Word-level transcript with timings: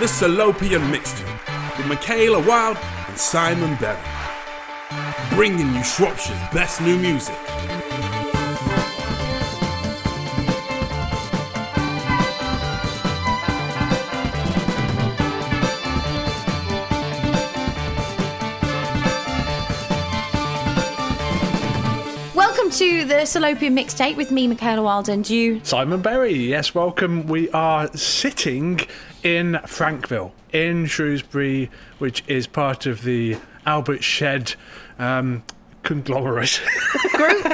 the 0.00 0.06
Salopian 0.06 0.90
Mixtape 0.90 1.78
with 1.78 1.86
Michaela 1.86 2.44
Wild 2.44 2.76
and 3.06 3.16
Simon 3.16 3.76
Berry. 3.76 3.96
Bringing 5.36 5.72
you 5.72 5.84
Shropshire's 5.84 6.36
best 6.52 6.80
new 6.80 6.98
music. 6.98 7.36
Welcome 22.34 22.70
to 22.70 23.04
the 23.04 23.22
Salopian 23.22 23.78
mixtape 23.78 24.16
with 24.16 24.32
me, 24.32 24.48
Michaela 24.48 24.82
Wild, 24.82 25.08
and 25.08 25.28
you. 25.30 25.60
Simon 25.62 26.02
Berry, 26.02 26.34
yes, 26.34 26.74
welcome. 26.74 27.28
We 27.28 27.48
are 27.50 27.86
sitting 27.96 28.80
in 29.24 29.58
Frankville, 29.66 30.32
in 30.52 30.86
Shrewsbury, 30.86 31.70
which 31.98 32.22
is 32.28 32.46
part 32.46 32.86
of 32.86 33.02
the 33.02 33.36
Albert 33.66 34.04
Shed 34.04 34.54
um, 34.98 35.42
conglomerate 35.82 36.60
Group. 37.14 37.46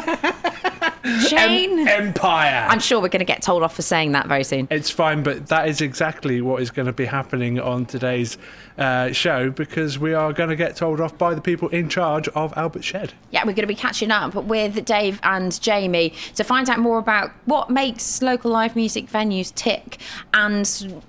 Shane. 1.05 1.87
empire. 1.89 2.67
I'm 2.69 2.81
sure 2.81 3.01
we're 3.01 3.09
going 3.09 3.21
to 3.21 3.25
get 3.25 3.43
told 3.43 3.63
off 3.63 3.75
for 3.75 3.83
saying 3.83 4.13
that 4.13 4.27
very 4.27 4.45
soon. 4.45 4.69
It's 4.71 4.91
fine, 4.91 5.23
but 5.23 5.49
that 5.49 5.69
is 5.69 5.81
exactly 5.81 6.41
what 6.41 6.63
is 6.63 6.71
going 6.71 6.87
to 6.87 6.93
be 6.93 7.07
happening 7.07 7.59
on 7.59 7.87
today's 7.87 8.39
uh, 8.79 9.13
show 9.13 9.51
because 9.51 9.99
we 9.99 10.15
are 10.15 10.33
going 10.33 10.51
to 10.51 10.57
get 10.57 10.77
told 10.77 11.01
off 11.01 11.17
by 11.17 11.35
the 11.35 11.41
people 11.41 11.69
in 11.69 11.89
charge 11.89 12.29
of 12.29 12.53
Albert 12.57 12.85
Shed. 12.85 13.13
Yeah, 13.31 13.41
we're 13.41 13.53
going 13.53 13.57
to 13.63 13.67
be 13.67 13.75
catching 13.75 14.11
up 14.11 14.35
with 14.35 14.85
Dave 14.85 15.21
and 15.23 15.61
Jamie 15.61 16.15
to 16.35 16.45
find 16.45 16.69
out 16.69 16.79
more 16.79 16.99
about 16.99 17.31
what 17.45 17.71
makes 17.71 18.23
local 18.23 18.51
live 18.51 18.77
music 18.77 19.07
venues 19.07 19.55
tick 19.55 19.99
and 20.35 20.67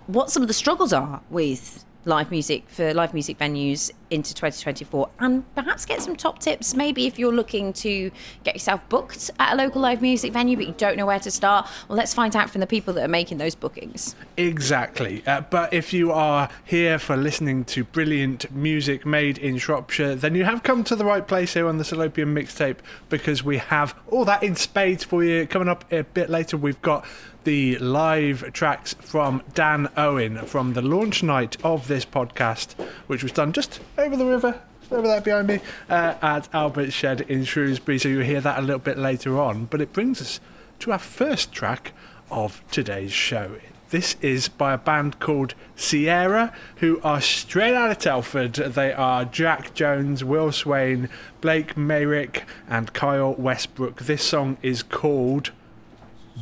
what 0.08 0.30
some 0.30 0.42
of 0.42 0.48
the 0.48 0.54
struggles 0.54 0.94
are 0.94 1.22
with 1.30 1.86
live 2.06 2.32
music 2.32 2.68
for 2.68 2.94
live 2.94 3.14
music 3.14 3.38
venues 3.38 3.92
into 4.12 4.34
2024 4.34 5.10
and 5.20 5.56
perhaps 5.56 5.86
get 5.86 6.02
some 6.02 6.16
top 6.16 6.40
tips 6.40 6.76
maybe 6.76 7.08
if 7.08 7.18
you're 7.18 7.34
looking 7.34 7.74
to 7.74 8.12
get 8.44 8.56
yourself 8.56 8.82
booked 8.90 9.32
at 9.40 9.54
a 9.54 9.56
local 9.56 9.82
live 9.82 10.02
music 10.02 10.34
venue 10.34 10.56
but 10.56 10.68
you 10.68 10.76
don't 10.78 10.98
know 10.98 11.06
where 11.06 11.20
to 11.20 11.32
start 11.32 11.68
well 11.88 11.98
let's 11.98 12.14
find 12.14 12.36
out 12.36 12.50
from 12.50 12.62
the 12.62 12.68
people 12.68 12.94
that 12.94 13.04
are 13.04 13.08
making 13.08 13.38
those 13.38 13.56
bookings 13.56 14.16
Exactly. 14.38 15.24
Uh, 15.26 15.42
but 15.42 15.74
if 15.74 15.94
you 15.94 16.12
are 16.12 16.50
here 16.66 16.98
for 16.98 17.16
listening 17.16 17.64
to 17.66 17.84
brilliant 17.84 18.52
music 18.52 19.06
made 19.06 19.38
in 19.38 19.58
Shropshire, 19.58 20.16
then 20.16 20.36
you 20.36 20.44
have 20.46 20.64
come 20.64 20.84
to 20.86 20.96
the 20.96 21.06
right 21.06 21.28
place 21.28 21.54
here 21.54 21.68
on 21.68 21.78
the 21.78 21.84
Salopian 21.84 22.34
mixtape 22.34 22.78
because 23.10 23.44
we 23.44 23.58
have 23.58 23.96
all 24.08 24.26
that 24.26 24.44
in 24.44 24.56
spades 24.56 25.04
for 25.04 25.24
you. 25.24 25.46
Coming 25.48 25.68
up 25.68 25.92
a 25.92 26.04
bit 26.04 26.30
later, 26.30 26.58
we've 26.58 26.82
got 26.82 27.06
the 27.44 27.78
live 27.80 28.54
tracks 28.54 28.94
from 29.00 29.42
Dan 29.54 29.90
Owen 29.98 30.38
from 30.46 30.74
the 30.74 30.82
launch 30.82 31.24
night 31.24 31.58
of 31.64 31.88
this 31.88 32.06
podcast, 32.06 32.74
which 33.08 33.24
was 33.24 33.32
done 33.32 33.52
just 33.52 33.80
over 34.02 34.18
the 34.18 34.26
river. 34.26 34.60
Over 34.92 35.08
there 35.08 35.22
behind 35.22 35.48
me 35.48 35.62
uh, 35.90 36.16
at 36.22 36.54
Albert 36.54 36.92
Shed 36.92 37.22
in 37.22 37.46
Shrewsbury, 37.46 37.98
so 37.98 38.10
you'll 38.10 38.26
hear 38.26 38.42
that 38.42 38.60
a 38.60 38.62
little 38.62 38.80
bit 38.80 38.98
later 38.98 39.40
on. 39.40 39.66
But 39.66 39.80
it 39.80 39.94
brings 39.94 40.22
us 40.22 40.42
to 40.80 40.92
our 40.92 41.00
first 41.00 41.54
track 41.54 41.94
of 42.30 42.62
today's 42.72 43.14
show. 43.14 43.56
This 43.92 44.16
is 44.22 44.50
by 44.50 44.74
a 44.74 44.78
band 44.78 45.20
called 45.20 45.54
Sierra, 45.76 46.54
who 46.78 47.00
are 47.04 47.22
straight 47.22 47.74
out 47.74 47.92
of 47.92 48.00
Telford. 48.00 48.54
They 48.54 48.92
are 48.92 49.24
Jack 49.26 49.74
Jones, 49.74 50.24
Will 50.24 50.52
Swain, 50.52 51.10
Blake 51.40 51.76
Mayrick, 51.76 52.44
and 52.70 52.92
Kyle 52.94 53.34
Westbrook. 53.34 54.02
This 54.02 54.24
song 54.24 54.58
is 54.62 54.82
called 54.84 55.52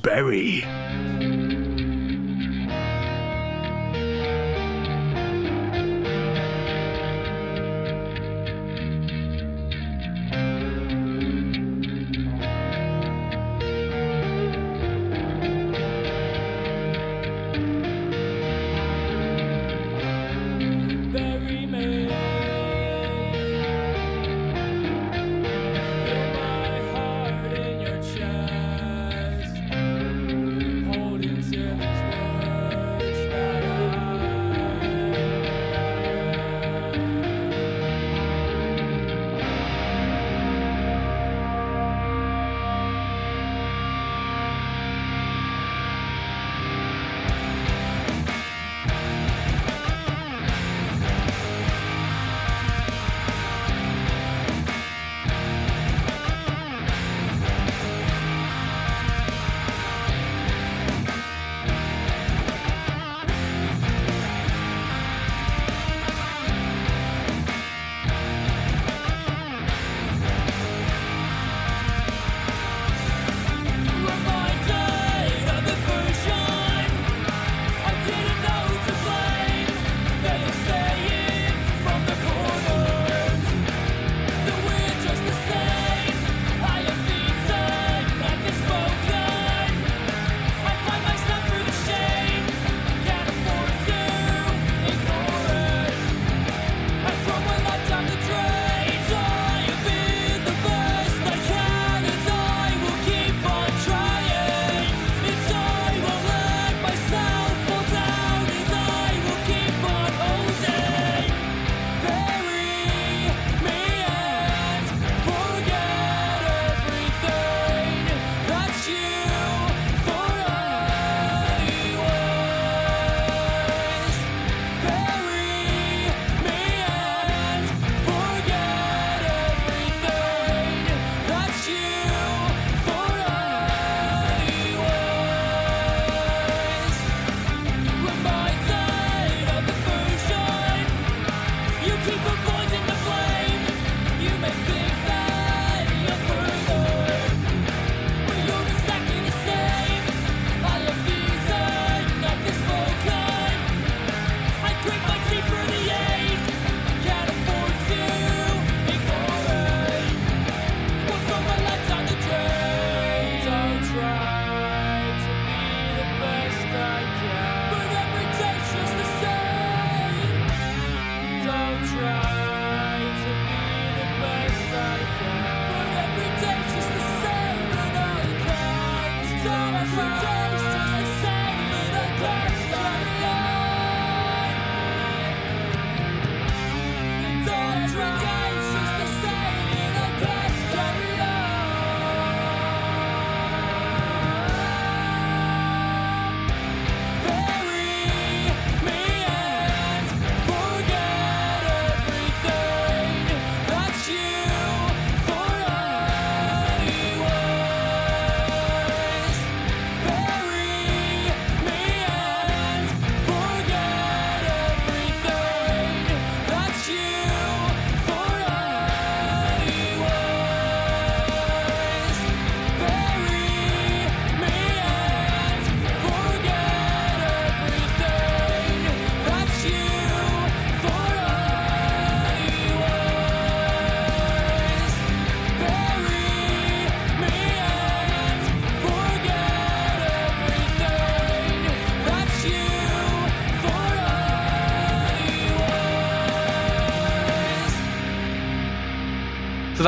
Bury. 0.02 0.64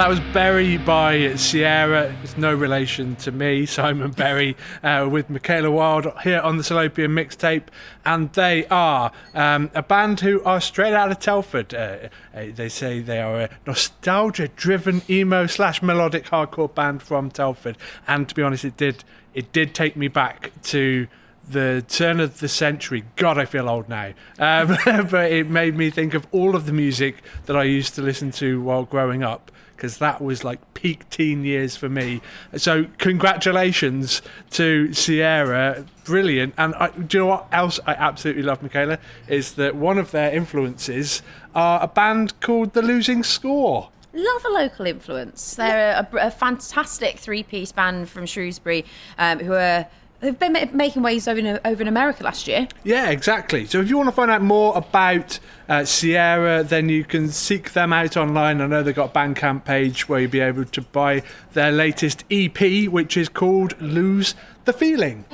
That 0.02 0.10
was 0.10 0.20
Bury 0.34 0.78
by 0.78 1.36
Sierra. 1.36 2.12
It's 2.24 2.36
no 2.36 2.56
relation 2.56 3.16
to 3.18 3.32
me, 3.32 3.68
Simon 3.68 4.10
Berry, 4.10 4.58
uh, 4.82 5.08
with 5.08 5.30
Michaela 5.30 5.70
Wild 5.70 6.08
here 6.24 6.40
on 6.40 6.58
the 6.58 6.64
Salopian 6.64 7.12
mixtape. 7.12 7.66
And 8.04 8.34
they 8.34 8.66
are 8.70 9.12
um, 9.36 9.70
a 9.76 9.84
band 9.84 10.22
who 10.22 10.42
are 10.42 10.60
straight 10.60 10.96
out 10.96 11.12
of 11.12 11.20
Telford. 11.20 11.76
Uh, 11.76 12.10
uh, 12.34 12.46
they 12.52 12.68
say 12.68 13.00
they 13.00 13.22
are 13.22 13.42
a 13.42 13.50
nostalgia 13.68 14.48
driven 14.48 15.04
emo 15.08 15.46
slash 15.46 15.84
melodic 15.84 16.26
hardcore 16.26 16.74
band 16.74 17.04
from 17.04 17.30
Telford. 17.30 17.78
And 18.08 18.28
to 18.28 18.34
be 18.34 18.42
honest, 18.42 18.66
it 18.66 18.78
did, 18.78 19.04
it 19.36 19.54
did 19.54 19.76
take 19.76 19.96
me 19.96 20.08
back 20.08 20.52
to 20.64 21.06
the 21.50 21.84
turn 21.88 22.20
of 22.20 22.40
the 22.40 22.48
century. 22.48 23.04
God, 23.16 23.38
I 23.38 23.46
feel 23.46 23.70
old 23.70 23.90
now. 23.90 24.14
Um, 24.40 24.78
but 25.10 25.32
it 25.32 25.50
made 25.50 25.76
me 25.76 25.90
think 25.90 26.14
of 26.14 26.28
all 26.32 26.56
of 26.56 26.66
the 26.66 26.74
music 26.74 27.24
that 27.46 27.56
I 27.56 27.64
used 27.64 27.96
to 27.96 28.02
listen 28.02 28.32
to 28.32 28.62
while 28.62 28.84
growing 28.86 29.24
up 29.24 29.52
because 29.82 29.98
that 29.98 30.22
was 30.22 30.44
like 30.44 30.76
peak 30.76 31.10
teen 31.10 31.44
years 31.44 31.76
for 31.76 31.90
me. 31.90 32.22
So 32.56 32.86
congratulations 33.00 34.22
to 34.52 34.94
Sierra, 34.94 35.88
brilliant. 36.04 36.54
And 36.56 36.76
I, 36.76 36.90
do 36.92 37.18
you 37.18 37.24
know 37.24 37.30
what 37.32 37.48
else 37.52 37.80
I 37.88 37.96
absolutely 37.96 38.44
love, 38.44 38.62
Michaela? 38.62 39.00
Is 39.28 39.54
that 39.54 39.76
one 39.76 39.98
of 39.98 40.12
their 40.12 40.32
influences 40.32 41.24
are 41.56 41.82
a 41.82 41.88
band 41.88 42.40
called 42.42 42.74
The 42.74 42.84
Losing 42.84 43.24
Score. 43.24 43.90
Love 44.14 44.46
a 44.46 44.50
local 44.50 44.86
influence. 44.86 45.56
They're 45.56 46.08
a, 46.14 46.28
a 46.28 46.30
fantastic 46.30 47.18
three-piece 47.18 47.72
band 47.72 48.08
from 48.08 48.28
Shrewsbury 48.28 48.86
um, 49.18 49.40
who 49.40 49.54
are 49.54 49.88
They've 50.22 50.38
been 50.38 50.70
making 50.74 51.02
waves 51.02 51.28
over 51.28 51.40
in, 51.40 51.60
over 51.66 51.82
in 51.82 51.88
America 51.88 52.24
last 52.24 52.48
year. 52.48 52.68
Yeah, 52.84 53.10
exactly. 53.10 53.66
So 53.66 53.82
if 53.82 53.90
you 53.90 53.98
want 53.98 54.08
to 54.08 54.16
find 54.16 54.30
out 54.30 54.44
more 54.44 54.78
about 54.78 55.40
uh, 55.68 55.84
Sierra, 55.84 56.64
then 56.64 56.90
you 56.90 57.04
can 57.04 57.30
seek 57.30 57.74
them 57.74 57.92
out 57.92 58.16
online. 58.16 58.62
I 58.62 58.68
know 58.68 58.84
they've 58.84 58.94
got 58.94 59.10
a 59.10 59.14
Bandcamp 59.14 59.66
page 59.66 60.08
where 60.08 60.20
you'll 60.20 60.30
be 60.30 60.40
able 60.40 60.66
to 60.66 60.82
buy 60.82 61.24
their 61.54 61.72
latest 61.72 62.24
EP, 62.30 62.88
which 62.88 63.18
is 63.18 63.30
called 63.30 63.80
Lose 63.82 64.36
the 64.66 64.74
Feeling. 64.74 65.26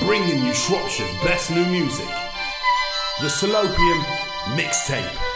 Bringing 0.00 0.44
you 0.44 0.52
Shropshire's 0.52 1.10
best 1.24 1.50
new 1.50 1.64
music. 1.64 2.08
The 3.20 3.28
Salopian 3.28 4.02
Mixtape. 4.56 5.30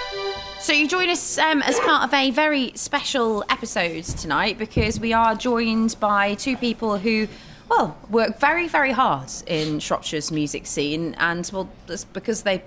So 0.60 0.72
you 0.72 0.86
join 0.86 1.08
us 1.08 1.38
um, 1.38 1.62
as 1.62 1.78
part 1.80 2.04
of 2.04 2.12
a 2.12 2.30
very 2.30 2.72
special 2.74 3.42
episode 3.48 4.04
tonight 4.04 4.58
because 4.58 5.00
we 5.00 5.14
are 5.14 5.34
joined 5.34 5.96
by 5.98 6.34
two 6.34 6.56
people 6.56 6.98
who 6.98 7.28
well, 7.76 7.96
work 8.10 8.38
very, 8.38 8.68
very 8.68 8.92
hard 8.92 9.30
in 9.46 9.80
Shropshire's 9.80 10.30
music 10.30 10.66
scene, 10.66 11.14
and 11.18 11.48
well, 11.52 11.68
that's 11.86 12.04
because 12.04 12.42
they 12.42 12.62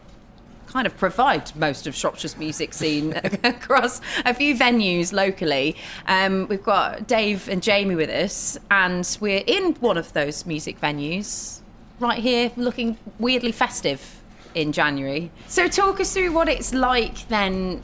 kind 0.67 0.85
of 0.85 0.97
provide 0.97 1.55
most 1.55 1.87
of 1.87 1.95
Shropshire's 1.95 2.37
music 2.37 2.73
scene 2.73 3.13
across 3.43 4.01
a 4.25 4.33
few 4.33 4.53
venues 4.55 5.13
locally. 5.13 5.77
Um, 6.07 6.47
we've 6.49 6.63
got 6.63 7.07
Dave 7.07 7.47
and 7.47 7.63
Jamie 7.63 7.95
with 7.95 8.09
us, 8.09 8.57
and 8.69 9.17
we're 9.21 9.43
in 9.47 9.75
one 9.75 9.97
of 9.97 10.11
those 10.13 10.45
music 10.45 10.79
venues 10.81 11.61
right 11.99 12.19
here, 12.19 12.51
looking 12.57 12.97
weirdly 13.17 13.51
festive 13.51 14.21
in 14.55 14.71
January. 14.71 15.31
So, 15.47 15.67
talk 15.67 15.99
us 15.99 16.13
through 16.13 16.33
what 16.33 16.49
it's 16.49 16.73
like 16.73 17.27
then, 17.29 17.81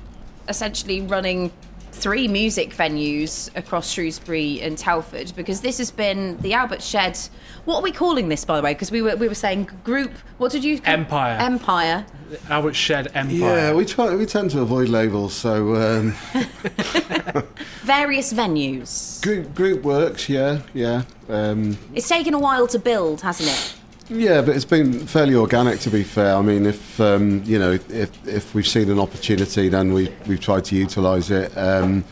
essentially 0.49 1.01
running 1.01 1.51
three 1.94 2.28
music 2.28 2.72
venues 2.75 3.56
across 3.56 3.90
Shrewsbury 3.92 4.62
and 4.62 4.78
Telford 4.78 5.31
because 5.36 5.62
this 5.62 5.78
has 5.78 5.92
been 5.92 6.38
the 6.42 6.54
Albert 6.54 6.81
Shed. 6.81 7.18
What 7.66 7.78
are 7.78 7.81
we 7.84 7.92
calling 7.92 8.28
this, 8.30 8.44
by 8.44 8.57
the 8.57 8.63
way? 8.63 8.74
Because 8.74 8.92
we 8.92 9.01
were 9.01 9.16
we 9.16 9.28
were 9.28 9.36
saying 9.36 9.69
group. 9.84 10.12
What 10.38 10.51
did 10.51 10.63
you? 10.63 10.81
Empire. 10.86 11.38
Empire. 11.40 12.06
Albert 12.50 12.74
Shed 12.75 13.12
Empire. 13.13 13.38
Yeah, 13.40 13.74
we 13.74 13.86
try. 13.86 14.13
We 14.16 14.25
tend 14.25 14.51
to 14.51 14.62
avoid 14.62 14.90
labels, 14.90 15.34
so 15.34 15.75
um, 15.75 16.12
Various 17.84 18.34
venues. 18.34 19.22
group 19.22 19.54
group 19.54 19.84
works. 19.84 20.28
Yeah, 20.28 20.62
yeah, 20.74 21.04
um, 21.30 21.78
It's 21.94 22.07
taken 22.10 22.34
a 22.34 22.40
while 22.40 22.68
to 22.68 22.80
build, 22.80 23.22
hasn't 23.22 23.50
it? 23.50 23.75
Yeah. 24.09 24.41
But 24.41 24.55
it's 24.55 24.65
been 24.65 25.05
fairly 25.07 25.35
organic, 25.35 25.79
to 25.81 25.89
be 25.89 26.03
fair. 26.03 26.35
I 26.35 26.41
mean, 26.41 26.65
if 26.65 27.00
um, 27.00 27.44
you 27.45 27.59
know, 27.59 27.71
if 27.89 28.27
if 28.27 28.53
we've 28.55 28.67
seen 28.67 28.89
an 28.89 29.00
opportunity, 29.00 29.69
then 29.69 29.94
we 29.94 30.11
we've 30.27 30.39
tried 30.41 30.65
to 30.65 30.75
utilise 30.75 31.31
it. 31.31 31.55
Um, 31.57 32.03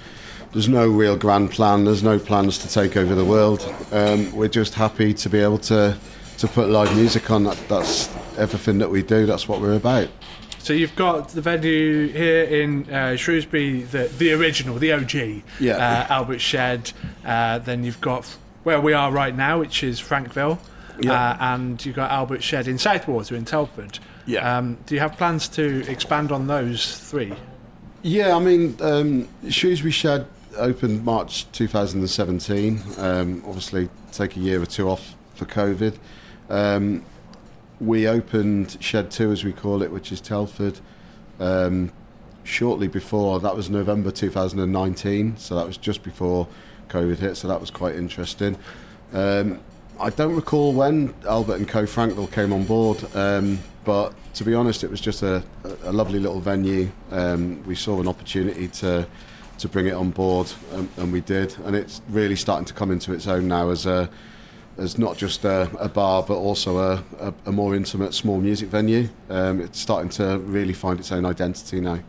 there's 0.53 0.67
no 0.69 0.87
real 0.87 1.15
grand 1.15 1.51
plan. 1.51 1.85
There's 1.85 2.03
no 2.03 2.19
plans 2.19 2.57
to 2.59 2.67
take 2.69 2.97
over 2.97 3.15
the 3.15 3.25
world. 3.25 3.61
Um, 3.91 4.31
we're 4.35 4.49
just 4.49 4.73
happy 4.73 5.13
to 5.13 5.29
be 5.29 5.39
able 5.39 5.59
to 5.59 5.97
to 6.39 6.47
put 6.47 6.69
live 6.69 6.95
music 6.95 7.29
on. 7.31 7.43
That, 7.45 7.57
that's 7.67 8.09
everything 8.37 8.77
that 8.79 8.89
we 8.89 9.01
do. 9.01 9.25
That's 9.25 9.47
what 9.47 9.61
we're 9.61 9.75
about. 9.75 10.09
So 10.59 10.73
you've 10.73 10.95
got 10.95 11.29
the 11.29 11.41
venue 11.41 12.07
here 12.09 12.43
in 12.43 12.87
uh, 12.93 13.15
Shrewsbury, 13.15 13.81
the 13.83 14.09
the 14.17 14.31
original, 14.33 14.75
the 14.77 14.91
OG, 14.91 15.41
Yeah. 15.59 15.77
uh, 15.77 16.13
Albert 16.13 16.39
Shed. 16.39 16.91
Uh, 17.25 17.57
then 17.59 17.83
you've 17.83 17.99
got 18.01 18.25
where 18.63 18.79
we 18.79 18.93
are 18.93 19.11
right 19.11 19.35
now, 19.35 19.57
which 19.59 19.83
is 19.83 19.99
Frankville, 19.99 20.59
Yeah. 21.01 21.31
uh, 21.31 21.37
and 21.39 21.83
you've 21.85 21.95
got 21.95 22.11
Albert 22.11 22.43
Shed 22.43 22.67
in 22.67 22.75
Southwater 22.77 23.35
in 23.35 23.45
Telford. 23.45 23.99
Yeah. 24.25 24.57
Um, 24.57 24.77
do 24.85 24.95
you 24.95 25.01
have 25.01 25.17
plans 25.17 25.47
to 25.49 25.89
expand 25.89 26.31
on 26.31 26.47
those 26.47 26.97
three? 26.99 27.33
Yeah, 28.03 28.35
I 28.35 28.39
mean, 28.39 28.77
um, 28.81 29.27
Shrewsbury 29.49 29.91
Shed 29.91 30.27
opened 30.57 31.05
March 31.05 31.51
2017. 31.51 32.81
Um, 32.97 33.43
obviously, 33.45 33.89
take 34.11 34.35
a 34.35 34.39
year 34.39 34.61
or 34.61 34.65
two 34.65 34.89
off 34.89 35.15
for 35.35 35.45
COVID. 35.45 35.97
Um, 36.49 37.05
we 37.79 38.07
opened 38.07 38.77
Shed 38.79 39.09
2, 39.11 39.31
as 39.31 39.43
we 39.43 39.53
call 39.53 39.81
it, 39.81 39.91
which 39.91 40.11
is 40.11 40.21
Telford, 40.21 40.79
um, 41.39 41.91
shortly 42.43 42.87
before. 42.87 43.39
That 43.39 43.55
was 43.55 43.69
November 43.69 44.11
2019, 44.11 45.37
so 45.37 45.55
that 45.55 45.65
was 45.65 45.77
just 45.77 46.03
before 46.03 46.47
COVID 46.89 47.17
hit, 47.17 47.37
so 47.37 47.47
that 47.47 47.59
was 47.59 47.71
quite 47.71 47.95
interesting. 47.95 48.57
Um, 49.13 49.59
I 49.99 50.09
don't 50.09 50.35
recall 50.35 50.73
when 50.73 51.13
Albert 51.27 51.55
and 51.55 51.67
Co. 51.67 51.85
Frankville 51.85 52.27
came 52.27 52.53
on 52.53 52.65
board, 52.65 53.03
um, 53.15 53.59
but 53.83 54.13
to 54.35 54.43
be 54.43 54.53
honest, 54.53 54.83
it 54.83 54.89
was 54.89 55.01
just 55.01 55.21
a, 55.23 55.43
a 55.83 55.91
lovely 55.91 56.19
little 56.19 56.39
venue. 56.39 56.91
Um, 57.11 57.63
we 57.65 57.75
saw 57.75 57.99
an 57.99 58.07
opportunity 58.07 58.67
to 58.67 59.07
to 59.59 59.69
bring 59.69 59.85
it 59.85 59.93
on 59.93 60.09
board, 60.09 60.51
um, 60.73 60.89
and 60.97 61.13
we 61.13 61.21
did. 61.21 61.55
And 61.65 61.75
it's 61.75 62.01
really 62.09 62.35
starting 62.35 62.65
to 62.65 62.73
come 62.73 62.89
into 62.91 63.13
its 63.13 63.27
own 63.27 63.47
now 63.47 63.69
as 63.69 63.85
a 63.85 64.09
as 64.77 64.97
not 64.97 65.17
just 65.17 65.45
a, 65.45 65.69
a 65.77 65.87
bar, 65.87 66.23
but 66.23 66.35
also 66.35 66.77
a, 66.79 67.03
a, 67.19 67.33
a 67.45 67.51
more 67.51 67.75
intimate, 67.75 68.13
small 68.13 68.39
music 68.39 68.69
venue. 68.69 69.09
Um, 69.29 69.61
it's 69.61 69.79
starting 69.79 70.09
to 70.11 70.39
really 70.39 70.73
find 70.73 70.99
its 70.99 71.11
own 71.11 71.25
identity 71.25 71.79
now. 71.79 71.99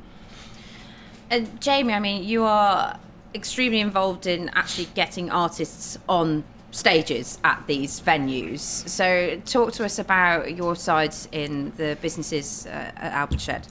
And 1.29 1.61
Jamie, 1.61 1.93
I 1.93 1.99
mean, 1.99 2.25
you 2.25 2.45
are 2.45 2.99
extremely 3.35 3.81
involved 3.81 4.27
in 4.27 4.51
actually 4.51 4.89
getting 4.95 5.31
artists 5.31 5.99
on 6.09 6.45
stages 6.73 7.39
at 7.45 7.63
these 7.67 8.01
venues. 8.01 8.61
So, 8.89 9.41
talk 9.45 9.73
to 9.75 9.85
us 9.85 9.99
about 9.99 10.57
your 10.57 10.75
sides 10.75 11.29
in 11.31 11.73
the 11.77 11.97
businesses 12.03 12.67
uh, 12.67 12.71
at 12.97 13.13
Albert 13.13 13.41
Shed. 13.41 13.69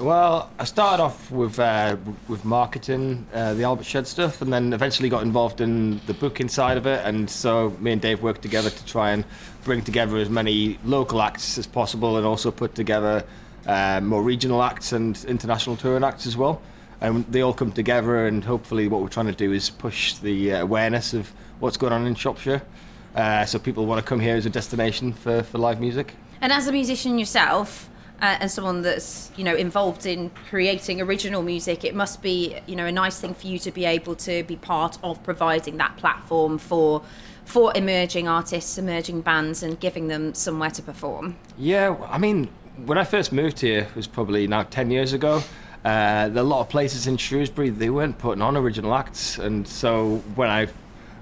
Well, 0.00 0.50
I 0.58 0.64
started 0.64 1.02
off 1.02 1.30
with 1.30 1.58
uh, 1.58 1.96
with 2.28 2.44
marketing 2.44 3.26
uh, 3.34 3.54
the 3.54 3.64
Albert 3.64 3.84
Shed 3.84 4.06
stuff, 4.06 4.40
and 4.40 4.52
then 4.52 4.72
eventually 4.72 5.08
got 5.08 5.22
involved 5.22 5.60
in 5.60 6.00
the 6.06 6.14
booking 6.14 6.48
side 6.48 6.76
of 6.76 6.86
it. 6.86 7.04
And 7.04 7.28
so 7.28 7.70
me 7.80 7.92
and 7.92 8.00
Dave 8.00 8.22
worked 8.22 8.42
together 8.42 8.70
to 8.70 8.86
try 8.86 9.10
and 9.10 9.24
bring 9.64 9.82
together 9.82 10.18
as 10.18 10.30
many 10.30 10.78
local 10.84 11.20
acts 11.20 11.58
as 11.58 11.66
possible, 11.66 12.16
and 12.16 12.24
also 12.24 12.50
put 12.52 12.74
together 12.76 13.24
uh, 13.66 14.00
more 14.00 14.22
regional 14.22 14.62
acts 14.62 14.92
and 14.92 15.24
international 15.24 15.76
touring 15.76 16.04
acts 16.04 16.26
as 16.26 16.36
well. 16.36 16.62
And 17.00 17.24
they 17.26 17.40
all 17.40 17.54
come 17.54 17.72
together, 17.72 18.26
and 18.26 18.44
hopefully, 18.44 18.86
what 18.86 19.02
we're 19.02 19.08
trying 19.08 19.26
to 19.26 19.32
do 19.32 19.52
is 19.52 19.68
push 19.68 20.14
the 20.14 20.52
uh, 20.52 20.62
awareness 20.62 21.12
of 21.12 21.32
what's 21.60 21.76
going 21.76 21.92
on 21.92 22.06
in 22.06 22.14
Shropshire, 22.14 22.62
uh, 23.14 23.44
so 23.44 23.58
people 23.58 23.86
want 23.86 23.98
to 23.98 24.08
come 24.08 24.20
here 24.20 24.36
as 24.36 24.46
a 24.46 24.50
destination 24.50 25.12
for, 25.12 25.42
for 25.42 25.58
live 25.58 25.80
music. 25.80 26.14
And 26.40 26.52
as 26.52 26.66
a 26.66 26.72
musician 26.72 27.18
yourself, 27.18 27.90
uh, 28.20 28.36
and 28.40 28.50
someone 28.50 28.82
that's 28.82 29.30
you 29.36 29.44
know 29.44 29.54
involved 29.54 30.04
in 30.04 30.30
creating 30.48 31.00
original 31.00 31.42
music, 31.42 31.84
it 31.84 31.94
must 31.94 32.20
be 32.20 32.56
you 32.66 32.74
know 32.74 32.86
a 32.86 32.92
nice 32.92 33.20
thing 33.20 33.34
for 33.34 33.46
you 33.46 33.58
to 33.60 33.70
be 33.70 33.84
able 33.84 34.14
to 34.16 34.42
be 34.44 34.56
part 34.56 34.98
of 35.02 35.22
providing 35.22 35.76
that 35.76 35.96
platform 35.96 36.58
for 36.58 37.02
for 37.44 37.72
emerging 37.74 38.28
artists, 38.28 38.76
emerging 38.76 39.22
bands, 39.22 39.62
and 39.62 39.80
giving 39.80 40.08
them 40.08 40.34
somewhere 40.34 40.70
to 40.70 40.82
perform. 40.82 41.36
Yeah, 41.56 41.96
I 42.10 42.18
mean, 42.18 42.48
when 42.84 42.98
I 42.98 43.04
first 43.04 43.32
moved 43.32 43.60
here, 43.60 43.80
it 43.80 43.96
was 43.96 44.06
probably 44.06 44.46
now 44.46 44.64
10 44.64 44.90
years 44.90 45.14
ago. 45.14 45.42
Uh, 45.82 46.28
there 46.28 46.36
are 46.36 46.40
a 46.40 46.42
lot 46.42 46.60
of 46.60 46.68
places 46.68 47.06
in 47.06 47.16
Shrewsbury, 47.16 47.70
they 47.70 47.88
weren't 47.88 48.18
putting 48.18 48.42
on 48.42 48.54
original 48.54 48.94
acts. 48.94 49.38
And 49.38 49.66
so 49.66 50.16
when 50.34 50.50
I 50.50 50.66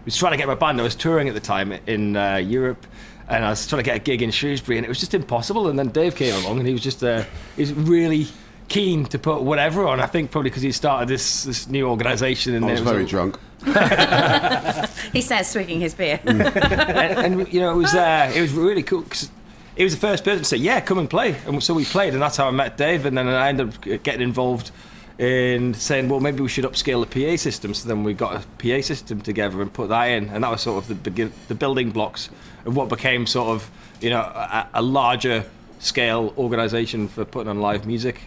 was 0.07 0.17
trying 0.17 0.33
to 0.33 0.39
get 0.39 0.47
my 0.47 0.55
band, 0.55 0.81
I 0.81 0.85
was 0.85 0.95
touring 0.95 1.29
at 1.29 1.35
the 1.35 1.41
time 1.41 1.73
in 1.87 2.17
uh, 2.17 2.37
Europe. 2.37 2.87
And 3.29 3.45
I 3.45 3.51
was 3.51 3.67
trying 3.67 3.81
to 3.81 3.85
get 3.85 3.97
a 3.97 3.99
gig 3.99 4.23
in 4.23 4.31
Shrewsbury, 4.31 4.79
and 4.79 4.87
it 4.87 4.89
was 4.89 5.01
just 5.01 5.13
impossible. 5.13 5.67
And 5.67 5.77
then 5.77 5.89
Dave 5.89 6.15
came 6.15 6.33
along, 6.45 6.59
and 6.59 6.67
he 6.67 6.73
was 6.73 6.81
just 6.81 7.03
uh, 7.03 7.25
he 7.57 7.63
was 7.63 7.73
really 7.73 8.29
keen 8.69 9.05
to 9.07 9.19
put 9.19 9.43
whatever 9.43 9.85
on. 9.87 9.99
I 9.99 10.07
think 10.07 10.31
probably 10.31 10.51
because 10.51 10.63
he 10.63 10.71
started 10.71 11.09
this 11.09 11.43
this 11.43 11.67
new 11.69 11.89
organisation. 11.89 12.55
And 12.55 12.65
I 12.65 12.71
was 12.71 12.81
it 12.83 12.85
very 12.85 13.03
a- 13.03 13.07
drunk. 13.07 13.37
He 15.13 15.23
says, 15.23 15.49
swigging 15.51 15.81
his 15.81 15.95
beer. 15.95 16.21
and, 16.25 16.41
and 16.43 17.53
you 17.53 17.59
know 17.59 17.73
it 17.73 17.77
was 17.77 17.95
uh, 17.95 18.31
it 18.35 18.41
was 18.41 18.53
really 18.53 18.83
cool 18.85 19.03
because 19.03 19.31
he 19.77 19.83
was 19.83 19.95
the 19.95 20.01
first 20.01 20.25
person 20.25 20.41
to 20.41 20.45
say 20.45 20.57
yeah 20.57 20.81
come 20.81 20.99
and 20.99 21.09
play 21.11 21.37
and 21.47 21.63
so 21.63 21.75
we 21.75 21.85
played 21.85 22.13
and 22.13 22.23
that's 22.23 22.37
how 22.37 22.49
I 22.49 22.51
met 22.51 22.77
Dave 22.77 23.07
and 23.07 23.17
then 23.17 23.29
I 23.29 23.49
ended 23.49 23.69
up 23.75 24.03
getting 24.03 24.23
involved 24.23 24.71
in 25.19 25.73
saying, 25.75 26.09
well, 26.09 26.21
maybe 26.21 26.41
we 26.43 26.49
should 26.49 26.65
upscale 26.65 27.09
the 27.09 27.27
PA 27.27 27.37
system. 27.37 27.73
So 27.75 27.89
then 27.89 28.05
we 28.05 28.13
got 28.13 28.45
a 28.45 28.47
PA 28.59 28.83
system 28.83 29.21
together 29.21 29.63
and 29.63 29.73
put 29.73 29.89
that 29.89 30.05
in, 30.07 30.29
and 30.29 30.45
that 30.45 30.51
was 30.51 30.63
sort 30.63 30.83
of 30.83 30.89
the 30.89 30.95
begin- 30.95 31.33
the 31.49 31.55
building 31.55 31.91
blocks 31.91 32.29
of 32.65 32.77
what 32.77 32.89
became 32.89 33.27
sort 33.27 33.49
of 33.49 33.71
you 34.01 34.11
know 34.11 34.21
a, 34.21 34.69
a 34.75 34.83
larger 34.83 35.45
scale 35.79 36.35
organisation 36.37 37.09
for 37.09 37.25
putting 37.25 37.49
on 37.49 37.61
live 37.61 37.87
music. 37.87 38.21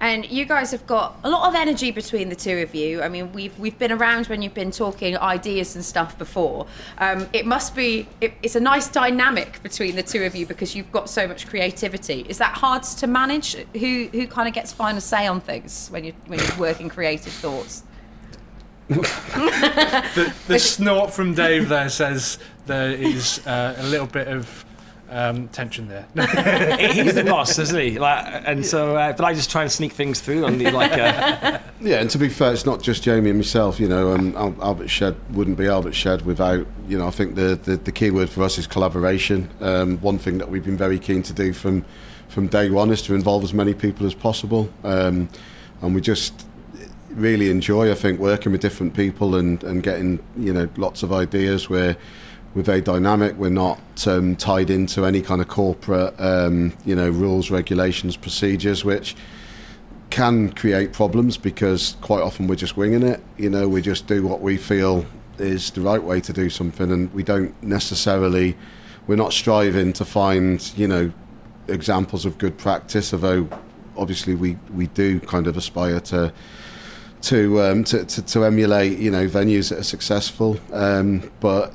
And 0.00 0.28
you 0.30 0.44
guys 0.44 0.70
have 0.72 0.86
got 0.86 1.18
a 1.24 1.30
lot 1.30 1.48
of 1.48 1.54
energy 1.54 1.90
between 1.90 2.28
the 2.28 2.36
two 2.36 2.58
of 2.58 2.74
you. 2.74 3.02
I 3.02 3.08
mean, 3.08 3.32
we've 3.32 3.58
we've 3.58 3.78
been 3.78 3.92
around 3.92 4.26
when 4.26 4.42
you've 4.42 4.54
been 4.54 4.70
talking 4.70 5.16
ideas 5.16 5.74
and 5.74 5.84
stuff 5.84 6.18
before. 6.18 6.66
Um, 6.98 7.28
it 7.32 7.46
must 7.46 7.74
be 7.74 8.06
it, 8.20 8.34
it's 8.42 8.56
a 8.56 8.60
nice 8.60 8.88
dynamic 8.88 9.62
between 9.62 9.96
the 9.96 10.02
two 10.02 10.24
of 10.24 10.36
you 10.36 10.46
because 10.46 10.74
you've 10.74 10.92
got 10.92 11.08
so 11.08 11.26
much 11.26 11.46
creativity. 11.46 12.26
Is 12.28 12.38
that 12.38 12.54
hard 12.54 12.82
to 12.82 13.06
manage? 13.06 13.54
Who 13.54 14.08
who 14.12 14.26
kind 14.26 14.48
of 14.48 14.54
gets 14.54 14.72
final 14.72 15.00
say 15.00 15.26
on 15.26 15.40
things 15.40 15.88
when 15.88 16.04
you 16.04 16.12
when 16.26 16.40
you're 16.40 16.58
working 16.58 16.88
creative 16.88 17.32
thoughts? 17.32 17.82
The, 18.88 20.32
the 20.46 20.58
snort 20.58 21.12
from 21.12 21.34
Dave 21.34 21.68
there 21.68 21.88
says 21.88 22.38
there 22.66 22.92
is 22.92 23.44
uh, 23.46 23.74
a 23.76 23.82
little 23.82 24.06
bit 24.06 24.28
of 24.28 24.64
um, 25.10 25.48
tension 25.48 25.88
there. 25.88 26.06
He's 26.92 27.14
the 27.14 27.24
boss, 27.24 27.58
isn't 27.58 27.80
he? 27.80 27.98
Like, 27.98 28.42
and 28.46 28.64
so, 28.64 28.96
uh, 28.96 29.12
but 29.12 29.24
I 29.24 29.34
just 29.34 29.50
try 29.50 29.62
and 29.62 29.70
sneak 29.70 29.92
things 29.92 30.20
through 30.20 30.44
on 30.44 30.58
the 30.58 30.70
like. 30.70 30.92
Uh, 30.92 31.58
Yeah, 31.78 32.00
and 32.00 32.08
to 32.10 32.18
be 32.18 32.30
fair, 32.30 32.54
it's 32.54 32.64
not 32.64 32.80
just 32.80 33.02
Jamie 33.02 33.28
and 33.28 33.38
myself. 33.38 33.78
You 33.78 33.86
know, 33.86 34.12
um, 34.12 34.34
Albert 34.62 34.88
Shed 34.88 35.14
wouldn't 35.30 35.58
be 35.58 35.66
Albert 35.66 35.92
Shed 35.92 36.22
without. 36.22 36.66
You 36.88 36.98
know, 36.98 37.06
I 37.06 37.10
think 37.10 37.34
the 37.34 37.54
the, 37.62 37.76
the 37.76 37.92
key 37.92 38.10
word 38.10 38.30
for 38.30 38.42
us 38.42 38.56
is 38.56 38.66
collaboration. 38.66 39.50
Um, 39.60 39.98
one 39.98 40.18
thing 40.18 40.38
that 40.38 40.48
we've 40.50 40.64
been 40.64 40.78
very 40.78 40.98
keen 40.98 41.22
to 41.24 41.34
do 41.34 41.52
from 41.52 41.84
from 42.28 42.46
day 42.48 42.70
one 42.70 42.90
is 42.90 43.02
to 43.02 43.14
involve 43.14 43.44
as 43.44 43.52
many 43.52 43.74
people 43.74 44.06
as 44.06 44.14
possible, 44.14 44.70
um, 44.84 45.28
and 45.82 45.94
we 45.94 46.00
just 46.00 46.46
really 47.10 47.50
enjoy. 47.50 47.90
I 47.90 47.94
think 47.94 48.20
working 48.20 48.52
with 48.52 48.62
different 48.62 48.94
people 48.94 49.36
and 49.36 49.62
and 49.62 49.82
getting 49.82 50.18
you 50.36 50.54
know 50.54 50.70
lots 50.78 51.02
of 51.02 51.12
ideas. 51.12 51.68
We're 51.68 51.96
we're 52.56 52.62
very 52.62 52.80
dynamic. 52.80 53.36
We're 53.36 53.50
not 53.50 53.78
um, 54.06 54.34
tied 54.34 54.70
into 54.70 55.04
any 55.04 55.20
kind 55.20 55.42
of 55.42 55.48
corporate 55.48 56.18
um, 56.18 56.72
you 56.86 56.96
know 56.96 57.10
rules, 57.10 57.50
regulations, 57.50 58.16
procedures, 58.16 58.82
which 58.82 59.14
can 60.08 60.50
create 60.52 60.94
problems 60.94 61.36
because 61.36 61.96
quite 62.00 62.22
often 62.22 62.46
we're 62.46 62.54
just 62.54 62.74
winging 62.74 63.02
it. 63.02 63.22
You 63.36 63.50
know, 63.50 63.68
we 63.68 63.82
just 63.82 64.06
do 64.06 64.26
what 64.26 64.40
we 64.40 64.56
feel 64.56 65.04
is 65.38 65.70
the 65.72 65.82
right 65.82 66.02
way 66.02 66.18
to 66.22 66.32
do 66.32 66.48
something, 66.48 66.90
and 66.90 67.12
we 67.12 67.22
don't 67.22 67.62
necessarily, 67.62 68.56
we're 69.06 69.16
not 69.16 69.34
striving 69.34 69.92
to 69.92 70.06
find, 70.06 70.72
you 70.78 70.88
know, 70.88 71.12
examples 71.68 72.24
of 72.24 72.38
good 72.38 72.56
practice. 72.56 73.12
Although, 73.12 73.50
obviously, 73.98 74.34
we 74.34 74.56
we 74.72 74.86
do 74.86 75.20
kind 75.20 75.46
of 75.46 75.58
aspire 75.58 76.00
to. 76.00 76.32
To, 77.22 77.60
um, 77.62 77.82
to, 77.84 78.04
to 78.04 78.22
to 78.22 78.44
emulate, 78.44 78.98
you 78.98 79.10
know, 79.10 79.26
venues 79.26 79.70
that 79.70 79.80
are 79.80 79.82
successful, 79.84 80.60
um, 80.70 81.28
but 81.40 81.72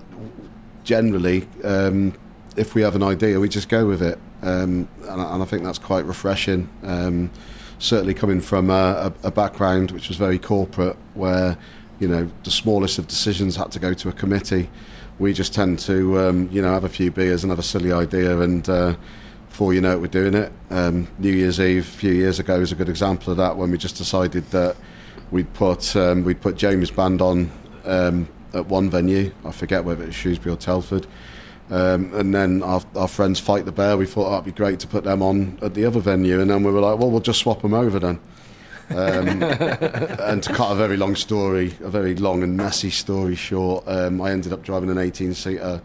generally, 0.91 1.47
um, 1.63 2.13
if 2.57 2.75
we 2.75 2.81
have 2.81 2.97
an 2.97 3.03
idea, 3.03 3.39
we 3.39 3.47
just 3.47 3.69
go 3.69 3.85
with 3.85 4.01
it, 4.01 4.19
um, 4.41 4.89
and, 5.07 5.21
and 5.21 5.41
I 5.41 5.45
think 5.45 5.63
that's 5.63 5.79
quite 5.79 6.03
refreshing. 6.03 6.67
Um, 6.83 7.31
certainly 7.79 8.13
coming 8.13 8.41
from 8.41 8.69
a, 8.69 9.13
a, 9.23 9.31
background 9.31 9.91
which 9.91 10.09
was 10.09 10.17
very 10.17 10.37
corporate, 10.37 10.97
where 11.13 11.57
you 12.01 12.09
know 12.09 12.29
the 12.43 12.51
smallest 12.51 12.99
of 12.99 13.07
decisions 13.07 13.55
had 13.55 13.71
to 13.71 13.79
go 13.79 13.93
to 13.93 14.09
a 14.09 14.11
committee. 14.11 14.69
We 15.17 15.31
just 15.31 15.53
tend 15.53 15.79
to 15.79 16.19
um, 16.19 16.49
you 16.51 16.61
know 16.61 16.73
have 16.73 16.83
a 16.83 16.89
few 16.89 17.09
beers 17.09 17.41
and 17.45 17.51
have 17.51 17.59
a 17.59 17.63
silly 17.63 17.93
idea, 17.93 18.41
and 18.41 18.67
uh, 18.67 18.97
before 19.47 19.73
you 19.73 19.79
know 19.79 19.93
it, 19.93 20.01
we're 20.01 20.07
doing 20.07 20.33
it. 20.33 20.51
Um, 20.71 21.07
New 21.19 21.31
Year's 21.31 21.61
Eve 21.61 21.87
a 21.87 21.97
few 22.03 22.11
years 22.11 22.37
ago 22.37 22.59
is 22.59 22.73
a 22.73 22.75
good 22.75 22.89
example 22.89 23.31
of 23.31 23.37
that 23.37 23.55
when 23.55 23.71
we 23.71 23.77
just 23.77 23.95
decided 23.95 24.43
that 24.51 24.75
we'd 25.31 25.53
put 25.53 25.95
um, 25.95 26.25
we'd 26.25 26.41
put 26.41 26.57
Jamie's 26.57 26.91
band 26.91 27.21
on 27.21 27.49
um, 27.85 28.27
at 28.53 28.67
one 28.67 28.89
venue. 28.89 29.31
I 29.45 29.51
forget 29.51 29.83
whether 29.83 30.03
it 30.03 30.07
was 30.07 30.15
Shrewsbury 30.15 30.53
or 30.53 30.57
Telford. 30.57 31.07
Um, 31.69 32.13
and 32.13 32.35
then 32.35 32.63
our, 32.63 32.81
our 32.95 33.07
friends 33.07 33.39
Fight 33.39 33.65
the 33.65 33.71
Bear, 33.71 33.95
we 33.95 34.05
thought 34.05 34.29
oh, 34.29 34.33
it'd 34.33 34.45
be 34.45 34.51
great 34.51 34.79
to 34.81 34.87
put 34.87 35.05
them 35.05 35.21
on 35.21 35.57
at 35.61 35.73
the 35.73 35.85
other 35.85 35.99
venue. 35.99 36.41
And 36.41 36.49
then 36.49 36.63
we 36.63 36.71
were 36.71 36.81
like, 36.81 36.99
well, 36.99 37.09
we'll 37.09 37.21
just 37.21 37.39
swap 37.39 37.61
them 37.61 37.73
over 37.73 37.97
then. 37.99 38.19
Um, 38.89 39.43
and 39.43 40.43
to 40.43 40.53
cut 40.53 40.71
a 40.71 40.75
very 40.75 40.97
long 40.97 41.15
story, 41.15 41.73
a 41.81 41.89
very 41.89 42.15
long 42.15 42.43
and 42.43 42.57
messy 42.57 42.89
story 42.89 43.35
short, 43.35 43.85
um, 43.87 44.21
I 44.21 44.31
ended 44.31 44.51
up 44.51 44.63
driving 44.63 44.89
an 44.89 44.97
18 44.97 45.33
seater 45.33 45.81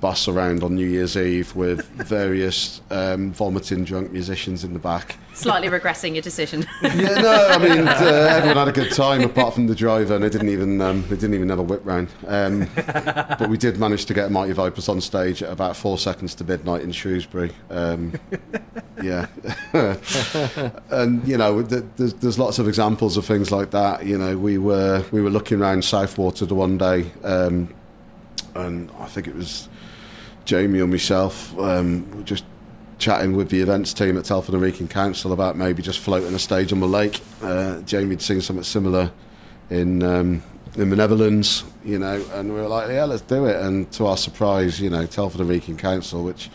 bus 0.00 0.28
around 0.28 0.62
on 0.62 0.74
New 0.74 0.86
Year's 0.86 1.16
Eve 1.16 1.54
with 1.56 1.86
various 1.90 2.80
um, 2.90 3.32
vomiting 3.32 3.84
drunk 3.84 4.12
musicians 4.12 4.64
in 4.64 4.72
the 4.72 4.78
back. 4.78 5.16
Slightly 5.34 5.68
regressing 5.68 6.14
your 6.14 6.22
decision. 6.22 6.66
Yeah, 6.82 7.20
no, 7.20 7.48
I 7.50 7.58
mean 7.58 7.86
uh, 7.88 8.28
everyone 8.30 8.56
had 8.56 8.68
a 8.68 8.72
good 8.72 8.92
time 8.92 9.22
apart 9.22 9.52
from 9.54 9.66
the 9.66 9.74
driver, 9.74 10.14
and 10.14 10.24
they 10.24 10.30
didn't 10.30 10.48
even 10.48 10.80
um, 10.80 11.02
they 11.02 11.16
didn't 11.16 11.34
even 11.34 11.48
have 11.50 11.58
a 11.58 11.62
whip 11.62 11.84
round. 11.84 12.08
Um, 12.26 12.68
but 12.76 13.48
we 13.50 13.58
did 13.58 13.78
manage 13.78 14.06
to 14.06 14.14
get 14.14 14.30
Mighty 14.30 14.52
Vipers 14.52 14.88
on 14.88 15.00
stage 15.00 15.42
at 15.42 15.50
about 15.50 15.76
four 15.76 15.98
seconds 15.98 16.34
to 16.36 16.44
midnight 16.44 16.82
in 16.82 16.92
Shrewsbury. 16.92 17.50
Um, 17.70 18.14
yeah, 19.02 19.26
and 20.90 21.26
you 21.26 21.36
know, 21.36 21.62
th- 21.62 21.84
there's, 21.96 22.14
there's 22.14 22.38
lots 22.38 22.58
of 22.58 22.68
examples 22.68 23.16
of 23.16 23.26
things 23.26 23.50
like 23.50 23.70
that. 23.72 24.06
You 24.06 24.16
know, 24.16 24.38
we 24.38 24.56
were 24.58 25.04
we 25.10 25.20
were 25.20 25.30
looking 25.30 25.60
around 25.60 25.80
Southwater 25.82 26.46
the 26.48 26.54
one 26.54 26.78
day, 26.78 27.10
um, 27.24 27.68
and 28.54 28.90
I 28.98 29.06
think 29.06 29.26
it 29.28 29.34
was 29.34 29.68
Jamie 30.46 30.80
and 30.80 30.90
myself 30.90 31.56
um, 31.58 32.10
were 32.16 32.22
just 32.22 32.44
chatting 32.98 33.36
with 33.36 33.50
the 33.50 33.60
events 33.60 33.92
team 33.92 34.16
at 34.16 34.24
Telford 34.24 34.54
and 34.54 34.62
Wrekin 34.62 34.88
Council 34.88 35.32
about 35.32 35.56
maybe 35.56 35.82
just 35.82 35.98
floating 35.98 36.34
a 36.34 36.38
stage 36.38 36.72
on 36.72 36.80
the 36.80 36.88
lake. 36.88 37.20
Uh, 37.42 37.80
Jamie 37.80 38.10
had 38.10 38.22
seen 38.22 38.40
something 38.40 38.62
similar 38.62 39.12
in 39.68 40.02
um, 40.02 40.42
in 40.76 40.90
the 40.90 40.96
Netherlands, 40.96 41.64
you 41.84 41.98
know, 41.98 42.24
and 42.34 42.52
we 42.52 42.60
were 42.60 42.68
like, 42.68 42.88
yeah, 42.88 43.04
let's 43.04 43.22
do 43.22 43.46
it. 43.46 43.56
And 43.56 43.90
to 43.92 44.06
our 44.06 44.16
surprise, 44.16 44.80
you 44.80 44.90
know, 44.90 45.06
Telford 45.06 45.40
and 45.40 45.48
Wrekin 45.50 45.76
Council, 45.78 46.22
which 46.22 46.50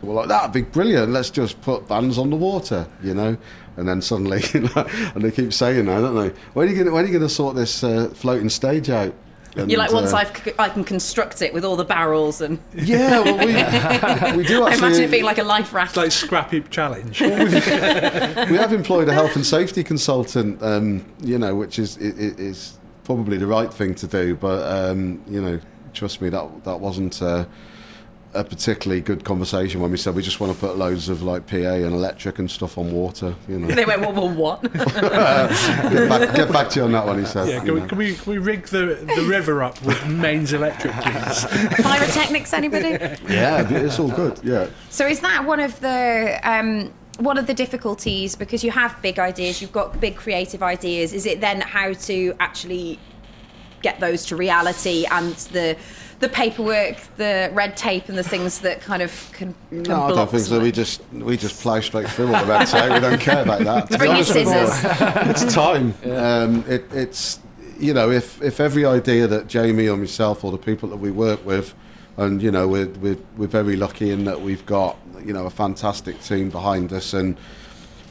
were 0.00 0.14
like, 0.14 0.28
that'd 0.28 0.52
be 0.52 0.62
brilliant. 0.62 1.12
Let's 1.12 1.30
just 1.30 1.60
put 1.60 1.88
bands 1.88 2.18
on 2.18 2.30
the 2.30 2.36
water, 2.36 2.86
you 3.02 3.14
know. 3.14 3.36
And 3.76 3.88
then 3.88 4.00
suddenly, 4.00 4.42
and 4.54 5.22
they 5.22 5.30
keep 5.30 5.52
saying 5.52 5.86
that, 5.86 6.00
don't 6.00 6.14
they? 6.14 6.34
When 6.54 6.66
are 6.66 6.70
you 6.70 6.76
going? 6.82 6.92
When 6.92 7.04
are 7.04 7.06
you 7.06 7.12
going 7.12 7.28
to 7.28 7.32
sort 7.32 7.56
this 7.56 7.84
uh, 7.84 8.10
floating 8.14 8.48
stage 8.48 8.90
out? 8.90 9.14
And, 9.58 9.70
You're 9.70 9.78
like, 9.80 9.92
once 9.92 10.12
uh, 10.12 10.18
I've, 10.18 10.36
c- 10.36 10.52
I 10.58 10.68
can 10.68 10.84
construct 10.84 11.42
it 11.42 11.52
with 11.52 11.64
all 11.64 11.74
the 11.76 11.84
barrels 11.84 12.40
and 12.40 12.58
yeah, 12.74 13.18
well, 13.20 13.38
we 13.38 13.46
we 14.36 14.44
do 14.46 14.62
I 14.62 14.70
actually. 14.70 14.86
imagine 14.86 15.04
it 15.04 15.10
being 15.10 15.24
like 15.24 15.38
a 15.38 15.42
life 15.42 15.72
raft. 15.74 15.90
It's 15.90 15.96
like 15.96 16.12
scrap 16.12 16.52
heap 16.52 16.70
challenge. 16.70 17.20
we 17.20 17.28
have 17.28 18.72
employed 18.72 19.08
a 19.08 19.12
health 19.12 19.34
and 19.36 19.44
safety 19.44 19.82
consultant, 19.82 20.62
um, 20.62 21.04
you 21.22 21.38
know, 21.38 21.54
which 21.56 21.78
is 21.78 21.96
i- 21.98 22.02
i- 22.02 22.36
is 22.38 22.78
probably 23.04 23.36
the 23.36 23.46
right 23.46 23.72
thing 23.72 23.94
to 23.96 24.06
do. 24.06 24.36
But 24.36 24.62
um, 24.90 25.20
you 25.26 25.40
know, 25.42 25.58
trust 25.92 26.20
me, 26.20 26.28
that 26.28 26.64
that 26.64 26.78
wasn't 26.78 27.20
uh, 27.20 27.44
a 28.34 28.44
particularly 28.44 29.00
good 29.00 29.24
conversation 29.24 29.80
when 29.80 29.90
we 29.90 29.96
said 29.96 30.14
we 30.14 30.22
just 30.22 30.38
want 30.38 30.52
to 30.52 30.58
put 30.58 30.76
loads 30.76 31.08
of 31.08 31.22
like 31.22 31.46
PA 31.46 31.56
and 31.56 31.94
electric 31.94 32.38
and 32.38 32.50
stuff 32.50 32.76
on 32.76 32.92
water. 32.92 33.34
You 33.48 33.58
know, 33.58 33.68
they 33.74 33.84
went, 33.84 34.00
well, 34.00 34.12
well 34.12 34.28
what? 34.28 34.62
get, 34.72 36.08
back, 36.08 36.34
get 36.34 36.52
back 36.52 36.68
to 36.70 36.80
you 36.80 36.84
on 36.84 36.92
that 36.92 37.06
one. 37.06 37.18
He 37.18 37.24
said. 37.24 37.48
yeah, 37.48 37.64
can 37.64 37.74
we, 37.74 37.80
can 37.88 37.98
we 37.98 38.14
can 38.14 38.32
we 38.32 38.38
rig 38.38 38.66
the 38.66 38.98
the 39.16 39.26
river 39.28 39.62
up 39.62 39.80
with 39.82 40.06
mains 40.06 40.52
electric, 40.52 40.92
please? 40.94 41.46
Pyrotechnics, 41.82 42.52
anybody? 42.52 42.90
yeah, 43.28 43.66
it's 43.70 43.98
all 43.98 44.10
good. 44.10 44.38
Yeah. 44.42 44.68
So 44.90 45.06
is 45.06 45.20
that 45.20 45.44
one 45.44 45.60
of 45.60 45.80
the 45.80 46.38
um, 46.42 46.92
one 47.18 47.38
of 47.38 47.46
the 47.46 47.54
difficulties 47.54 48.36
because 48.36 48.62
you 48.62 48.70
have 48.70 49.00
big 49.02 49.18
ideas, 49.18 49.60
you've 49.62 49.72
got 49.72 50.00
big 50.00 50.16
creative 50.16 50.62
ideas? 50.62 51.12
Is 51.12 51.26
it 51.26 51.40
then 51.40 51.60
how 51.60 51.92
to 51.92 52.34
actually 52.40 52.98
get 53.82 54.00
those 54.00 54.26
to 54.26 54.36
reality 54.36 55.06
and 55.10 55.34
the 55.52 55.76
the 56.20 56.28
paperwork, 56.28 56.96
the 57.16 57.50
red 57.54 57.76
tape, 57.76 58.08
and 58.08 58.18
the 58.18 58.22
things 58.24 58.58
that 58.60 58.80
kind 58.80 59.02
of 59.02 59.30
can, 59.32 59.54
can 59.70 59.82
No, 59.84 60.02
I 60.02 60.08
don't 60.08 60.30
think 60.30 60.42
so. 60.42 60.54
some- 60.54 60.62
We 60.62 60.72
just 60.72 61.00
we 61.12 61.36
just 61.36 61.60
plough 61.62 61.80
straight 61.80 62.08
through 62.08 62.34
all 62.34 62.44
the 62.44 62.48
red 62.50 62.66
tape. 62.66 62.92
We 62.92 63.00
don't 63.00 63.20
care 63.20 63.42
about 63.42 63.60
that. 63.60 63.86
to 63.90 63.92
be 63.92 63.98
Bring 63.98 64.10
your 64.10 64.16
honest 64.16 64.32
scissors. 64.32 64.70
it's 65.44 65.54
time. 65.54 65.94
Um, 66.10 66.64
it, 66.68 66.84
it's 66.92 67.38
you 67.78 67.94
know 67.94 68.10
if 68.10 68.42
if 68.42 68.58
every 68.58 68.84
idea 68.84 69.26
that 69.28 69.46
Jamie 69.46 69.88
or 69.88 69.96
myself 69.96 70.42
or 70.44 70.50
the 70.50 70.58
people 70.58 70.88
that 70.88 70.96
we 70.96 71.10
work 71.12 71.44
with, 71.46 71.74
and 72.16 72.42
you 72.42 72.50
know 72.50 72.66
we're 72.66 72.88
we're, 72.88 73.18
we're 73.36 73.46
very 73.46 73.76
lucky 73.76 74.10
in 74.10 74.24
that 74.24 74.40
we've 74.40 74.66
got 74.66 74.96
you 75.24 75.32
know 75.32 75.46
a 75.46 75.50
fantastic 75.50 76.20
team 76.22 76.50
behind 76.50 76.92
us 76.92 77.14
and 77.14 77.36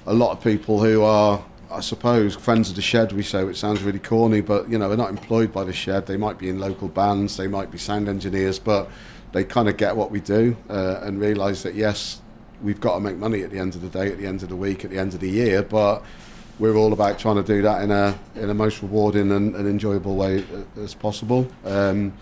a 0.06 0.14
lot 0.14 0.32
of 0.32 0.42
people 0.44 0.80
who 0.82 1.04
are. 1.04 1.44
I 1.70 1.82
suppose 1.82 2.36
friends 2.36 2.70
of 2.70 2.76
the 2.76 2.82
shed. 2.82 3.12
We 3.12 3.24
say, 3.24 3.44
which 3.44 3.58
sounds 3.58 3.84
really 3.84 4.00
corny, 4.00 4.42
but 4.42 4.70
you 4.70 4.78
know, 4.78 4.88
they're 4.88 4.98
not 4.98 5.10
employed 5.10 5.52
by 5.52 5.64
the 5.64 5.74
shed. 5.74 6.06
They 6.06 6.18
might 6.18 6.38
be 6.38 6.50
in 6.50 6.60
local 6.60 6.88
bands, 6.88 7.38
they 7.38 7.48
might 7.48 7.72
be 7.72 7.78
sound 7.78 8.08
engineers, 8.08 8.60
but 8.60 8.90
they 9.34 9.44
kind 9.44 9.68
of 9.68 9.78
get 9.78 9.96
what 9.96 10.10
we 10.10 10.20
do 10.20 10.56
uh, 10.70 11.02
and 11.04 11.20
realise 11.20 11.64
that 11.64 11.76
yes, 11.76 12.22
we've 12.62 12.80
got 12.80 12.96
to 12.96 13.00
make 13.00 13.18
money 13.18 13.44
at 13.44 13.52
the 13.52 13.60
end 13.60 13.76
of 13.76 13.82
the 13.82 13.90
day, 13.90 14.12
at 14.12 14.18
the 14.18 14.26
end 14.26 14.44
of 14.44 14.50
the 14.50 14.56
week, 14.56 14.86
at 14.86 14.92
the 14.92 14.98
end 14.98 15.14
of 15.14 15.20
the 15.20 15.30
year, 15.30 15.62
but 15.62 16.04
we're 16.60 16.76
all 16.76 16.94
about 16.94 17.20
trying 17.20 17.36
to 17.36 17.44
do 17.44 17.62
that 17.62 17.84
in 17.84 17.92
a 17.92 18.18
in 18.36 18.50
a 18.50 18.54
most 18.54 18.82
rewarding 18.82 19.32
and, 19.32 19.56
and 19.56 19.68
enjoyable 19.68 20.16
way 20.16 20.44
uh, 20.44 20.82
as 20.82 20.94
possible. 20.94 21.48
Um, 21.66 22.14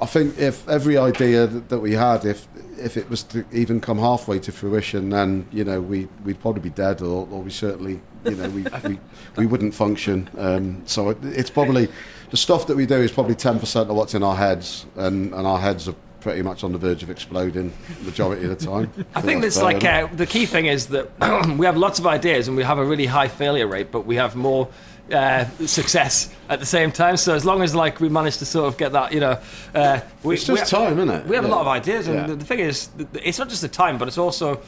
I 0.00 0.06
think 0.06 0.38
if 0.38 0.68
every 0.68 0.98
idea 0.98 1.46
that, 1.46 1.68
that 1.68 1.78
we 1.78 1.92
had, 1.92 2.24
if 2.24 2.46
if 2.78 2.96
it 2.96 3.08
was 3.08 3.22
to 3.24 3.44
even 3.52 3.80
come 3.80 3.98
halfway 3.98 4.38
to 4.40 4.52
fruition, 4.52 5.10
then 5.10 5.46
you 5.52 5.64
know 5.64 5.80
we 5.80 6.08
we'd 6.24 6.40
probably 6.40 6.62
be 6.62 6.70
dead, 6.70 7.00
or, 7.00 7.26
or 7.30 7.42
we 7.42 7.50
certainly 7.50 8.00
you 8.24 8.36
know 8.36 8.48
we 8.50 8.66
we, 8.88 8.98
we 9.36 9.46
wouldn't 9.46 9.74
function. 9.74 10.28
Um, 10.36 10.82
so 10.86 11.10
it, 11.10 11.18
it's 11.22 11.50
probably 11.50 11.88
the 12.30 12.36
stuff 12.36 12.66
that 12.66 12.76
we 12.76 12.86
do 12.86 12.96
is 12.96 13.10
probably 13.10 13.34
ten 13.34 13.58
percent 13.58 13.88
of 13.88 13.96
what's 13.96 14.14
in 14.14 14.22
our 14.22 14.36
heads, 14.36 14.86
and, 14.96 15.32
and 15.32 15.46
our 15.46 15.58
heads 15.58 15.88
are 15.88 15.94
pretty 16.20 16.42
much 16.42 16.64
on 16.64 16.72
the 16.72 16.78
verge 16.78 17.04
of 17.04 17.10
exploding 17.10 17.72
the 17.98 18.04
majority 18.04 18.44
of 18.44 18.58
the 18.58 18.66
time. 18.66 18.92
I 19.14 19.20
think 19.20 19.42
that's 19.42 19.62
like 19.62 19.84
uh, 19.84 20.08
the 20.12 20.26
key 20.26 20.44
thing 20.44 20.66
is 20.66 20.88
that 20.88 21.08
we 21.56 21.66
have 21.66 21.76
lots 21.76 22.00
of 22.00 22.06
ideas 22.06 22.48
and 22.48 22.56
we 22.56 22.64
have 22.64 22.78
a 22.78 22.84
really 22.84 23.06
high 23.06 23.28
failure 23.28 23.68
rate, 23.68 23.92
but 23.92 24.06
we 24.06 24.16
have 24.16 24.34
more 24.34 24.68
uh, 25.12 25.44
success 25.66 26.34
at 26.48 26.60
the 26.60 26.66
same 26.66 26.90
time. 26.92 27.16
So 27.16 27.34
as 27.34 27.44
long 27.44 27.62
as 27.62 27.74
like 27.74 28.00
we 28.00 28.08
manage 28.08 28.38
to 28.38 28.46
sort 28.46 28.66
of 28.66 28.76
get 28.76 28.92
that, 28.92 29.12
you 29.12 29.20
know, 29.20 29.38
uh, 29.74 30.00
we, 30.22 30.34
It's 30.34 30.44
just 30.44 30.72
we, 30.72 30.78
time, 30.78 30.98
isn't 30.98 31.10
it? 31.10 31.26
We 31.26 31.36
have 31.36 31.44
a 31.44 31.48
lot 31.48 31.60
of 31.60 31.68
ideas, 31.68 32.08
and 32.08 32.16
Yeah. 32.16 32.26
the, 32.26 32.36
the 32.36 32.44
thing 32.44 32.60
is, 32.60 32.90
it's 33.14 33.38
not 33.38 33.48
just 33.48 33.62
the 33.62 33.68
time, 33.68 33.98
but 33.98 34.08
it's 34.08 34.18
also 34.18 34.60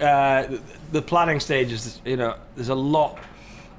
uh, 0.00 0.46
the, 0.92 1.02
planning 1.02 1.40
stages. 1.40 2.00
You 2.04 2.16
know, 2.16 2.34
there's 2.56 2.70
a 2.70 2.74
lot 2.74 3.18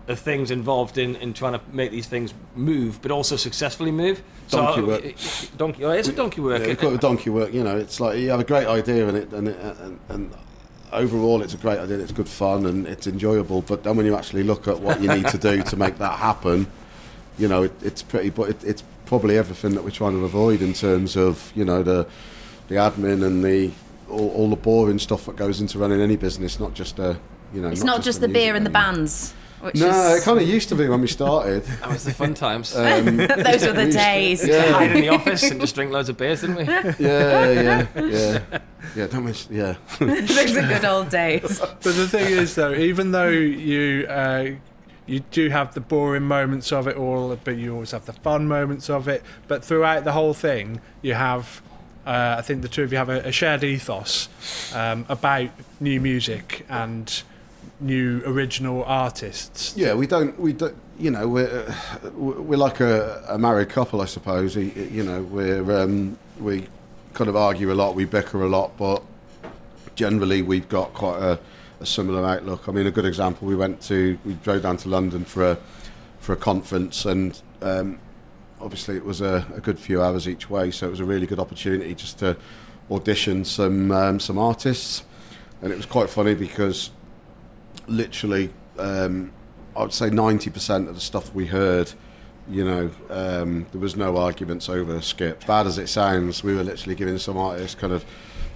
of 0.07 0.19
things 0.19 0.51
involved 0.51 0.97
in, 0.97 1.15
in 1.17 1.33
trying 1.33 1.53
to 1.53 1.61
make 1.71 1.91
these 1.91 2.07
things 2.07 2.33
move, 2.55 3.01
but 3.01 3.11
also 3.11 3.35
successfully 3.35 3.91
move. 3.91 4.21
Donkey 4.49 4.81
so, 4.81 4.87
work. 4.87 5.57
donkey. 5.57 5.85
Oh, 5.85 5.89
it's 5.89 6.07
a 6.07 6.13
donkey 6.13 6.41
work. 6.41 6.61
Yeah, 6.61 6.67
we 6.67 6.75
call 6.75 6.93
it 6.93 7.01
donkey 7.01 7.31
work. 7.31 7.51
You 7.51 7.63
know, 7.63 7.77
it's 7.77 7.99
like 7.99 8.19
you 8.19 8.29
have 8.29 8.39
a 8.39 8.43
great 8.43 8.67
idea 8.67 9.07
and 9.07 9.17
it 9.17 9.33
and 9.33 9.47
it, 9.47 9.57
and, 9.79 9.99
and 10.09 10.31
overall 10.95 11.41
it's 11.41 11.53
a 11.53 11.57
great 11.57 11.79
idea. 11.79 11.99
It's 11.99 12.11
good 12.11 12.29
fun 12.29 12.65
and 12.65 12.87
it's 12.87 13.07
enjoyable. 13.07 13.61
But 13.61 13.83
then 13.83 13.97
when 13.97 14.05
you 14.05 14.15
actually 14.15 14.43
look 14.43 14.67
at 14.67 14.79
what 14.79 15.01
you 15.01 15.09
need 15.09 15.27
to 15.27 15.37
do 15.37 15.61
to 15.63 15.77
make 15.77 15.97
that 15.97 16.19
happen, 16.19 16.67
you 17.37 17.47
know, 17.47 17.63
it, 17.63 17.73
it's 17.81 18.01
pretty. 18.01 18.29
But 18.29 18.49
it, 18.49 18.63
it's 18.63 18.83
probably 19.05 19.37
everything 19.37 19.75
that 19.75 19.83
we're 19.83 19.91
trying 19.91 20.13
to 20.13 20.25
avoid 20.25 20.61
in 20.61 20.73
terms 20.73 21.15
of 21.15 21.51
you 21.55 21.65
know 21.65 21.83
the 21.83 22.07
the 22.67 22.75
admin 22.75 23.23
and 23.25 23.43
the 23.43 23.71
all, 24.09 24.29
all 24.31 24.49
the 24.49 24.55
boring 24.55 24.99
stuff 24.99 25.25
that 25.25 25.35
goes 25.35 25.61
into 25.61 25.77
running 25.77 26.01
any 26.01 26.15
business. 26.15 26.59
Not 26.59 26.73
just 26.73 26.99
a 26.99 27.17
you 27.53 27.61
know. 27.61 27.69
It's 27.69 27.83
not, 27.83 28.01
just 28.01 28.21
the 28.21 28.27
beer 28.27 28.55
and 28.55 28.65
the 28.65 28.69
bands. 28.71 29.33
Which 29.61 29.75
No, 29.75 29.87
is, 29.89 30.21
it 30.21 30.25
kind 30.25 30.39
of 30.39 30.47
used 30.47 30.69
to 30.69 30.75
be 30.75 30.87
when 30.87 31.01
we 31.01 31.07
started. 31.07 31.63
That 31.79 31.89
was 31.89 32.03
the 32.03 32.13
fun 32.13 32.33
times. 32.33 32.75
Um, 32.75 33.17
those 33.17 33.65
were 33.65 33.73
the 33.73 33.89
days. 33.91 34.41
hide 34.41 34.49
yeah, 34.49 34.81
in 34.83 35.01
the 35.01 35.09
office 35.09 35.43
and 35.49 35.59
just 35.61 35.75
drink 35.75 35.91
loads 35.91 36.09
of 36.09 36.17
beers, 36.17 36.41
didn't 36.41 36.57
we? 36.57 36.63
yeah, 36.65 36.95
yeah, 36.99 37.87
yeah, 37.95 38.59
yeah. 38.95 39.07
Don't 39.07 39.25
mention, 39.25 39.55
yeah. 39.55 39.75
Those 39.99 40.55
are 40.57 40.67
good 40.67 40.85
old 40.85 41.09
days. 41.09 41.59
But 41.59 41.83
the 41.83 42.07
thing 42.07 42.25
is, 42.25 42.55
though, 42.55 42.73
even 42.73 43.11
though 43.11 43.29
you 43.29 44.05
uh, 44.07 44.51
you 45.05 45.19
do 45.31 45.49
have 45.49 45.73
the 45.73 45.81
boring 45.81 46.23
moments 46.23 46.71
of 46.71 46.87
it 46.87 46.97
all, 46.97 47.35
but 47.43 47.57
you 47.57 47.73
always 47.73 47.91
have 47.91 48.05
the 48.05 48.13
fun 48.13 48.47
moments 48.47 48.89
of 48.89 49.07
it. 49.07 49.23
But 49.47 49.63
throughout 49.63 50.03
the 50.03 50.11
whole 50.11 50.33
thing, 50.33 50.81
you 51.01 51.13
have. 51.13 51.61
Uh, 52.05 52.35
I 52.37 52.43
think 52.43 52.61
the 52.61 52.67
two 52.67 52.83
of 52.83 52.91
you 52.91 52.99
have 52.99 53.09
a, 53.09 53.21
a 53.21 53.31
shared 53.31 53.63
ethos 53.63 54.29
um, 54.75 55.07
about 55.09 55.49
new 55.79 55.99
music 55.99 56.63
and 56.69 57.23
new 57.79 58.21
original 58.25 58.83
artists. 58.83 59.75
Yeah, 59.75 59.93
we 59.93 60.07
don't. 60.07 60.39
We 60.39 60.53
don't. 60.53 60.75
You 60.97 61.11
know, 61.11 61.27
we're 61.27 61.67
uh, 61.67 62.09
we're 62.11 62.57
like 62.57 62.79
a, 62.79 63.23
a 63.27 63.37
married 63.37 63.69
couple, 63.69 64.01
I 64.01 64.05
suppose. 64.05 64.55
You 64.55 65.03
know, 65.03 65.21
we're 65.23 65.81
um, 65.81 66.17
we 66.39 66.67
kind 67.13 67.29
of 67.29 67.35
argue 67.35 67.71
a 67.71 67.75
lot, 67.75 67.95
we 67.95 68.05
bicker 68.05 68.43
a 68.43 68.49
lot, 68.49 68.77
but 68.77 69.01
generally 69.95 70.41
we've 70.41 70.67
got 70.67 70.93
quite 70.93 71.21
a, 71.21 71.39
a 71.79 71.85
similar 71.85 72.25
outlook. 72.25 72.67
I 72.67 72.71
mean, 72.71 72.87
a 72.87 72.91
good 72.91 73.05
example: 73.05 73.47
we 73.47 73.55
went 73.55 73.81
to 73.83 74.17
we 74.25 74.33
drove 74.35 74.63
down 74.63 74.77
to 74.77 74.89
London 74.89 75.25
for 75.25 75.51
a 75.51 75.57
for 76.19 76.33
a 76.33 76.37
conference, 76.37 77.05
and 77.05 77.41
um, 77.61 77.99
obviously 78.61 78.95
it 78.95 79.05
was 79.05 79.21
a, 79.21 79.45
a 79.55 79.61
good 79.61 79.79
few 79.79 80.01
hours 80.01 80.27
each 80.27 80.49
way, 80.49 80.71
so 80.71 80.87
it 80.87 80.91
was 80.91 80.99
a 80.99 81.05
really 81.05 81.27
good 81.27 81.39
opportunity 81.39 81.93
just 81.95 82.19
to 82.19 82.37
audition 82.91 83.43
some 83.45 83.91
um, 83.91 84.19
some 84.19 84.37
artists, 84.37 85.03
and 85.61 85.71
it 85.71 85.75
was 85.75 85.85
quite 85.85 86.09
funny 86.09 86.35
because 86.35 86.91
literally, 87.87 88.51
um, 88.77 89.31
I 89.75 89.81
would 89.81 89.93
say 89.93 90.09
90% 90.09 90.87
of 90.87 90.95
the 90.95 91.01
stuff 91.01 91.33
we 91.33 91.45
heard, 91.45 91.91
you 92.49 92.63
know, 92.63 92.91
um, 93.09 93.65
there 93.71 93.81
was 93.81 93.95
no 93.95 94.17
arguments 94.17 94.69
over 94.69 94.95
a 94.95 95.01
skip. 95.01 95.45
Bad 95.45 95.67
as 95.67 95.77
it 95.77 95.87
sounds, 95.87 96.43
we 96.43 96.55
were 96.55 96.63
literally 96.63 96.95
giving 96.95 97.17
some 97.17 97.37
artists 97.37 97.79
kind 97.79 97.91
of 97.91 98.05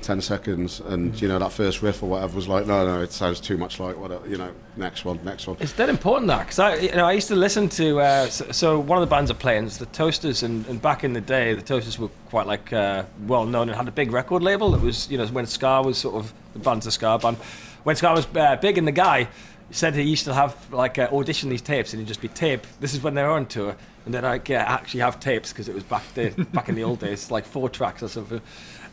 10 0.01 0.21
seconds, 0.21 0.79
and, 0.79 1.19
you 1.21 1.27
know, 1.27 1.39
that 1.39 1.51
first 1.51 1.81
riff 1.81 2.01
or 2.01 2.09
whatever 2.09 2.35
was 2.35 2.47
like, 2.47 2.65
no, 2.65 2.85
no, 2.85 3.01
it 3.01 3.11
sounds 3.11 3.39
too 3.39 3.57
much 3.57 3.79
like 3.79 3.97
what, 3.97 4.27
you 4.29 4.37
know, 4.37 4.51
next 4.77 5.03
one, 5.03 5.19
next 5.25 5.45
one. 5.45 5.57
It's 5.59 5.73
that 5.73 5.89
important 5.89 6.27
that 6.27 6.39
because 6.39 6.59
I, 6.59 6.75
you 6.75 6.95
know, 6.95 7.05
I 7.05 7.11
used 7.11 7.27
to 7.27 7.35
listen 7.35 7.67
to. 7.69 7.99
Uh, 7.99 8.27
so, 8.27 8.51
so 8.51 8.79
one 8.79 8.97
of 8.97 9.01
the 9.01 9.13
bands 9.13 9.29
I 9.29 9.33
play 9.33 9.57
in 9.57 9.65
is 9.65 9.77
the 9.77 9.87
Toasters, 9.87 10.43
and, 10.43 10.65
and 10.67 10.81
back 10.81 11.03
in 11.03 11.13
the 11.13 11.21
day, 11.21 11.53
the 11.53 11.61
Toasters 11.61 11.99
were 11.99 12.09
quite 12.29 12.47
like 12.47 12.71
uh, 12.71 13.03
well 13.27 13.45
known 13.45 13.67
and 13.67 13.75
had 13.75 13.87
a 13.89 13.91
big 13.91 14.11
record 14.11 14.41
label. 14.41 14.73
It 14.73 14.81
was 14.81 15.11
you 15.11 15.17
know 15.17 15.27
when 15.27 15.45
Ska 15.45 15.81
was 15.81 15.97
sort 15.97 16.15
of 16.15 16.33
the 16.53 16.59
band's 16.59 16.87
a 16.87 16.91
Ska 16.91 17.19
band. 17.21 17.37
When 17.83 17.95
Ska 17.95 18.11
was 18.13 18.27
uh, 18.35 18.57
big, 18.57 18.77
and 18.77 18.87
the 18.87 18.91
guy 18.91 19.27
said 19.71 19.95
he 19.95 20.01
used 20.01 20.25
to 20.25 20.33
have 20.33 20.55
like 20.73 20.97
uh, 20.97 21.09
audition 21.11 21.49
these 21.49 21.61
tapes, 21.61 21.93
and 21.93 21.99
he'd 21.99 22.07
just 22.07 22.21
be 22.21 22.27
tape. 22.27 22.65
This 22.79 22.93
is 22.93 23.01
when 23.01 23.13
they 23.13 23.23
were 23.23 23.29
on 23.29 23.45
tour, 23.45 23.75
and 24.05 24.13
then 24.13 24.25
I 24.25 24.41
yeah, 24.47 24.63
actually 24.63 25.01
have 25.01 25.19
tapes 25.19 25.51
because 25.51 25.69
it 25.69 25.75
was 25.75 25.83
back 25.83 26.03
there, 26.13 26.31
back 26.53 26.69
in 26.69 26.75
the 26.75 26.83
old 26.83 26.99
days, 26.99 27.31
like 27.31 27.45
four 27.45 27.69
tracks 27.69 28.03
or 28.03 28.07
something. 28.07 28.41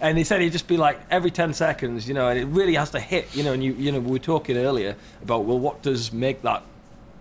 And 0.01 0.18
he 0.18 0.25
said 0.25 0.42
he'd 0.42 0.53
just 0.53 0.68
be 0.68 0.77
like 0.77 1.01
every 1.11 1.31
ten 1.31 1.55
seconds, 1.55 2.07
you 2.07 2.14
know, 2.14 2.29
and 2.29 2.38
it 2.38 2.44
really 2.46 2.75
has 2.75 2.90
to 2.90 3.01
hit, 3.01 3.35
you 3.35 3.42
know. 3.42 3.53
And 3.53 3.64
you, 3.64 3.72
you 3.75 3.92
know, 3.92 4.01
we 4.01 4.12
were 4.12 4.18
talking 4.18 4.57
earlier 4.57 4.96
about 5.22 5.44
well, 5.44 5.59
what 5.59 5.83
does 5.83 6.12
make 6.12 6.42
that, 6.42 6.62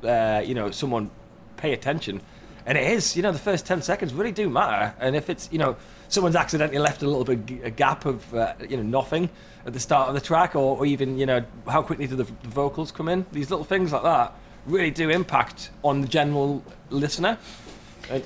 uh, 0.03 0.41
you 0.45 0.53
know, 0.53 0.71
someone 0.71 1.09
pay 1.57 1.73
attention, 1.73 2.21
and 2.65 2.77
it 2.77 2.91
is, 2.91 3.15
you 3.15 3.23
know, 3.23 3.31
the 3.31 3.39
first 3.39 3.65
ten 3.65 3.81
seconds 3.81 4.13
really 4.13 4.33
do 4.33 4.49
matter. 4.49 4.93
And 4.99 5.15
if 5.15 5.29
it's, 5.29 5.49
you 5.51 5.59
know, 5.59 5.77
someone's 6.15 6.35
accidentally 6.35 6.79
left 6.79 7.03
a 7.03 7.07
little 7.07 7.23
bit 7.23 7.63
a 7.63 7.69
gap 7.69 8.05
of, 8.05 8.33
uh, 8.33 8.53
you 8.67 8.77
know, 8.77 8.83
nothing 8.83 9.29
at 9.65 9.73
the 9.73 9.79
start 9.79 10.07
of 10.09 10.15
the 10.15 10.21
track, 10.21 10.55
or, 10.55 10.77
or 10.77 10.85
even, 10.85 11.17
you 11.17 11.25
know, 11.25 11.43
how 11.67 11.81
quickly 11.81 12.07
do 12.07 12.15
the, 12.15 12.23
the 12.23 12.49
vocals 12.49 12.91
come 12.91 13.07
in? 13.07 13.25
These 13.31 13.51
little 13.51 13.65
things 13.65 13.91
like 13.91 14.03
that 14.03 14.33
really 14.65 14.91
do 14.91 15.09
impact 15.09 15.69
on 15.83 16.01
the 16.01 16.07
general 16.07 16.63
listener. 16.89 17.37
And 18.09 18.23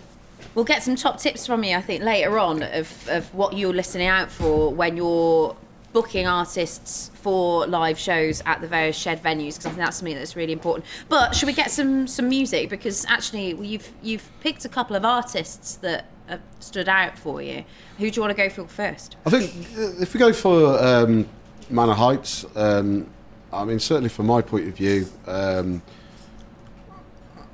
We'll 0.56 0.66
get 0.66 0.84
some 0.84 0.96
top 0.96 1.20
tips 1.20 1.46
from 1.46 1.64
you, 1.64 1.76
I 1.76 1.82
think, 1.82 2.04
later 2.04 2.40
on 2.40 2.64
of, 2.64 3.10
of 3.10 3.34
what 3.36 3.58
you're 3.58 3.74
listening 3.74 4.08
out 4.08 4.32
for 4.32 4.74
when 4.74 4.98
you're 4.98 5.56
booking 5.92 6.28
artists 6.28 7.10
for 7.16 7.66
live 7.66 7.98
shows 7.98 8.42
at 8.46 8.62
the 8.62 8.68
various 8.68 8.96
shed 8.96 9.22
venues 9.24 9.56
because 9.56 9.66
I 9.66 9.70
think 9.70 9.78
that's 9.78 9.98
something 9.98 10.16
that's 10.16 10.36
really 10.36 10.54
important. 10.54 10.86
But 11.08 11.36
should 11.36 11.48
we 11.48 11.54
get 11.54 11.72
some 11.72 12.08
some 12.08 12.30
music 12.30 12.70
because 12.70 13.06
actually 13.08 13.56
you've 13.56 13.92
you've 14.02 14.30
picked 14.42 14.66
a 14.66 14.70
couple 14.70 14.96
of 14.96 15.04
artists 15.04 15.76
that 15.78 16.06
have 16.30 16.42
stood 16.60 16.88
out 16.88 17.18
for 17.18 17.42
you. 17.42 17.64
Who 17.98 18.10
do 18.10 18.16
you 18.16 18.22
want 18.22 18.36
to 18.36 18.42
go 18.42 18.50
for 18.50 18.68
first? 18.68 19.16
I 19.26 19.30
think 19.30 19.52
uh, 19.78 20.02
if 20.02 20.14
we 20.14 20.20
go 20.20 20.32
for 20.32 20.82
um, 20.84 21.28
Manor 21.70 21.94
Heights, 21.94 22.46
um, 22.56 23.10
I 23.52 23.66
mean, 23.66 23.80
certainly 23.80 24.10
from 24.10 24.28
my 24.28 24.42
point 24.42 24.68
of 24.68 24.76
view, 24.76 25.08
um, 25.26 25.82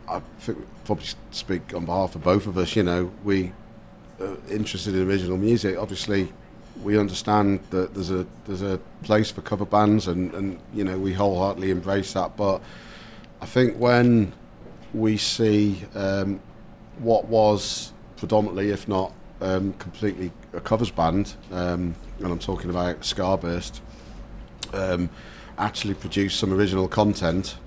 I 0.08 0.22
think 0.40 0.60
we 0.60 0.66
probably 0.84 1.06
speak 1.32 1.74
on 1.74 1.86
behalf 1.86 2.16
of 2.16 2.24
both 2.24 2.48
of 2.48 2.58
us. 2.58 2.76
You 2.76 2.84
know, 2.84 3.12
we 3.24 3.54
are 4.20 4.38
interested 4.50 4.94
in 4.94 5.08
original 5.08 5.38
music. 5.38 5.78
Obviously, 5.78 6.32
we 6.84 7.00
understand 7.00 7.62
that 7.70 7.94
there's 7.94 8.12
a 8.12 8.28
there's 8.46 8.62
a 8.62 8.80
place 9.04 9.32
for 9.32 9.42
cover 9.42 9.66
bands, 9.66 10.08
and, 10.08 10.34
and 10.34 10.60
you 10.74 10.84
know 10.84 11.00
we 11.00 11.14
wholeheartedly 11.14 11.72
embrace 11.72 12.14
that. 12.14 12.36
But 12.36 12.62
I 13.42 13.46
think 13.46 13.78
when 13.78 14.34
we 14.94 15.18
see 15.18 15.84
um, 15.96 16.40
what 17.00 17.26
was 17.26 17.94
predominantly, 18.17 18.69
if 18.69 18.88
not 18.88 19.13
um, 19.41 19.73
completely, 19.73 20.32
a 20.54 20.62
covers 20.62 20.91
band, 20.91 21.36
um, 21.51 21.95
and 22.19 22.28
I'm 22.28 22.39
talking 22.39 22.69
about 22.69 23.01
Scarburst, 23.01 23.82
um, 24.73 25.10
actually 25.58 25.93
produce 25.93 26.36
some 26.36 26.54
original 26.54 26.88
content. 26.88 27.58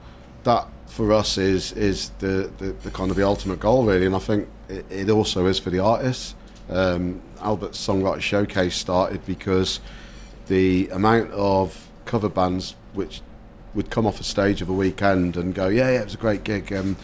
That 0.44 0.66
for 0.86 1.12
us 1.12 1.36
is 1.38 1.72
is 1.72 2.10
the, 2.18 2.50
the, 2.58 2.72
the 2.82 2.90
kind 2.90 3.10
of 3.10 3.16
the 3.16 3.26
ultimate 3.26 3.60
goal, 3.60 3.84
really, 3.84 4.06
and 4.06 4.14
I 4.14 4.20
think 4.20 4.48
it, 4.68 4.86
it 4.90 5.10
also 5.10 5.46
is 5.46 5.58
for 5.58 5.70
the 5.70 5.80
artists. 5.80 6.34
Um, 6.70 7.22
Albert's 7.40 7.84
Songwriter 7.84 8.20
Showcase 8.20 8.76
started 8.76 9.24
because 9.24 9.80
the 10.48 10.88
amount 10.88 11.30
of 11.32 11.88
cover 12.04 12.28
bands 12.28 12.74
which 12.92 13.20
would 13.74 13.90
come 13.90 14.06
off 14.06 14.20
a 14.20 14.24
stage 14.24 14.60
of 14.62 14.68
a 14.68 14.72
weekend 14.72 15.36
and 15.36 15.54
go, 15.54 15.68
yeah, 15.68 15.90
yeah, 15.90 16.00
it 16.00 16.04
was 16.04 16.14
a 16.14 16.18
great 16.18 16.42
gig. 16.42 16.72
Um, 16.72 16.96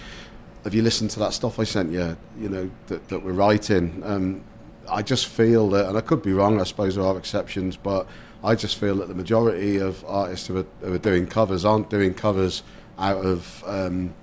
have 0.64 0.74
you 0.74 0.82
listened 0.82 1.10
to 1.10 1.18
that 1.20 1.34
stuff 1.34 1.58
I 1.60 1.64
sent 1.64 1.92
you? 1.92 2.16
You 2.38 2.48
know 2.48 2.70
that, 2.86 3.08
that 3.08 3.22
we're 3.22 3.32
writing. 3.32 4.02
Um, 4.04 4.42
I 4.88 5.02
just 5.02 5.26
feel 5.26 5.68
that, 5.70 5.88
and 5.88 5.96
I 5.96 6.00
could 6.00 6.22
be 6.22 6.32
wrong. 6.32 6.60
I 6.60 6.64
suppose 6.64 6.96
there 6.96 7.04
are 7.04 7.16
exceptions, 7.16 7.76
but 7.76 8.06
I 8.42 8.54
just 8.54 8.76
feel 8.76 8.96
that 8.96 9.08
the 9.08 9.14
majority 9.14 9.78
of 9.78 10.04
artists 10.06 10.46
who 10.46 10.58
are, 10.58 10.66
who 10.80 10.94
are 10.94 10.98
doing 10.98 11.26
covers 11.26 11.64
aren't 11.64 11.90
doing 11.90 12.14
covers 12.14 12.62
out 12.98 13.24
of 13.24 13.62
um, 13.66 14.14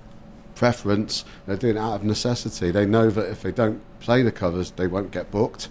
preference. 0.54 1.24
They're 1.46 1.56
doing 1.56 1.76
it 1.76 1.80
out 1.80 1.94
of 1.94 2.04
necessity. 2.04 2.70
They 2.70 2.86
know 2.86 3.10
that 3.10 3.30
if 3.30 3.42
they 3.42 3.52
don't 3.52 3.80
play 4.00 4.22
the 4.22 4.32
covers, 4.32 4.72
they 4.72 4.86
won't 4.86 5.10
get 5.10 5.30
booked. 5.30 5.68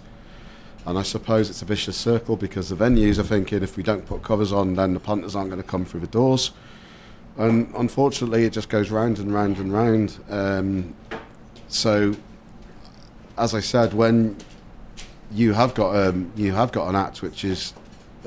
And 0.84 0.98
I 0.98 1.02
suppose 1.02 1.48
it's 1.48 1.62
a 1.62 1.64
vicious 1.64 1.96
circle 1.96 2.36
because 2.36 2.68
the 2.68 2.76
venues 2.76 3.18
are 3.18 3.22
thinking 3.22 3.62
if 3.62 3.76
we 3.76 3.82
don't 3.82 4.04
put 4.04 4.22
covers 4.22 4.52
on, 4.52 4.74
then 4.74 4.94
the 4.94 5.00
punters 5.00 5.36
aren't 5.36 5.50
going 5.50 5.62
to 5.62 5.68
come 5.68 5.84
through 5.84 6.00
the 6.00 6.06
doors. 6.08 6.50
And 7.36 7.72
unfortunately, 7.76 8.44
it 8.44 8.52
just 8.52 8.68
goes 8.68 8.90
round 8.90 9.18
and 9.18 9.32
round 9.32 9.56
and 9.58 9.72
round. 9.72 10.18
Um, 10.28 10.94
so, 11.68 12.14
as 13.38 13.54
I 13.54 13.60
said, 13.60 13.94
when 13.94 14.36
you 15.30 15.54
have 15.54 15.74
got 15.74 15.96
um, 15.96 16.30
you 16.36 16.52
have 16.52 16.72
got 16.72 16.88
an 16.88 16.96
act 16.96 17.22
which 17.22 17.44
is 17.44 17.72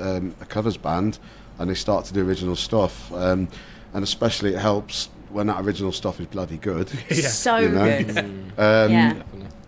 um, 0.00 0.34
a 0.40 0.44
covers 0.44 0.76
band, 0.76 1.18
and 1.58 1.70
they 1.70 1.74
start 1.74 2.04
to 2.06 2.14
do 2.14 2.26
original 2.26 2.56
stuff, 2.56 3.12
um, 3.12 3.48
and 3.94 4.02
especially 4.02 4.54
it 4.54 4.58
helps 4.58 5.08
when 5.30 5.46
that 5.46 5.64
original 5.64 5.92
stuff 5.92 6.20
is 6.20 6.26
bloody 6.26 6.56
good. 6.56 6.90
So 7.10 7.58
You 7.58 7.68
know? 7.68 8.02
good. 8.02 8.18
Um, 8.18 8.90
yeah. 8.90 9.22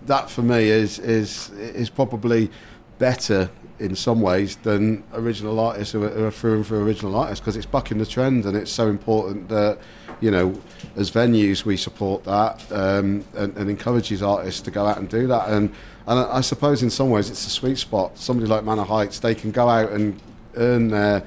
That 0.07 0.31
for 0.31 0.43
me 0.43 0.69
is 0.69 0.99
is 0.99 1.51
is 1.51 1.91
probably 1.91 2.51
better 2.99 3.51
in 3.79 3.95
some 3.95 4.21
ways 4.21 4.57
than 4.57 5.05
original 5.13 5.59
artists 5.61 5.93
who 5.93 6.03
are, 6.03 6.27
are 6.27 6.31
through 6.31 6.57
and 6.57 6.67
through 6.67 6.83
original 6.85 7.15
artists 7.17 7.41
because 7.41 7.57
it's 7.57 7.67
bucking 7.67 7.99
the 7.99 8.07
trend 8.07 8.45
and 8.45 8.57
it's 8.57 8.71
so 8.71 8.89
important 8.89 9.49
that 9.49 9.79
you 10.21 10.31
know 10.31 10.61
as 10.97 11.11
venues 11.11 11.65
we 11.65 11.77
support 11.77 12.25
that 12.25 12.61
um, 12.73 13.25
and, 13.37 13.57
and 13.57 13.71
encourage 13.71 14.09
these 14.09 14.23
artists 14.23 14.61
to 14.61 14.71
go 14.71 14.87
out 14.87 14.99
and 14.99 15.09
do 15.09 15.27
that. 15.27 15.49
And 15.49 15.73
and 16.07 16.19
I, 16.19 16.39
I 16.39 16.41
suppose 16.41 16.83
in 16.83 16.91
some 16.91 17.11
ways 17.11 17.31
it's 17.31 17.47
a 17.47 17.51
sweet 17.51 17.79
spot. 17.79 18.19
Somebody 18.19 18.49
like 18.49 18.65
Manor 18.65 18.85
Heights 18.85 19.21
they 19.21 19.35
can 19.35 19.51
go 19.51 19.69
out 19.69 19.93
and 19.93 20.21
earn 20.57 20.89
their 20.89 21.27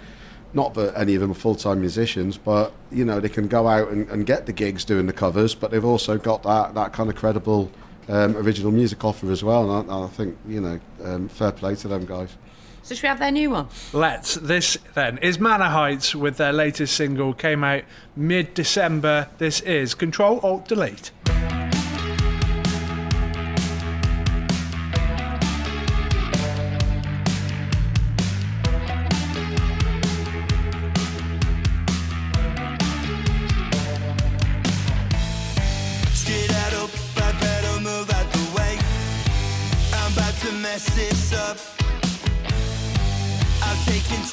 not 0.53 0.73
that 0.73 0.97
any 0.97 1.15
of 1.15 1.21
them 1.21 1.31
are 1.31 1.35
full-time 1.35 1.79
musicians 1.79 2.37
but 2.37 2.73
you 2.91 3.05
know 3.05 3.21
they 3.21 3.29
can 3.29 3.47
go 3.47 3.67
out 3.67 3.87
and, 3.89 4.09
and 4.09 4.25
get 4.25 4.45
the 4.45 4.51
gigs 4.51 4.83
doing 4.83 5.05
the 5.05 5.13
covers 5.13 5.55
but 5.55 5.71
they've 5.71 5.85
also 5.85 6.17
got 6.17 6.43
that 6.43 6.73
that 6.73 6.91
kind 6.91 7.09
of 7.09 7.15
credible 7.15 7.71
um, 8.09 8.35
original 8.37 8.71
music 8.71 9.03
offer 9.03 9.31
as 9.31 9.43
well 9.43 9.79
and 9.79 9.91
I, 9.91 10.03
I 10.03 10.07
think 10.07 10.37
you 10.47 10.61
know 10.61 10.79
um, 11.03 11.27
fair 11.29 11.51
play 11.51 11.75
to 11.75 11.87
them 11.87 12.05
guys 12.05 12.35
So 12.83 12.95
should 12.95 13.03
we 13.03 13.09
have 13.09 13.19
their 13.19 13.31
new 13.31 13.51
one? 13.51 13.67
Let's. 13.93 14.35
This 14.35 14.75
then 14.95 15.19
is 15.19 15.39
Manor 15.39 15.69
Heights 15.69 16.15
with 16.15 16.37
their 16.37 16.51
latest 16.51 16.95
single, 16.95 17.33
came 17.33 17.63
out 17.63 17.83
mid 18.15 18.55
December. 18.55 19.29
This 19.37 19.61
is 19.61 19.93
Control 19.93 20.39
Alt 20.39 20.67
Delete. 20.67 21.11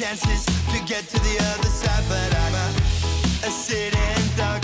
Chances 0.09 0.47
to 0.73 0.79
get 0.87 1.07
to 1.07 1.19
the 1.21 1.37
other 1.53 1.69
side, 1.69 2.05
but 2.09 2.35
I'm 2.35 2.55
a, 2.55 2.69
a 3.47 3.51
sitting 3.51 4.25
duck. 4.39 4.63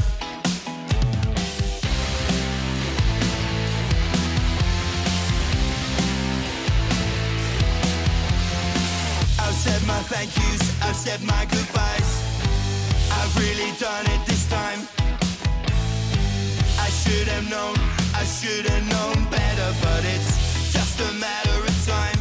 I've 9.39 9.53
said 9.53 9.87
my 9.87 10.01
thank 10.09 10.35
yous, 10.35 10.83
I've 10.83 10.97
said 10.97 11.23
my 11.23 11.45
goodbyes. 11.51 12.11
I've 13.13 13.37
really 13.37 13.73
done 13.79 14.07
it 14.07 14.27
this 14.27 14.49
time. 14.49 14.81
I 16.81 16.89
should 16.89 17.29
have 17.29 17.51
known, 17.51 17.77
I 18.15 18.25
should 18.25 18.65
have 18.65 18.85
known 18.89 19.29
better, 19.31 19.75
but 19.83 20.05
it's 20.07 20.73
just 20.73 21.01
a 21.01 21.13
matter 21.21 21.59
of 21.61 21.87
time. 21.87 22.13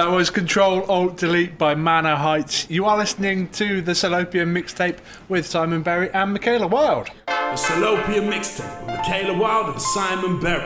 That 0.00 0.10
was 0.10 0.30
Control 0.30 0.82
Alt 0.84 1.18
Delete 1.18 1.58
by 1.58 1.74
Manor 1.74 2.16
Heights. 2.16 2.66
You 2.70 2.86
are 2.86 2.96
listening 2.96 3.48
to 3.48 3.82
the 3.82 3.92
Salopian 3.92 4.48
mixtape 4.50 4.96
with 5.28 5.46
Simon 5.46 5.82
Berry 5.82 6.10
and 6.14 6.32
Michaela 6.32 6.68
Wild. 6.68 7.10
The 7.26 7.32
Salopian 7.54 8.32
Mixtape 8.32 8.80
with 8.80 8.96
Michaela 8.96 9.36
Wild 9.36 9.74
and 9.74 9.82
Simon 9.82 10.40
Berry. 10.40 10.62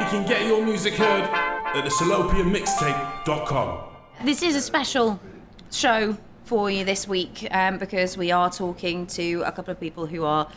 You 0.00 0.06
can 0.06 0.26
get 0.26 0.46
your 0.46 0.64
music 0.64 0.94
heard 0.94 1.24
at 1.24 1.84
thesalopianmixtape.com. 1.84 3.80
This 4.24 4.42
is 4.42 4.56
a 4.56 4.62
special 4.62 5.20
show 5.70 6.16
for 6.44 6.70
you 6.70 6.86
this 6.86 7.06
week 7.06 7.46
um, 7.50 7.76
because 7.76 8.16
we 8.16 8.30
are 8.32 8.48
talking 8.48 9.06
to 9.08 9.42
a 9.44 9.52
couple 9.52 9.72
of 9.72 9.80
people 9.80 10.06
who 10.06 10.24
are 10.24 10.48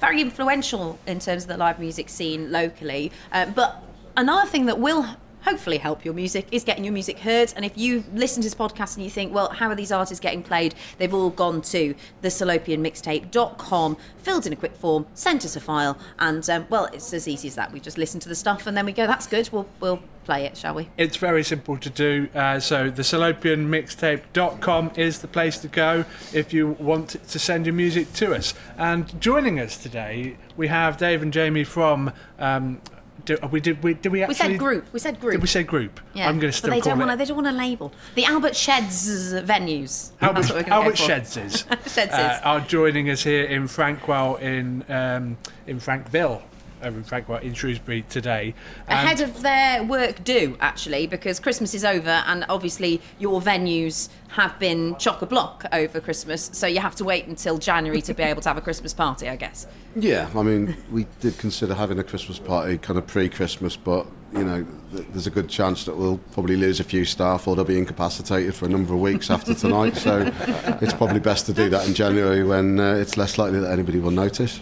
very 0.00 0.20
influential 0.20 0.98
in 1.06 1.18
terms 1.18 1.44
of 1.44 1.48
the 1.48 1.56
live 1.56 1.78
music 1.78 2.10
scene 2.10 2.52
locally. 2.52 3.10
Uh, 3.32 3.46
but 3.46 3.82
another 4.18 4.46
thing 4.50 4.66
that 4.66 4.78
will 4.78 5.06
hopefully 5.44 5.78
help 5.78 6.04
your 6.04 6.14
music 6.14 6.46
is 6.50 6.64
getting 6.64 6.84
your 6.84 6.92
music 6.92 7.18
heard. 7.18 7.52
And 7.56 7.64
if 7.64 7.76
you 7.76 8.04
listen 8.12 8.42
to 8.42 8.46
this 8.46 8.54
podcast 8.54 8.96
and 8.96 9.04
you 9.04 9.10
think, 9.10 9.32
well, 9.32 9.50
how 9.50 9.68
are 9.68 9.74
these 9.74 9.92
artists 9.92 10.20
getting 10.20 10.42
played? 10.42 10.74
They've 10.98 11.12
all 11.12 11.30
gone 11.30 11.62
to 11.62 11.94
the 12.22 12.28
salopianmixtape.com, 12.28 13.96
filled 14.18 14.46
in 14.46 14.52
a 14.52 14.56
quick 14.56 14.74
form, 14.74 15.06
sent 15.14 15.44
us 15.44 15.56
a 15.56 15.60
file, 15.60 15.98
and 16.18 16.48
um, 16.50 16.66
well, 16.70 16.86
it's 16.86 17.12
as 17.12 17.28
easy 17.28 17.48
as 17.48 17.54
that. 17.54 17.72
We 17.72 17.80
just 17.80 17.98
listen 17.98 18.20
to 18.20 18.28
the 18.28 18.34
stuff 18.34 18.66
and 18.66 18.76
then 18.76 18.86
we 18.86 18.92
go, 18.92 19.06
that's 19.06 19.26
good. 19.26 19.48
We'll 19.52 19.66
we'll 19.80 20.00
play 20.24 20.46
it, 20.46 20.56
shall 20.56 20.74
we? 20.74 20.88
It's 20.96 21.16
very 21.16 21.44
simple 21.44 21.76
to 21.76 21.90
do. 21.90 22.28
Uh, 22.34 22.58
so 22.58 22.90
the 22.90 23.02
salopianmixtape.com 23.02 24.92
is 24.96 25.18
the 25.20 25.28
place 25.28 25.58
to 25.58 25.68
go 25.68 26.04
if 26.32 26.52
you 26.52 26.68
want 26.68 27.10
to 27.10 27.38
send 27.38 27.66
your 27.66 27.74
music 27.74 28.12
to 28.14 28.34
us. 28.34 28.54
And 28.76 29.20
joining 29.20 29.60
us 29.60 29.76
today, 29.76 30.36
we 30.56 30.68
have 30.68 30.96
Dave 30.96 31.22
and 31.22 31.32
Jamie 31.32 31.64
from. 31.64 32.12
Um, 32.38 32.80
do, 33.24 33.38
we 33.50 33.60
did 33.60 33.82
we 33.82 33.94
did 33.94 34.12
we 34.12 34.24
We 34.26 34.34
said 34.34 34.58
group. 34.58 34.92
We 34.92 34.98
said 34.98 35.20
group. 35.20 35.32
Did 35.32 35.42
we 35.42 35.46
say 35.48 35.62
group? 35.62 36.00
Yeah, 36.14 36.28
I'm 36.28 36.38
going 36.38 36.50
to 36.52 36.56
still 36.56 36.70
but 36.70 36.76
they 36.76 36.80
don't 36.80 36.98
want 36.98 37.10
to. 37.12 37.16
They 37.16 37.24
don't 37.24 37.36
want 37.36 37.48
to 37.48 37.52
label 37.52 37.92
the 38.14 38.24
Albert 38.24 38.56
Sheds 38.56 39.32
venues. 39.34 40.10
Albert, 40.20 40.42
That's 40.42 40.52
what 40.52 40.66
we're 40.66 40.72
Albert. 40.72 40.96
Shedses 40.96 41.66
Shedses. 41.84 42.12
uh, 42.12 42.40
are 42.44 42.60
joining 42.60 43.10
us 43.10 43.22
here 43.22 43.44
in 43.44 43.64
Frankwell 43.64 44.40
in 44.40 44.84
um, 44.88 45.36
in 45.66 45.80
Frankville, 45.80 46.42
over 46.82 46.98
in 46.98 47.04
Frankwell 47.04 47.40
in 47.42 47.54
Shrewsbury 47.54 48.04
today. 48.08 48.54
And- 48.88 48.98
ahead 49.08 49.20
of 49.20 49.42
their 49.42 49.84
work 49.84 50.22
due 50.24 50.56
actually 50.60 51.06
because 51.06 51.40
christmas 51.40 51.74
is 51.74 51.84
over 51.84 52.22
and 52.26 52.44
obviously 52.48 53.00
your 53.18 53.40
venues 53.40 54.08
have 54.28 54.58
been 54.58 54.96
chock 54.96 55.22
a 55.22 55.26
block 55.26 55.64
over 55.72 56.00
christmas 56.00 56.50
so 56.52 56.66
you 56.66 56.80
have 56.80 56.94
to 56.96 57.04
wait 57.04 57.26
until 57.26 57.58
january 57.58 58.02
to 58.02 58.14
be 58.14 58.22
able 58.22 58.42
to 58.42 58.48
have 58.48 58.56
a 58.58 58.60
christmas 58.60 58.92
party 58.92 59.28
i 59.28 59.36
guess 59.36 59.66
Yeah, 59.96 60.28
I 60.34 60.42
mean, 60.42 60.76
we 60.90 61.06
did 61.20 61.38
consider 61.38 61.74
having 61.74 61.98
a 61.98 62.04
Christmas 62.04 62.38
party 62.38 62.78
kind 62.78 62.98
of 62.98 63.06
pre-Christmas, 63.06 63.76
but 63.76 64.06
you 64.32 64.42
know, 64.42 64.66
th- 64.92 65.06
there's 65.12 65.28
a 65.28 65.30
good 65.30 65.48
chance 65.48 65.84
that 65.84 65.96
we'll 65.96 66.18
probably 66.32 66.56
lose 66.56 66.80
a 66.80 66.84
few 66.84 67.04
staff 67.04 67.46
or 67.46 67.54
they'll 67.54 67.64
be 67.64 67.78
incapacitated 67.78 68.54
for 68.54 68.66
a 68.66 68.68
number 68.68 68.92
of 68.92 69.00
weeks 69.00 69.30
after 69.30 69.54
tonight. 69.54 69.96
So 69.96 70.32
it's 70.82 70.92
probably 70.92 71.20
best 71.20 71.46
to 71.46 71.52
do 71.52 71.70
that 71.70 71.86
in 71.86 71.94
January 71.94 72.42
when 72.42 72.80
uh, 72.80 72.94
it's 72.94 73.16
less 73.16 73.38
likely 73.38 73.60
that 73.60 73.70
anybody 73.70 74.00
will 74.00 74.10
notice. 74.10 74.60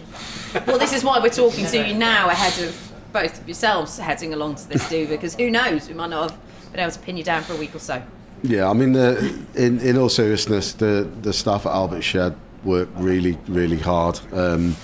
well 0.67 0.77
this 0.77 0.93
is 0.93 1.03
why 1.03 1.19
we're 1.19 1.29
talking 1.29 1.65
to 1.65 1.87
you 1.87 1.95
now 1.95 2.29
ahead 2.29 2.63
of 2.67 2.91
both 3.11 3.39
of 3.41 3.47
yourselves 3.47 3.97
heading 3.97 4.33
along 4.33 4.55
to 4.55 4.69
this 4.69 4.87
do 4.89 5.07
because 5.07 5.33
who 5.35 5.49
knows 5.49 5.87
we 5.87 5.93
might 5.95 6.09
not 6.11 6.29
have 6.31 6.39
been 6.71 6.79
able 6.79 6.91
to 6.91 6.99
pin 6.99 7.17
you 7.17 7.23
down 7.23 7.41
for 7.43 7.53
a 7.53 7.57
week 7.57 7.73
or 7.73 7.79
so 7.79 8.01
Yeah, 8.43 8.69
I 8.69 8.73
mean, 8.73 8.95
uh, 8.95 9.15
in 9.55 9.79
in 9.79 9.97
all 9.97 10.09
seriousness, 10.09 10.73
the 10.73 11.07
the 11.21 11.33
staff 11.33 11.65
at 11.65 11.71
Albert 11.71 12.01
Shed 12.03 12.35
work 12.63 12.89
really, 12.97 13.37
really 13.47 13.77
hard. 13.79 14.19
Um, 14.31 14.75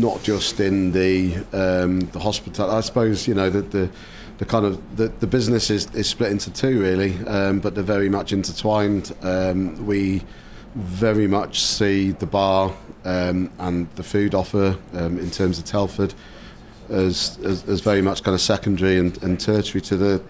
not 0.00 0.22
just 0.22 0.60
in 0.60 0.92
the 0.92 1.36
um, 1.52 2.00
the 2.12 2.20
hospital. 2.20 2.70
I 2.70 2.80
suppose 2.80 3.28
you 3.28 3.34
know 3.34 3.50
that 3.50 3.70
the 3.70 3.90
the 4.38 4.46
kind 4.46 4.64
of 4.64 4.96
the, 4.96 5.08
the 5.20 5.26
business 5.26 5.68
is, 5.70 5.94
is 5.94 6.08
split 6.08 6.32
into 6.32 6.50
two 6.50 6.80
really, 6.80 7.14
um, 7.26 7.60
but 7.60 7.74
they're 7.74 7.84
very 7.84 8.08
much 8.08 8.32
intertwined. 8.32 9.14
Um, 9.22 9.86
we 9.86 10.22
very 10.74 11.26
much 11.26 11.60
see 11.60 12.12
the 12.12 12.26
bar 12.26 12.74
um, 13.04 13.50
and 13.58 13.90
the 13.96 14.02
food 14.02 14.34
offer 14.34 14.78
um, 14.94 15.18
in 15.18 15.30
terms 15.30 15.58
of 15.58 15.64
Telford 15.64 16.14
as, 16.88 17.38
as, 17.44 17.68
as 17.68 17.80
very 17.80 18.00
much 18.00 18.22
kind 18.22 18.34
of 18.34 18.40
secondary 18.40 18.98
and, 18.98 19.22
and 19.22 19.38
tertiary 19.38 19.80
to 19.82 19.96
the 19.96 20.22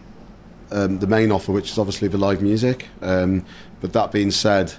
um, 0.73 0.99
the 0.99 1.07
main 1.07 1.33
offer, 1.33 1.53
which 1.53 1.71
is 1.71 1.79
obviously 1.79 2.09
the 2.09 2.19
live 2.19 2.43
music. 2.43 2.87
Um, 3.03 3.45
but 3.81 3.93
that 3.93 4.13
being 4.13 4.31
said, 4.31 4.73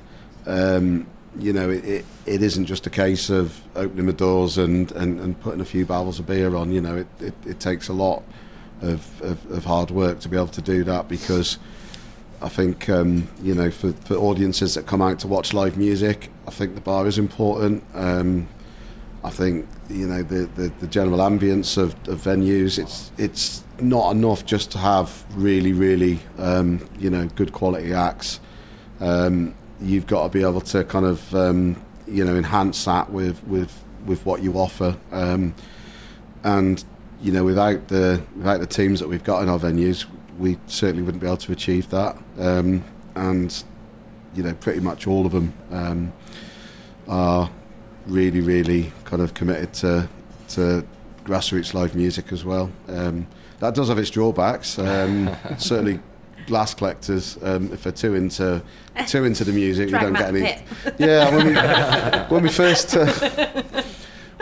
you 1.39 1.53
know, 1.53 1.69
it, 1.69 1.85
it, 1.85 2.05
it 2.25 2.41
isn't 2.43 2.65
just 2.65 2.85
a 2.87 2.89
case 2.89 3.29
of 3.29 3.59
opening 3.75 4.05
the 4.05 4.13
doors 4.13 4.57
and, 4.57 4.91
and, 4.93 5.19
and 5.19 5.39
putting 5.41 5.61
a 5.61 5.65
few 5.65 5.85
barrels 5.85 6.19
of 6.19 6.27
beer 6.27 6.55
on. 6.55 6.71
You 6.71 6.81
know, 6.81 6.97
it, 6.97 7.07
it, 7.19 7.33
it 7.45 7.59
takes 7.59 7.87
a 7.87 7.93
lot 7.93 8.23
of, 8.81 9.21
of, 9.21 9.51
of 9.51 9.65
hard 9.65 9.91
work 9.91 10.19
to 10.21 10.29
be 10.29 10.35
able 10.35 10.47
to 10.47 10.61
do 10.61 10.83
that 10.83 11.07
because 11.07 11.57
I 12.41 12.49
think, 12.49 12.89
um, 12.89 13.29
you 13.41 13.55
know, 13.55 13.71
for, 13.71 13.93
for 13.93 14.15
audiences 14.15 14.75
that 14.75 14.87
come 14.87 15.01
out 15.01 15.19
to 15.19 15.27
watch 15.27 15.53
live 15.53 15.77
music, 15.77 16.31
I 16.47 16.51
think 16.51 16.75
the 16.75 16.81
bar 16.81 17.07
is 17.07 17.17
important. 17.17 17.83
Um, 17.93 18.47
I 19.23 19.29
think 19.29 19.67
you 19.89 20.07
know 20.07 20.23
the, 20.23 20.45
the, 20.55 20.71
the 20.79 20.87
general 20.87 21.19
ambience 21.19 21.77
of, 21.77 21.93
of 22.07 22.19
venues. 22.21 22.79
It's 22.79 23.11
it's 23.17 23.63
not 23.79 24.15
enough 24.15 24.45
just 24.45 24.71
to 24.71 24.77
have 24.79 25.23
really 25.35 25.73
really 25.73 26.19
um, 26.37 26.87
you 26.97 27.09
know 27.09 27.27
good 27.27 27.53
quality 27.53 27.93
acts. 27.93 28.39
Um, 28.99 29.53
you've 29.81 30.07
got 30.07 30.23
to 30.23 30.29
be 30.29 30.41
able 30.41 30.61
to 30.61 30.83
kind 30.83 31.05
of 31.05 31.33
um, 31.35 31.81
you 32.07 32.23
know 32.23 32.35
enhance 32.35 32.85
that 32.85 33.11
with 33.11 33.43
with 33.45 33.83
with 34.05 34.25
what 34.25 34.41
you 34.41 34.53
offer. 34.53 34.97
Um, 35.11 35.53
and 36.43 36.83
you 37.21 37.31
know 37.31 37.43
without 37.43 37.87
the 37.87 38.21
without 38.35 38.59
the 38.59 38.67
teams 38.67 38.99
that 38.99 39.07
we've 39.07 39.23
got 39.23 39.43
in 39.43 39.49
our 39.49 39.59
venues, 39.59 40.05
we 40.37 40.57
certainly 40.67 41.03
wouldn't 41.03 41.21
be 41.21 41.27
able 41.27 41.37
to 41.37 41.51
achieve 41.51 41.89
that. 41.89 42.17
Um, 42.39 42.83
and 43.15 43.63
you 44.33 44.43
know 44.43 44.53
pretty 44.53 44.79
much 44.79 45.07
all 45.07 45.25
of 45.25 45.31
them 45.31 45.53
um, 45.71 46.13
are 47.07 47.49
really, 48.07 48.41
really 48.41 48.91
kind 49.05 49.21
of 49.21 49.33
committed 49.33 49.73
to 49.73 50.09
to 50.49 50.85
grassroots 51.23 51.73
live 51.73 51.95
music 51.95 52.31
as 52.31 52.43
well. 52.43 52.71
Um, 52.87 53.27
that 53.59 53.75
does 53.75 53.89
have 53.89 53.99
its 53.99 54.09
drawbacks. 54.09 54.79
Um, 54.79 55.29
certainly, 55.57 55.99
glass 56.51 56.73
collectors, 56.73 57.37
um, 57.43 57.71
if 57.71 57.83
they're 57.83 57.93
too 57.93 58.13
into 58.15 58.61
too 59.07 59.23
into 59.23 59.45
the 59.45 59.53
music, 59.53 59.85
we 59.87 59.97
don't 59.97 60.13
get 60.13 60.35
any. 60.35 60.41
Yeah, 60.99 61.33
when 61.33 61.47
we 61.47 61.53
when 62.35 62.43
we 62.43 62.49
first. 62.49 62.95
Uh, 62.95 63.05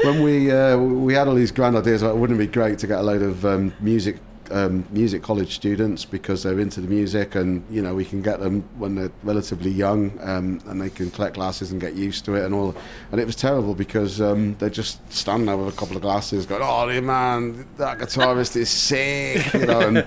when 0.04 0.24
we 0.24 0.50
uh, 0.50 0.78
we 0.78 1.13
had 1.13 1.28
all 1.28 1.36
these 1.36 1.52
grand 1.52 1.76
ideas, 1.76 2.02
like, 2.02 2.15
wouldn't 2.15 2.39
it 2.39 2.48
be 2.48 2.52
great 2.52 2.80
to 2.80 2.88
get 2.88 3.00
a 3.00 3.04
load 3.04 3.22
of 3.22 3.45
um, 3.45 3.74
music 3.80 4.17
um, 4.52 4.86
music 4.92 5.24
college 5.24 5.56
students 5.56 6.06
because 6.06 6.44
they're 6.44 6.60
into 6.60 6.82
the 6.82 6.88
music, 6.88 7.36
and 7.36 7.64
you 7.70 7.82
know 7.82 7.96
we 7.96 8.06
can 8.06 8.22
get 8.22 8.40
them 8.40 8.64
when 8.78 8.96
they're 8.96 9.12
relatively 9.24 9.72
young, 9.72 10.18
um, 10.22 10.62
and 10.68 10.82
they 10.82 10.90
can 10.90 11.12
collect 11.12 11.36
glasses 11.36 11.72
and 11.72 11.80
get 11.80 11.96
used 11.96 12.26
to 12.26 12.36
it 12.36 12.46
and 12.46 12.54
all. 12.54 12.76
And 13.12 13.20
it 13.20 13.26
was 13.26 13.36
terrible 13.36 13.76
because 13.76 14.22
um, 14.22 14.56
they 14.60 14.70
just 14.70 15.00
stand 15.12 15.48
there 15.48 15.58
with 15.58 15.74
a 15.74 15.78
couple 15.78 15.96
of 15.96 16.02
glasses, 16.02 16.46
going, 16.46 16.62
"Oh 16.64 17.02
man, 17.02 17.68
that 17.78 18.00
guitarist 18.00 18.56
is 18.56 18.70
sick," 18.70 19.54
you 19.54 19.66
know. 19.66 19.80
And 19.80 19.98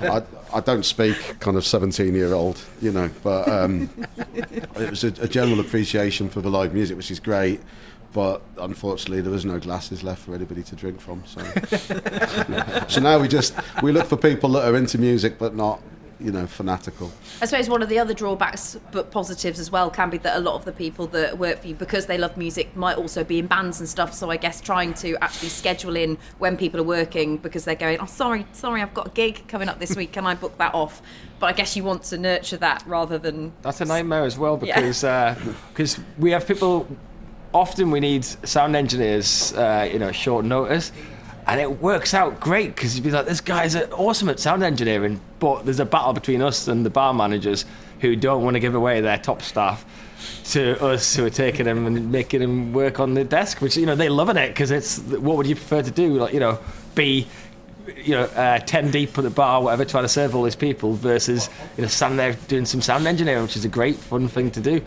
I, 0.00 0.22
I 0.52 0.60
don't 0.60 0.84
speak 0.84 1.16
kind 1.40 1.56
of 1.56 1.66
seventeen 1.66 2.14
year 2.14 2.32
old, 2.32 2.60
you 2.80 2.92
know, 2.92 3.10
but 3.22 3.48
um, 3.48 3.88
it 4.34 4.90
was 4.90 5.04
a, 5.04 5.08
a 5.20 5.28
general 5.28 5.60
appreciation 5.60 6.28
for 6.28 6.40
the 6.40 6.50
live 6.50 6.74
music, 6.74 6.96
which 6.96 7.10
is 7.10 7.20
great. 7.20 7.60
But 8.12 8.42
unfortunately, 8.58 9.22
there 9.22 9.32
was 9.32 9.44
no 9.44 9.58
glasses 9.58 10.02
left 10.02 10.22
for 10.24 10.34
anybody 10.34 10.62
to 10.64 10.76
drink 10.76 11.00
from. 11.00 11.22
So, 11.24 11.40
so 12.88 13.00
now 13.00 13.18
we 13.18 13.28
just 13.28 13.54
we 13.82 13.90
look 13.92 14.06
for 14.06 14.16
people 14.16 14.50
that 14.50 14.68
are 14.68 14.76
into 14.76 14.98
music 14.98 15.38
but 15.38 15.54
not, 15.54 15.80
you 16.20 16.30
know, 16.30 16.46
fanatical. 16.46 17.10
I 17.40 17.46
suppose 17.46 17.70
one 17.70 17.82
of 17.82 17.88
the 17.88 17.98
other 17.98 18.12
drawbacks, 18.12 18.78
but 18.90 19.10
positives 19.10 19.58
as 19.58 19.70
well, 19.70 19.90
can 19.90 20.10
be 20.10 20.18
that 20.18 20.36
a 20.36 20.40
lot 20.40 20.56
of 20.56 20.64
the 20.66 20.72
people 20.72 21.06
that 21.08 21.38
work 21.38 21.60
for 21.62 21.68
you, 21.68 21.74
because 21.74 22.04
they 22.04 22.18
love 22.18 22.36
music, 22.36 22.76
might 22.76 22.98
also 22.98 23.24
be 23.24 23.38
in 23.38 23.46
bands 23.46 23.80
and 23.80 23.88
stuff. 23.88 24.12
So 24.12 24.30
I 24.30 24.36
guess 24.36 24.60
trying 24.60 24.92
to 24.94 25.16
actually 25.24 25.48
schedule 25.48 25.96
in 25.96 26.18
when 26.38 26.58
people 26.58 26.80
are 26.80 26.84
working 26.84 27.38
because 27.38 27.64
they're 27.64 27.74
going, 27.74 27.98
oh, 27.98 28.06
sorry, 28.06 28.46
sorry, 28.52 28.82
I've 28.82 28.92
got 28.94 29.06
a 29.06 29.10
gig 29.10 29.48
coming 29.48 29.70
up 29.70 29.78
this 29.78 29.96
week. 29.96 30.12
Can 30.12 30.26
I 30.26 30.34
book 30.34 30.58
that 30.58 30.74
off? 30.74 31.00
But 31.40 31.46
I 31.46 31.52
guess 31.54 31.76
you 31.76 31.82
want 31.82 32.02
to 32.04 32.18
nurture 32.18 32.58
that 32.58 32.84
rather 32.86 33.16
than. 33.18 33.52
That's 33.62 33.80
a 33.80 33.86
nightmare 33.86 34.24
as 34.24 34.36
well 34.38 34.60
Yeah. 34.62 34.76
because 34.76 35.02
uh, 35.02 35.34
because 35.72 35.98
we 36.18 36.30
have 36.32 36.46
people. 36.46 36.86
Often 37.54 37.90
we 37.90 38.00
need 38.00 38.24
sound 38.24 38.74
engineers, 38.76 39.52
uh, 39.54 39.88
you 39.90 39.98
know, 39.98 40.12
short 40.12 40.44
notice, 40.44 40.92
and 41.46 41.60
it 41.60 41.82
works 41.82 42.14
out 42.14 42.40
great 42.40 42.74
because 42.74 42.94
you'd 42.94 43.04
be 43.04 43.10
like, 43.10 43.26
"This 43.26 43.40
guy's 43.40 43.76
awesome 43.76 44.28
at 44.28 44.40
sound 44.40 44.62
engineering," 44.62 45.20
but 45.38 45.64
there's 45.64 45.80
a 45.80 45.84
battle 45.84 46.12
between 46.12 46.40
us 46.40 46.68
and 46.68 46.86
the 46.86 46.90
bar 46.90 47.12
managers 47.12 47.64
who 48.00 48.16
don't 48.16 48.42
want 48.42 48.54
to 48.54 48.60
give 48.60 48.74
away 48.74 49.00
their 49.00 49.18
top 49.18 49.42
staff 49.42 49.84
to 50.44 50.82
us 50.82 51.14
who 51.14 51.24
are 51.24 51.30
taking 51.30 51.66
them 51.66 51.86
and 51.86 52.10
making 52.10 52.40
them 52.40 52.72
work 52.72 53.00
on 53.00 53.14
the 53.14 53.24
desk, 53.24 53.60
which 53.60 53.76
you 53.76 53.86
know 53.86 53.94
they're 53.94 54.10
loving 54.10 54.36
it 54.36 54.48
because 54.48 54.70
it's 54.70 54.98
what 54.98 55.36
would 55.36 55.46
you 55.46 55.54
prefer 55.54 55.82
to 55.82 55.90
do? 55.90 56.14
Like 56.14 56.32
you 56.32 56.40
know, 56.40 56.58
be 56.94 57.26
you 57.96 58.14
know, 58.14 58.24
uh, 58.24 58.58
10 58.58 58.90
deep 58.90 59.16
at 59.18 59.24
the 59.24 59.30
bar, 59.30 59.62
whatever, 59.62 59.84
trying 59.84 60.04
to 60.04 60.08
serve 60.08 60.34
all 60.34 60.42
these 60.42 60.56
people 60.56 60.94
versus, 60.94 61.48
you 61.76 61.82
know, 61.82 61.88
standing 61.88 62.16
there 62.16 62.34
doing 62.48 62.64
some 62.64 62.80
sound 62.80 63.06
engineering, 63.06 63.42
which 63.42 63.56
is 63.56 63.64
a 63.64 63.68
great, 63.68 63.96
fun 63.96 64.28
thing 64.28 64.50
to 64.50 64.60
do. 64.60 64.80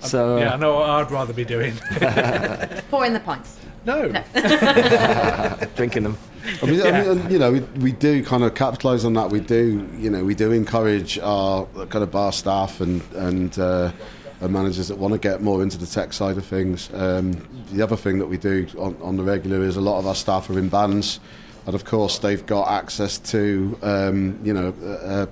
So, 0.00 0.38
Yeah, 0.38 0.54
I 0.54 0.56
know 0.56 0.76
what 0.76 0.88
I'd 0.90 1.10
rather 1.10 1.32
be 1.32 1.44
doing. 1.44 1.74
Pouring 2.90 3.12
the 3.12 3.20
pints. 3.24 3.58
no. 3.84 4.08
drinking 5.76 6.04
them. 6.04 6.18
I 6.62 6.66
mean, 6.66 6.82
I 6.82 7.04
mean, 7.14 7.30
you 7.30 7.38
know, 7.38 7.52
we, 7.52 7.60
we 7.80 7.92
do 7.92 8.24
kind 8.24 8.42
of 8.42 8.54
capitalise 8.54 9.04
on 9.04 9.12
that. 9.14 9.30
We 9.30 9.40
do, 9.40 9.86
you 9.98 10.08
know, 10.10 10.24
we 10.24 10.34
do 10.34 10.52
encourage 10.52 11.18
our 11.18 11.66
kind 11.66 12.02
of 12.02 12.10
bar 12.10 12.32
staff 12.32 12.80
and 12.80 13.02
and, 13.14 13.58
uh, 13.58 13.92
and 14.40 14.52
managers 14.52 14.88
that 14.88 14.96
want 14.96 15.12
to 15.12 15.18
get 15.18 15.42
more 15.42 15.62
into 15.62 15.76
the 15.78 15.86
tech 15.86 16.12
side 16.12 16.38
of 16.38 16.46
things. 16.46 16.90
Um, 16.94 17.32
the 17.72 17.82
other 17.82 17.96
thing 17.96 18.18
that 18.20 18.26
we 18.26 18.38
do 18.38 18.66
on, 18.78 18.96
on 19.02 19.16
the 19.16 19.22
regular 19.24 19.62
is 19.62 19.76
a 19.76 19.80
lot 19.80 19.98
of 19.98 20.06
our 20.06 20.14
staff 20.14 20.48
are 20.48 20.58
in 20.58 20.68
bands, 20.68 21.20
and 21.66 21.74
of 21.74 21.84
course 21.84 22.18
they've 22.18 22.44
got 22.46 22.68
access 22.68 23.18
to, 23.18 23.76
um, 23.82 24.38
you 24.42 24.54
know, 24.54 24.72
a, 24.82 25.28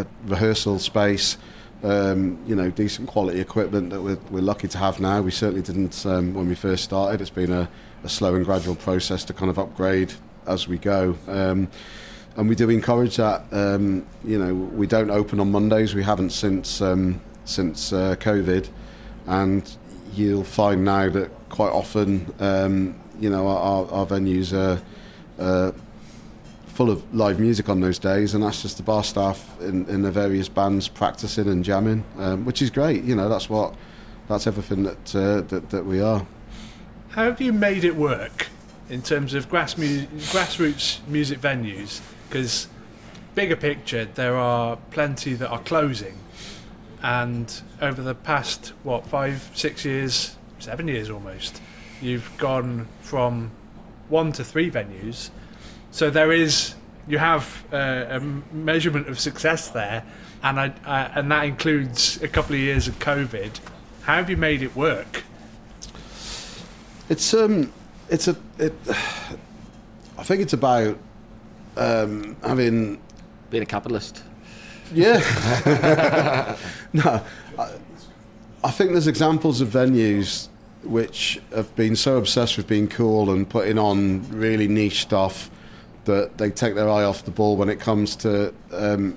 a 0.00 0.06
rehearsal 0.26 0.78
space. 0.80 1.38
Um, 1.82 2.38
you 2.46 2.54
know, 2.54 2.70
decent 2.70 3.08
quality 3.08 3.40
equipment 3.40 3.90
that 3.90 4.00
we're, 4.00 4.18
we're 4.30 4.40
lucky 4.40 4.68
to 4.68 4.78
have 4.78 5.00
now. 5.00 5.20
We 5.20 5.32
certainly 5.32 5.62
didn't 5.62 6.06
um, 6.06 6.32
when 6.32 6.48
we 6.48 6.54
first 6.54 6.84
started. 6.84 7.20
It's 7.20 7.30
been 7.30 7.50
a, 7.50 7.68
a 8.04 8.08
slow 8.08 8.36
and 8.36 8.44
gradual 8.44 8.76
process 8.76 9.24
to 9.24 9.32
kind 9.32 9.50
of 9.50 9.58
upgrade 9.58 10.12
as 10.46 10.68
we 10.68 10.78
go. 10.78 11.16
Um, 11.26 11.68
and 12.36 12.48
we 12.48 12.54
do 12.54 12.70
encourage 12.70 13.16
that. 13.16 13.44
Um, 13.52 14.06
you 14.24 14.38
know, 14.38 14.54
we 14.54 14.86
don't 14.86 15.10
open 15.10 15.40
on 15.40 15.50
Mondays. 15.50 15.94
We 15.94 16.02
haven't 16.02 16.30
since 16.30 16.80
um, 16.80 17.20
since 17.44 17.92
uh, 17.92 18.14
COVID, 18.16 18.68
and 19.26 19.76
you'll 20.14 20.44
find 20.44 20.84
now 20.84 21.08
that 21.10 21.30
quite 21.48 21.72
often, 21.72 22.32
um, 22.38 22.94
you 23.18 23.28
know, 23.28 23.48
our, 23.48 23.90
our 23.90 24.06
venues 24.06 24.52
are. 24.52 24.80
Uh, 25.38 25.72
full 26.72 26.90
of 26.90 27.14
live 27.14 27.38
music 27.38 27.68
on 27.68 27.80
those 27.80 27.98
days, 27.98 28.34
and 28.34 28.42
that's 28.42 28.62
just 28.62 28.78
the 28.78 28.82
bar 28.82 29.04
staff 29.04 29.60
in, 29.60 29.86
in 29.88 30.02
the 30.02 30.10
various 30.10 30.48
bands 30.48 30.88
practicing 30.88 31.48
and 31.48 31.64
jamming, 31.64 32.04
um, 32.18 32.44
which 32.44 32.62
is 32.62 32.70
great. 32.70 33.04
You 33.04 33.14
know, 33.14 33.28
that's 33.28 33.50
what 33.50 33.74
that's 34.28 34.46
everything 34.46 34.82
that 34.84 35.14
uh, 35.14 35.40
that, 35.42 35.70
that 35.70 35.84
we 35.84 36.00
are. 36.00 36.26
How 37.10 37.24
have 37.24 37.40
you 37.40 37.52
made 37.52 37.84
it 37.84 37.94
work 37.94 38.48
in 38.88 39.02
terms 39.02 39.34
of 39.34 39.50
grass 39.50 39.76
mu- 39.76 40.06
grassroots 40.32 41.06
music 41.06 41.40
venues? 41.40 42.00
Because 42.28 42.68
bigger 43.34 43.56
picture, 43.56 44.06
there 44.06 44.36
are 44.36 44.76
plenty 44.90 45.34
that 45.34 45.48
are 45.48 45.60
closing, 45.60 46.18
and 47.02 47.62
over 47.82 48.00
the 48.02 48.14
past 48.14 48.72
what 48.82 49.06
five, 49.06 49.50
six 49.54 49.84
years, 49.84 50.36
seven 50.58 50.88
years 50.88 51.10
almost, 51.10 51.60
you've 52.00 52.34
gone 52.38 52.88
from 53.02 53.50
one 54.08 54.32
to 54.32 54.42
three 54.42 54.70
venues. 54.70 55.30
So 55.92 56.08
there 56.08 56.32
is 56.32 56.74
you 57.06 57.18
have 57.18 57.64
uh, 57.70 57.76
a 57.76 58.14
m- 58.14 58.44
measurement 58.50 59.08
of 59.08 59.20
success 59.20 59.68
there, 59.68 60.02
and 60.42 60.58
I, 60.58 60.68
uh, 60.86 61.12
and 61.14 61.30
that 61.30 61.44
includes 61.44 62.20
a 62.22 62.28
couple 62.28 62.54
of 62.54 62.60
years 62.60 62.88
of 62.88 62.98
COVID. 62.98 63.60
How 64.02 64.14
have 64.14 64.30
you 64.30 64.38
made 64.38 64.62
it 64.62 64.74
work? 64.74 65.22
It's 67.10 67.34
um, 67.34 67.70
it's 68.08 68.26
a 68.26 68.36
it. 68.58 68.72
I 70.18 70.22
think 70.22 70.40
it's 70.40 70.54
about 70.54 70.96
um, 71.76 72.36
having 72.42 72.98
Being 73.50 73.62
a 73.62 73.66
capitalist. 73.66 74.22
Yeah. 74.94 76.56
no, 76.94 77.22
I, 77.58 77.72
I 78.64 78.70
think 78.70 78.92
there's 78.92 79.08
examples 79.08 79.60
of 79.60 79.68
venues 79.68 80.48
which 80.84 81.40
have 81.54 81.74
been 81.76 81.96
so 81.96 82.16
obsessed 82.16 82.56
with 82.56 82.66
being 82.66 82.88
cool 82.88 83.30
and 83.30 83.48
putting 83.48 83.78
on 83.78 84.26
really 84.30 84.68
niche 84.68 85.02
stuff 85.02 85.50
that 86.04 86.38
they 86.38 86.50
take 86.50 86.74
their 86.74 86.88
eye 86.88 87.04
off 87.04 87.24
the 87.24 87.30
ball 87.30 87.56
when 87.56 87.68
it 87.68 87.78
comes 87.80 88.16
to, 88.16 88.52
um, 88.72 89.16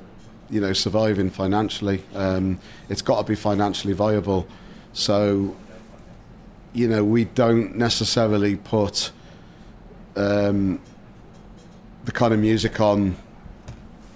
you 0.49 0.61
know, 0.61 0.73
surviving 0.73 1.29
financially. 1.29 2.03
Um, 2.13 2.59
it's 2.89 3.01
got 3.01 3.21
to 3.21 3.27
be 3.27 3.35
financially 3.35 3.93
viable. 3.93 4.47
So, 4.93 5.55
you 6.73 6.87
know, 6.87 7.03
we 7.03 7.25
don't 7.25 7.75
necessarily 7.75 8.55
put 8.55 9.11
um, 10.15 10.79
the 12.05 12.11
kind 12.11 12.33
of 12.33 12.39
music 12.39 12.79
on 12.79 13.15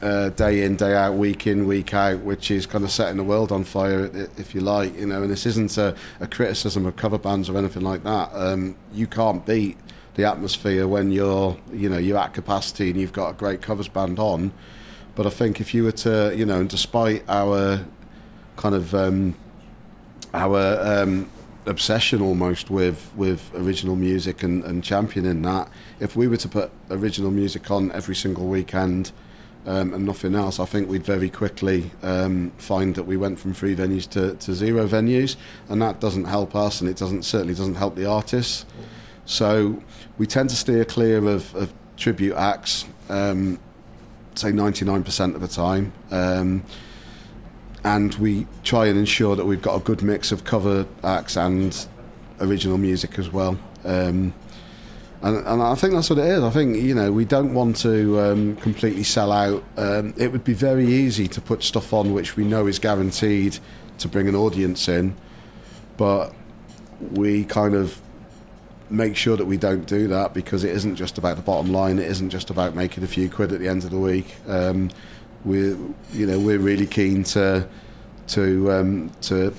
uh, 0.02 0.30
day 0.30 0.64
in, 0.64 0.76
day 0.76 0.96
out, 0.96 1.16
week 1.16 1.48
in, 1.48 1.68
week 1.68 1.94
out, 1.94 2.20
which 2.20 2.52
is 2.52 2.66
kind 2.66 2.84
of 2.84 2.92
setting 2.92 3.18
the 3.18 3.24
world 3.24 3.52
on 3.52 3.64
fire, 3.64 4.10
if 4.38 4.56
you 4.56 4.62
like, 4.62 4.96
you 4.98 5.06
know. 5.06 5.24
And 5.24 5.32
this 5.32 5.46
isn't 5.46 5.78
a, 5.78 5.96
a 6.20 6.28
criticism 6.28 6.86
of 6.86 6.96
cover 6.96 7.18
bands 7.18 7.50
or 7.50 7.58
anything 7.58 7.84
like 7.84 8.04
that. 8.04 8.30
Um, 8.34 8.76
you 8.94 9.08
can't 9.08 9.46
beat 9.46 9.78
the 10.20 10.28
atmosphere 10.28 10.88
when 10.88 11.12
you're, 11.12 11.58
you 11.72 11.90
know, 11.90 11.98
you're 11.98 12.18
at 12.18 12.34
capacity 12.34 12.90
and 12.90 13.00
you've 13.00 13.14
got 13.14 13.30
a 13.30 13.34
great 13.34 13.62
covers 13.62 13.88
band 13.88 14.20
on. 14.20 14.52
But 15.16 15.26
I 15.26 15.30
think 15.30 15.60
if 15.60 15.74
you 15.74 15.84
were 15.84 15.98
to, 16.04 16.34
you 16.36 16.46
know, 16.46 16.60
and 16.60 16.70
despite 16.70 17.24
our 17.30 17.86
kind 18.58 18.76
of 18.76 18.94
um, 18.94 19.36
our 20.34 20.80
um, 20.82 21.30
obsession 21.66 22.22
almost 22.22 22.70
with 22.70 23.12
with 23.16 23.52
original 23.56 23.96
music 23.96 24.44
and, 24.44 24.64
and 24.66 24.84
championing 24.84 25.42
that. 25.44 25.70
If 26.00 26.16
we 26.16 26.28
were 26.28 26.38
to 26.38 26.50
put 26.50 26.72
original 26.90 27.32
music 27.32 27.72
on 27.72 27.92
every 27.92 28.16
single 28.16 28.48
weekend 28.48 29.12
um, 29.66 29.94
and 29.94 30.06
nothing 30.06 30.36
else, 30.36 30.60
I 30.60 30.66
think 30.66 30.90
we'd 30.90 31.06
very 31.06 31.30
quickly 31.30 31.92
um, 32.02 32.52
find 32.58 32.96
that 32.96 33.04
we 33.04 33.18
went 33.18 33.40
from 33.40 33.54
three 33.54 33.76
venues 33.76 34.10
to, 34.10 34.36
to 34.36 34.54
zero 34.54 34.88
venues, 34.88 35.36
and 35.70 35.82
that 35.82 36.00
doesn't 36.00 36.26
help 36.26 36.56
us, 36.56 36.82
and 36.82 36.90
it 36.90 36.98
doesn't 36.98 37.24
certainly 37.24 37.54
doesn't 37.54 37.76
help 37.76 37.96
the 37.96 38.06
artists. 38.06 38.66
So 39.30 39.80
we 40.18 40.26
tend 40.26 40.50
to 40.50 40.56
steer 40.56 40.84
clear 40.84 41.24
of, 41.28 41.54
of 41.54 41.72
tribute 41.98 42.34
acts, 42.34 42.86
um, 43.10 43.60
say 44.34 44.50
99% 44.52 45.36
of 45.36 45.42
the 45.42 45.48
time. 45.48 45.94
Um, 46.10 46.64
and 47.84 48.16
we 48.16 48.48
try 48.64 48.88
and 48.88 48.98
ensure 48.98 49.36
that 49.36 49.46
we've 49.46 49.62
got 49.62 49.76
a 49.76 49.84
good 49.84 50.02
mix 50.02 50.32
of 50.32 50.46
cover 50.46 50.88
acts 51.04 51.38
and 51.38 51.88
original 52.42 52.80
music 52.80 53.20
as 53.20 53.32
well. 53.32 53.60
Um, 53.86 54.34
and, 55.22 55.46
and 55.46 55.62
I 55.62 55.76
think 55.76 55.94
that's 55.94 56.10
what 56.10 56.18
it 56.18 56.26
is. 56.26 56.42
I 56.42 56.50
think 56.50 56.78
you 56.78 56.96
know 56.96 57.12
we 57.12 57.24
don't 57.24 57.54
want 57.54 57.76
to 57.78 58.20
um, 58.20 58.56
completely 58.56 59.04
sell 59.04 59.32
out. 59.32 59.64
Um, 59.78 60.16
it 60.18 60.32
would 60.32 60.44
be 60.44 60.54
very 60.54 60.88
easy 60.88 61.28
to 61.28 61.40
put 61.40 61.62
stuff 61.62 61.94
on 61.94 62.14
which 62.14 62.36
we 62.36 62.46
know 62.46 62.66
is 62.66 62.80
guaranteed 62.80 63.60
to 64.00 64.08
bring 64.08 64.28
an 64.28 64.36
audience 64.36 64.88
in, 64.88 65.16
but 65.98 66.34
we 67.12 67.46
kind 67.46 67.76
of 67.76 68.02
make 68.90 69.16
sure 69.16 69.38
that 69.38 69.46
we 69.46 69.58
don't 69.58 69.86
do 69.86 70.08
that 70.08 70.34
because 70.34 70.64
it 70.64 70.72
isn't 70.72 70.96
just 70.96 71.18
about 71.18 71.36
the 71.36 71.42
bottom 71.42 71.72
line. 71.72 72.00
It 72.00 72.10
isn't 72.10 72.30
just 72.30 72.50
about 72.50 72.76
making 72.76 73.04
a 73.04 73.08
few 73.08 73.30
quid 73.30 73.52
at 73.52 73.60
the 73.60 73.68
end 73.68 73.84
of 73.84 73.92
the 73.92 74.00
week. 74.00 74.36
Um, 74.48 74.90
we're 75.46 75.78
you 76.12 76.26
know 76.26 76.40
we're 76.40 76.60
really 76.60 76.88
keen 76.88 77.24
to 77.24 77.68
to 78.28 78.72
um, 78.72 79.12
to 79.22 79.54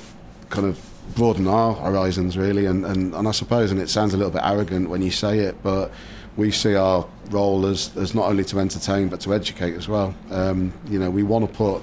kind 0.50 0.66
of 0.66 0.78
broaden 1.14 1.46
our 1.48 1.74
horizons 1.74 2.36
really 2.36 2.66
and, 2.66 2.84
and, 2.84 3.14
and 3.14 3.26
I 3.26 3.32
suppose 3.32 3.72
and 3.72 3.80
it 3.80 3.88
sounds 3.88 4.14
a 4.14 4.16
little 4.16 4.32
bit 4.32 4.42
arrogant 4.44 4.90
when 4.90 5.02
you 5.02 5.10
say 5.10 5.38
it 5.40 5.56
but 5.62 5.90
we 6.36 6.52
see 6.52 6.76
our 6.76 7.06
role 7.30 7.66
as, 7.66 7.96
as 7.96 8.14
not 8.14 8.28
only 8.28 8.44
to 8.44 8.60
entertain 8.60 9.08
but 9.08 9.20
to 9.22 9.34
educate 9.34 9.74
as 9.74 9.88
well 9.88 10.14
um, 10.30 10.72
you 10.88 10.98
know 11.00 11.10
we 11.10 11.24
want 11.24 11.50
to 11.50 11.56
put 11.56 11.82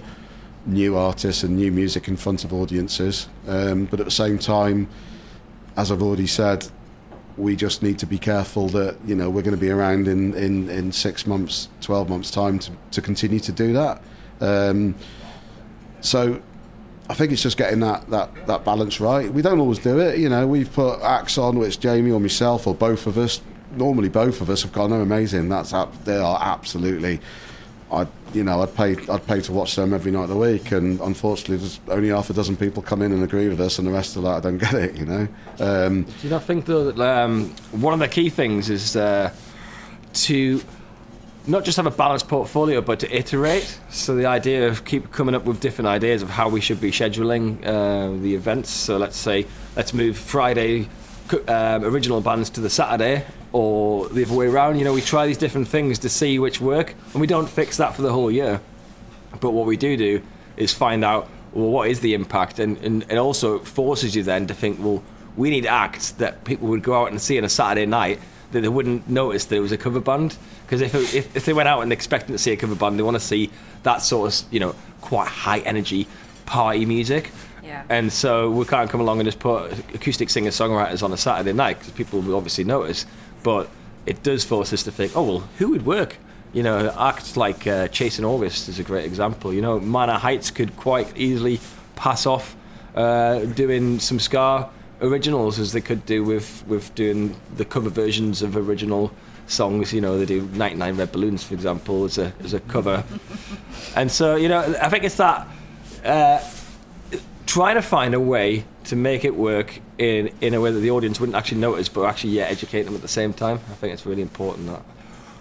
new 0.65 0.95
artists 0.95 1.43
and 1.43 1.57
new 1.57 1.71
music 1.71 2.07
in 2.07 2.15
front 2.15 2.45
of 2.45 2.53
audiences 2.53 3.27
um, 3.48 3.85
but 3.85 4.00
at 4.00 4.06
the 4.06 4.12
same 4.12 4.37
time 4.37 4.87
as 5.75 5.91
I've 5.91 6.02
already 6.02 6.27
said 6.27 6.67
we 7.38 7.56
just 7.56 7.83
need 7.83 8.00
to 8.00 8.06
be 8.06 8.17
careful 8.17 8.67
that 8.69 8.98
you 9.06 9.15
know 9.15 9.29
we're 9.29 9.44
going 9.44 9.56
to 9.56 9.62
be 9.62 9.69
around 9.69 10.08
in, 10.08 10.33
in, 10.33 10.69
in 10.69 10.92
six 10.92 11.27
months, 11.27 11.69
twelve 11.81 12.10
months 12.10 12.31
time 12.31 12.60
to, 12.60 12.71
to 12.92 13.02
continue 13.02 13.40
to 13.40 13.52
do 13.52 13.73
that. 13.73 14.02
Um, 14.42 14.96
so 16.02 16.42
I 17.10 17.13
think 17.13 17.31
it's 17.31 17.42
just 17.42 17.58
getting 17.58 17.79
that, 17.79 18.10
that, 18.10 18.48
that 18.48 18.65
balance 18.65 19.00
right. 19.00 19.31
We 19.31 19.42
don't 19.42 19.60
always 19.60 19.79
do 19.79 20.00
it, 20.00 20.19
you 20.19 20.29
know. 20.29 20.46
We've 20.46 20.71
put 20.71 21.02
acts 21.02 21.38
on 21.38 21.58
which 21.58 21.79
Jamie 21.79 22.12
or 22.12 22.19
myself 22.19 22.67
or 22.67 22.75
both 22.75 23.08
of 23.08 23.17
us, 23.17 23.42
normally 23.71 24.10
both 24.10 24.42
of 24.42 24.50
us 24.50 24.62
have 24.63 24.73
gone, 24.73 24.92
oh, 24.92 25.02
amazing. 25.02 25.48
That's 25.48 25.73
ab- 25.73 25.94
they 26.04 26.17
are 26.17 26.38
absolutely. 26.42 27.21
I, 27.92 28.06
you 28.33 28.44
know, 28.44 28.62
I'd 28.62 28.75
pay, 28.75 28.98
I'd 29.10 29.25
pay 29.25 29.42
to 29.42 29.52
watch 29.52 29.75
them 29.75 29.94
every 29.94 30.12
night 30.12 30.23
of 30.23 30.29
the 30.29 30.38
week, 30.38 30.71
and 30.71 31.00
unfortunately, 31.00 31.58
there's 31.58 31.79
only 31.88 32.10
half 32.10 32.29
a 32.29 32.33
dozen 32.33 32.58
people 32.58 32.83
come 32.83 33.02
in 33.02 33.12
and 33.12 33.23
agree 33.23 33.48
with 33.48 33.62
us, 33.62 33.79
and 33.79 33.88
the 33.88 33.92
rest 33.92 34.15
of 34.15 34.23
like, 34.23 34.38
I 34.38 34.40
don't 34.42 34.58
get 34.58 34.73
it, 34.73 34.96
you 34.96 35.06
know. 35.06 35.27
Um, 35.60 36.04
Do 36.04 36.12
you 36.23 36.29
not 36.29 36.44
think 36.44 36.65
though 36.65 36.92
that 36.92 37.00
um, 37.00 37.50
one 37.71 37.94
of 37.94 38.00
the 38.00 38.08
key 38.08 38.29
things 38.29 38.69
is 38.69 38.96
uh, 38.96 39.33
to 40.13 40.62
not 41.48 41.63
just 41.63 41.77
have 41.77 41.85
a 41.85 41.92
balanced 41.92 42.27
portfolio, 42.27 42.81
but 42.81 43.00
to 43.00 43.17
iterate? 43.17 43.79
So 43.90 44.15
the 44.15 44.25
idea 44.25 44.67
of 44.67 44.83
keep 44.83 45.12
coming 45.12 45.33
up 45.33 45.46
with 45.46 45.62
different 45.62 45.88
ideas 45.88 46.21
of 46.21 46.29
how 46.29 46.50
we 46.50 46.60
should 46.60 46.81
be 46.81 46.92
scheduling 46.92 47.65
uh, 47.65 48.21
the 48.21 48.35
events. 48.35 48.69
So 48.69 48.98
let's 48.98 49.15
say 49.17 49.46
let's 49.77 49.94
move 49.94 50.17
Friday 50.17 50.90
um, 51.48 51.83
original 51.83 52.21
bands 52.21 52.50
to 52.52 52.62
the 52.62 52.69
Saturday, 52.69 53.25
or 53.58 54.08
the 54.10 54.23
other 54.23 54.35
way 54.35 54.45
around. 54.45 54.77
You 54.77 54.85
know, 54.85 54.93
we 54.93 55.01
try 55.01 55.25
these 55.25 55.37
different 55.37 55.67
things 55.67 55.97
to 55.99 56.10
see 56.10 56.37
which 56.37 56.62
work, 56.62 56.93
and 57.13 57.19
we 57.19 57.25
don't 57.25 57.49
fix 57.49 57.77
that 57.77 57.95
for 57.95 58.03
the 58.03 58.12
whole 58.12 58.29
year. 58.29 58.62
But 59.41 59.51
what 59.51 59.65
we 59.65 59.77
do 59.77 59.97
do 59.97 60.21
is 60.58 60.73
find 60.73 61.03
out 61.03 61.27
well 61.53 61.69
what 61.69 61.89
is 61.89 61.99
the 62.01 62.13
impact, 62.13 62.60
and, 62.60 62.77
and 62.77 63.03
it 63.10 63.17
also 63.17 63.58
forces 63.60 64.15
you 64.15 64.21
then 64.21 64.45
to 64.47 64.53
think 64.53 64.79
well 64.79 65.03
we 65.35 65.49
need 65.49 65.65
acts 65.65 66.12
that 66.12 66.43
people 66.43 66.67
would 66.67 66.83
go 66.83 67.01
out 67.01 67.10
and 67.10 67.19
see 67.19 67.37
on 67.37 67.43
a 67.43 67.49
Saturday 67.49 67.85
night 67.85 68.19
that 68.51 68.62
they 68.62 68.69
wouldn't 68.69 69.10
notice 69.10 69.45
that 69.45 69.55
it 69.55 69.60
was 69.60 69.71
a 69.71 69.77
cover 69.77 69.99
band 69.99 70.37
because 70.65 70.81
if, 70.81 70.93
if 71.15 71.35
if 71.35 71.45
they 71.45 71.53
went 71.53 71.67
out 71.67 71.81
and 71.81 71.91
expecting 71.91 72.33
to 72.33 72.39
see 72.39 72.51
a 72.51 72.58
cover 72.58 72.75
band, 72.75 72.99
they 72.99 73.03
want 73.03 73.15
to 73.15 73.27
see 73.33 73.49
that 73.83 74.03
sort 74.03 74.31
of 74.31 74.53
you 74.53 74.60
know 74.60 74.75
quite 75.01 75.27
high 75.27 75.60
energy 75.60 76.08
party 76.45 76.85
music. 76.85 77.31
Yeah. 77.63 77.83
And 77.89 78.13
so 78.13 78.49
we 78.49 78.63
can't 78.65 78.89
come 78.89 79.01
along 79.01 79.19
and 79.19 79.27
just 79.27 79.39
put 79.39 79.73
acoustic 79.93 80.29
singer 80.29 80.51
songwriters 80.51 81.03
on 81.03 81.12
a 81.12 81.17
Saturday 81.17 81.51
night 81.51 81.79
because 81.79 81.93
people 81.93 82.21
will 82.21 82.35
obviously 82.35 82.63
notice. 82.63 83.05
But 83.44 83.69
it 84.06 84.23
does 84.23 84.44
force 84.44 84.73
us 84.73 84.83
to 84.83 84.92
think, 84.92 85.15
oh 85.15 85.23
well, 85.23 85.40
who 85.58 85.69
would 85.69 85.85
work? 85.85 86.17
You 86.54 86.63
know, 86.63 86.94
acts 86.98 87.38
like 87.38 87.67
uh, 87.67 87.88
Chasing 87.90 88.25
August 88.25 88.69
is 88.69 88.79
a 88.79 88.83
great 88.83 89.06
example. 89.06 89.54
You 89.54 89.62
know, 89.62 89.79
Manor 89.79 90.13
Heights 90.13 90.50
could 90.50 90.75
quite 90.77 91.15
easily 91.17 91.60
pass 91.96 92.25
off 92.25 92.56
uh, 92.96 93.40
doing 93.40 94.00
some 94.00 94.19
Ska 94.19 94.69
originals 95.02 95.60
as 95.60 95.73
they 95.73 95.81
could 95.81 96.06
do 96.06 96.23
with 96.23 96.65
with 96.67 96.94
doing 96.96 97.35
the 97.56 97.65
cover 97.65 97.90
versions 97.90 98.42
of 98.42 98.56
original 98.56 99.12
songs. 99.48 99.94
You 99.94 100.02
know, 100.02 100.17
they 100.17 100.25
do 100.25 100.48
99 100.54 100.96
Red 100.96 101.12
Balloons, 101.12 101.44
for 101.44 101.54
example, 101.54 102.06
as 102.06 102.17
a 102.17 102.33
as 102.44 102.54
a 102.54 102.60
cover. 102.62 103.04
and 103.96 104.12
so, 104.12 104.35
you 104.35 104.50
know, 104.50 104.62
I 104.81 104.90
think 104.90 105.04
it's 105.04 105.17
that. 105.17 105.48
Uh, 106.04 106.40
trying 107.46 107.75
to 107.75 107.81
find 107.81 108.13
a 108.13 108.19
way 108.19 108.63
to 108.88 108.96
make 108.96 109.23
it 109.25 109.35
work 109.35 109.79
in 109.98 110.31
in 110.42 110.54
a 110.54 110.62
way 110.62 110.71
that 110.71 110.79
the 110.79 110.92
audience 110.92 111.19
wouldn't 111.19 111.35
actually 111.35 111.60
notice, 111.60 111.90
but 111.90 112.04
actually 112.06 112.31
yeah, 112.31 112.44
educate 112.44 112.83
them 112.83 112.96
at 112.96 113.02
the 113.02 113.08
same 113.08 113.33
time. 113.33 113.60
I 113.69 113.75
think 113.75 113.94
it's 113.94 114.06
really 114.06 114.21
important 114.21 114.67
that. 114.67 114.81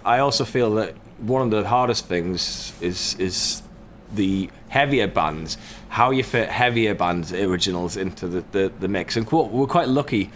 I 0.05 0.19
also 0.19 0.45
feel 0.45 0.75
that 0.75 0.93
one 1.19 1.41
of 1.41 1.51
the 1.51 1.67
hardest 1.67 2.05
things 2.05 2.73
is 2.81 3.15
is 3.19 3.61
the 4.13 4.49
heavier 4.69 5.07
bands, 5.07 5.57
how 5.89 6.11
you 6.11 6.23
fit 6.23 6.49
heavier 6.49 6.95
bands 6.95 7.33
originals 7.33 7.97
into 7.97 8.27
the, 8.27 8.43
the, 8.51 8.71
the 8.79 8.87
mix. 8.87 9.17
And 9.17 9.29
we're 9.29 9.67
quite 9.67 9.89
lucky 9.89 10.29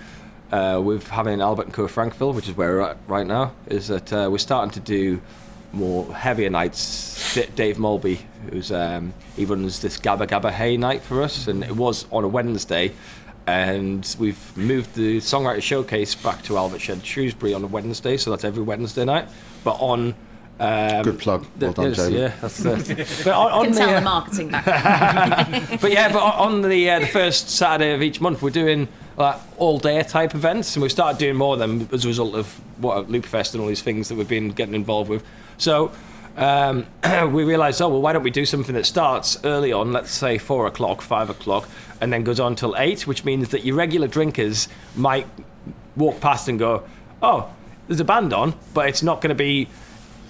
uh, 0.51 0.81
with 0.83 1.07
having 1.07 1.41
Albert 1.41 1.67
and 1.67 1.73
Co. 1.73 1.87
Frankwell, 1.87 2.33
which 2.33 2.49
is 2.49 2.57
where 2.57 2.75
we're 2.75 2.81
at 2.81 2.97
right 3.07 3.27
now, 3.27 3.53
is 3.67 3.87
that 3.87 4.11
uh, 4.11 4.29
we're 4.31 4.37
starting 4.37 4.71
to 4.71 4.79
do 4.79 5.21
more 5.73 6.13
heavier 6.13 6.49
nights. 6.49 7.35
Dave 7.55 7.77
Mulby, 7.77 8.19
who's 8.49 8.71
um, 8.71 9.13
he 9.35 9.45
runs 9.45 9.81
this 9.81 9.97
Gabba 9.97 10.27
Gabba 10.27 10.51
Hey 10.51 10.77
night 10.77 11.01
for 11.01 11.21
us, 11.21 11.47
and 11.47 11.63
it 11.63 11.75
was 11.75 12.05
on 12.11 12.23
a 12.23 12.27
Wednesday. 12.27 12.93
And 13.47 14.15
we've 14.19 14.55
moved 14.55 14.93
the 14.93 15.17
songwriter 15.17 15.61
showcase 15.61 16.13
back 16.13 16.43
to 16.43 16.57
Albert 16.57 16.79
Shed 16.79 17.05
Shrewsbury 17.05 17.53
on 17.53 17.63
a 17.63 17.67
Wednesday, 17.67 18.15
so 18.17 18.29
that's 18.29 18.43
every 18.43 18.63
Wednesday 18.63 19.03
night. 19.03 19.27
But 19.63 19.77
on 19.79 20.15
um, 20.61 21.01
Good 21.01 21.17
plug. 21.17 21.45
Well 21.59 21.73
done, 21.73 21.87
yes, 21.87 21.97
Jamie. 21.97 22.19
Yeah, 22.19 22.33
that's 22.39 22.63
it. 22.63 22.97
but 23.25 23.33
on, 23.33 23.51
on 23.51 23.63
can 23.63 23.73
the, 23.73 23.79
tell 23.79 23.89
uh, 23.89 23.93
the 23.95 24.01
marketing 24.01 24.49
back. 24.49 25.81
but 25.81 25.91
yeah, 25.91 26.13
but 26.13 26.21
on 26.21 26.53
on 26.53 26.61
the 26.61 26.87
uh, 26.87 26.99
the 26.99 27.07
first 27.07 27.49
Saturday 27.49 27.93
of 27.93 28.03
each 28.03 28.21
month, 28.21 28.43
we're 28.43 28.51
doing 28.51 28.87
like 29.17 29.39
all 29.57 29.79
day 29.79 30.03
type 30.03 30.35
events, 30.35 30.75
and 30.75 30.83
we've 30.83 30.91
started 30.91 31.17
doing 31.17 31.35
more 31.35 31.53
of 31.53 31.59
them 31.59 31.89
as 31.91 32.05
a 32.05 32.07
result 32.07 32.35
of 32.35 32.47
what 32.77 33.07
Loopfest 33.09 33.53
and 33.53 33.61
all 33.61 33.67
these 33.67 33.81
things 33.81 34.07
that 34.09 34.15
we've 34.15 34.27
been 34.27 34.49
getting 34.49 34.75
involved 34.75 35.09
with. 35.09 35.23
So. 35.57 35.91
Um, 36.37 36.85
we 37.33 37.43
realised, 37.43 37.81
oh 37.81 37.89
well, 37.89 38.01
why 38.01 38.13
don't 38.13 38.23
we 38.23 38.31
do 38.31 38.45
something 38.45 38.75
that 38.75 38.85
starts 38.85 39.43
early 39.43 39.71
on, 39.71 39.91
let's 39.91 40.11
say 40.11 40.37
four 40.37 40.67
o'clock, 40.67 41.01
five 41.01 41.29
o'clock, 41.29 41.67
and 41.99 42.11
then 42.11 42.23
goes 42.23 42.39
on 42.39 42.55
till 42.55 42.75
eight, 42.77 43.05
which 43.05 43.25
means 43.25 43.49
that 43.49 43.63
your 43.63 43.75
regular 43.75 44.07
drinkers 44.07 44.67
might 44.95 45.27
walk 45.95 46.19
past 46.21 46.47
and 46.47 46.57
go, 46.57 46.83
oh, 47.21 47.49
there's 47.87 47.99
a 47.99 48.05
band 48.05 48.33
on, 48.33 48.55
but 48.73 48.87
it's 48.87 49.03
not 49.03 49.21
going 49.21 49.29
to 49.29 49.35
be 49.35 49.67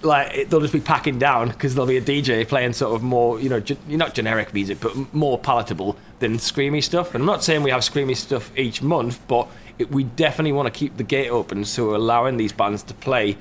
like 0.03 0.49
they'll 0.49 0.61
just 0.61 0.73
be 0.73 0.79
packing 0.79 1.19
down 1.19 1.49
because 1.49 1.75
there'll 1.75 1.87
be 1.87 1.97
a 1.97 2.01
DJ 2.01 2.47
playing 2.47 2.73
sort 2.73 2.95
of 2.95 3.03
more, 3.03 3.39
you 3.39 3.49
know, 3.49 3.59
ge- 3.59 3.77
not 3.87 4.15
generic 4.15 4.53
music, 4.53 4.79
but 4.79 5.13
more 5.13 5.37
palatable 5.37 5.95
than 6.19 6.37
screamy 6.37 6.83
stuff. 6.83 7.13
And 7.13 7.21
I'm 7.21 7.27
not 7.27 7.43
saying 7.43 7.63
we 7.63 7.69
have 7.71 7.81
screamy 7.81 8.17
stuff 8.17 8.51
each 8.57 8.81
month, 8.81 9.19
but 9.27 9.47
it, 9.77 9.91
we 9.91 10.03
definitely 10.03 10.53
want 10.53 10.73
to 10.73 10.77
keep 10.77 10.97
the 10.97 11.03
gate 11.03 11.29
open, 11.29 11.65
so 11.65 11.87
we're 11.87 11.95
allowing 11.95 12.37
these 12.37 12.51
bands 12.51 12.83
to 12.83 12.93
play 12.95 13.37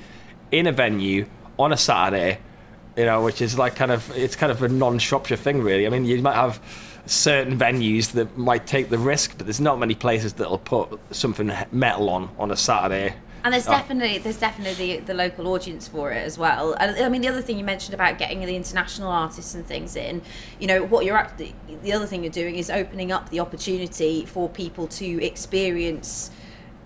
in 0.53 0.67
a 0.67 0.73
venue 0.73 1.27
on 1.59 1.73
a 1.73 1.77
Saturday, 1.77 2.39
you 3.01 3.07
know, 3.07 3.25
which 3.25 3.41
is 3.41 3.57
like 3.59 3.75
kind 3.77 3.91
of 3.91 4.15
it's 4.15 4.37
kind 4.37 4.53
of 4.53 4.63
a 4.63 4.69
non-Shropshire 4.69 5.37
thing, 5.39 5.63
really. 5.63 5.87
I 5.87 5.91
mean, 5.91 6.05
you 6.05 6.21
might 6.21 6.35
have 6.35 6.61
certain 7.07 7.59
venues 7.59 8.13
that 8.13 8.37
might 8.37 8.67
take 8.67 8.91
the 8.91 8.99
risk, 8.99 9.37
but 9.39 9.47
there's 9.47 9.61
not 9.61 9.79
many 9.79 9.95
places 9.95 10.35
that'll 10.35 10.59
put 10.59 11.01
something 11.11 11.51
metal 11.73 12.11
on 12.11 12.29
on 12.39 12.51
a 12.51 12.57
Saturday. 12.57 13.15
And 13.43 13.55
there's 13.55 13.67
Oh. 13.67 13.71
definitely 13.71 14.19
there's 14.19 14.37
definitely 14.37 14.75
the, 14.99 15.05
the 15.07 15.15
local 15.15 15.47
audience 15.49 15.89
for 15.89 16.13
it 16.13 16.19
as 16.27 16.37
well. 16.37 16.75
And 16.79 16.95
I 17.03 17.09
mean, 17.09 17.23
the 17.23 17.29
other 17.29 17.41
thing 17.41 17.57
you 17.57 17.65
mentioned 17.65 17.95
about 17.95 18.19
getting 18.19 18.41
the 18.45 18.55
international 18.55 19.09
artists 19.11 19.55
and 19.55 19.67
things 19.67 19.97
in, 19.97 20.21
you 20.59 20.67
know, 20.67 20.85
what 20.85 21.07
you're 21.07 21.17
act- 21.17 21.39
the 21.83 21.93
other 21.95 22.05
thing 22.05 22.23
you're 22.23 22.31
doing 22.45 22.57
is 22.57 22.69
opening 22.69 23.11
up 23.13 23.31
the 23.31 23.41
opportunity 23.41 24.27
for 24.27 24.47
people 24.51 24.87
to 24.89 25.25
experience, 25.25 26.31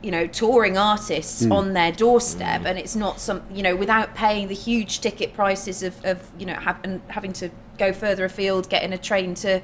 you 0.04 0.10
know, 0.10 0.26
touring 0.26 0.76
artists 0.76 1.46
on 1.46 1.72
their 1.72 1.90
doorstep, 1.90 2.66
and 2.66 2.78
it's 2.78 2.94
not 2.94 3.18
some, 3.18 3.42
you 3.50 3.62
know, 3.62 3.74
without 3.74 4.14
paying 4.14 4.48
the 4.48 4.54
huge 4.54 5.00
ticket 5.00 5.32
prices 5.32 5.82
of, 5.82 6.04
of 6.04 6.30
you 6.38 6.44
know, 6.44 6.54
have, 6.54 6.78
and 6.84 7.00
having 7.08 7.32
to 7.32 7.48
go 7.78 7.92
further 7.92 8.24
afield, 8.26 8.68
getting 8.68 8.92
a 8.92 8.98
train 8.98 9.34
to. 9.36 9.60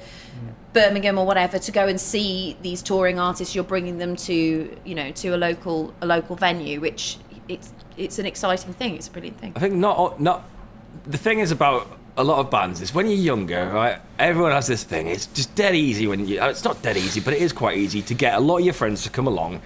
Birmingham 0.73 1.17
or 1.19 1.25
whatever 1.25 1.59
to 1.59 1.71
go 1.73 1.85
and 1.85 1.99
see 1.99 2.55
these 2.61 2.81
touring 2.81 3.19
artists 3.19 3.53
you're 3.53 3.61
bringing 3.65 3.97
them 3.97 4.15
to 4.15 4.73
you 4.85 4.95
know 4.95 5.11
to 5.11 5.35
a 5.35 5.39
local 5.47 5.93
a 5.99 6.05
local 6.05 6.37
venue 6.37 6.79
which 6.79 7.17
it's 7.49 7.73
it's 7.97 8.19
an 8.19 8.25
exciting 8.25 8.71
thing 8.71 8.95
it's 8.95 9.09
a 9.09 9.11
brilliant 9.11 9.37
thing 9.37 9.51
I 9.53 9.59
think 9.59 9.73
not 9.73 10.21
not 10.21 10.45
the 11.03 11.17
thing 11.17 11.39
is 11.39 11.51
about 11.51 11.99
a 12.15 12.23
lot 12.23 12.39
of 12.39 12.49
bands 12.49 12.79
is 12.81 12.93
when 12.93 13.07
you're 13.07 13.15
younger, 13.33 13.69
right? 13.73 13.99
Everyone 14.19 14.51
has 14.51 14.67
this 14.67 14.83
thing. 14.83 15.07
It's 15.07 15.27
just 15.27 15.55
dead 15.55 15.75
easy 15.75 16.07
when 16.07 16.27
you. 16.27 16.39
uh, 16.41 16.49
It's 16.49 16.63
not 16.63 16.81
dead 16.81 16.97
easy, 16.97 17.19
but 17.21 17.33
it 17.33 17.41
is 17.41 17.53
quite 17.53 17.77
easy 17.77 18.01
to 18.03 18.13
get 18.13 18.35
a 18.35 18.39
lot 18.39 18.57
of 18.59 18.65
your 18.65 18.73
friends 18.73 19.03
to 19.03 19.09
come 19.09 19.27
along 19.27 19.61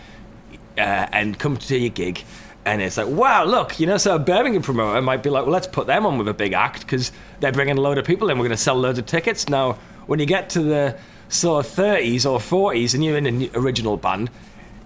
uh, 0.77 1.07
and 1.11 1.37
come 1.37 1.57
to 1.57 1.77
your 1.77 1.89
gig. 1.89 2.23
And 2.65 2.81
it's 2.81 2.97
like, 2.97 3.07
wow, 3.07 3.43
look, 3.45 3.79
you 3.79 3.85
know, 3.85 3.97
so 3.97 4.15
a 4.15 4.19
Birmingham 4.19 4.63
promoter 4.63 4.99
might 5.01 5.21
be 5.21 5.29
like, 5.29 5.43
well, 5.43 5.53
let's 5.53 5.67
put 5.67 5.85
them 5.85 6.05
on 6.05 6.17
with 6.17 6.27
a 6.27 6.33
big 6.33 6.53
act 6.53 6.81
because 6.81 7.11
they're 7.39 7.51
bringing 7.51 7.77
a 7.77 7.81
load 7.81 7.99
of 7.99 8.05
people 8.05 8.29
in. 8.29 8.37
We're 8.39 8.45
going 8.45 8.57
to 8.57 8.57
sell 8.57 8.75
loads 8.75 8.97
of 8.97 9.05
tickets. 9.05 9.49
Now, 9.49 9.73
when 10.07 10.19
you 10.19 10.25
get 10.25 10.49
to 10.51 10.61
the 10.61 10.97
sort 11.29 11.65
of 11.65 11.71
30s 11.71 12.25
or 12.25 12.39
40s 12.39 12.95
and 12.95 13.03
you're 13.03 13.17
in 13.17 13.27
an 13.27 13.49
original 13.53 13.97
band, 13.97 14.31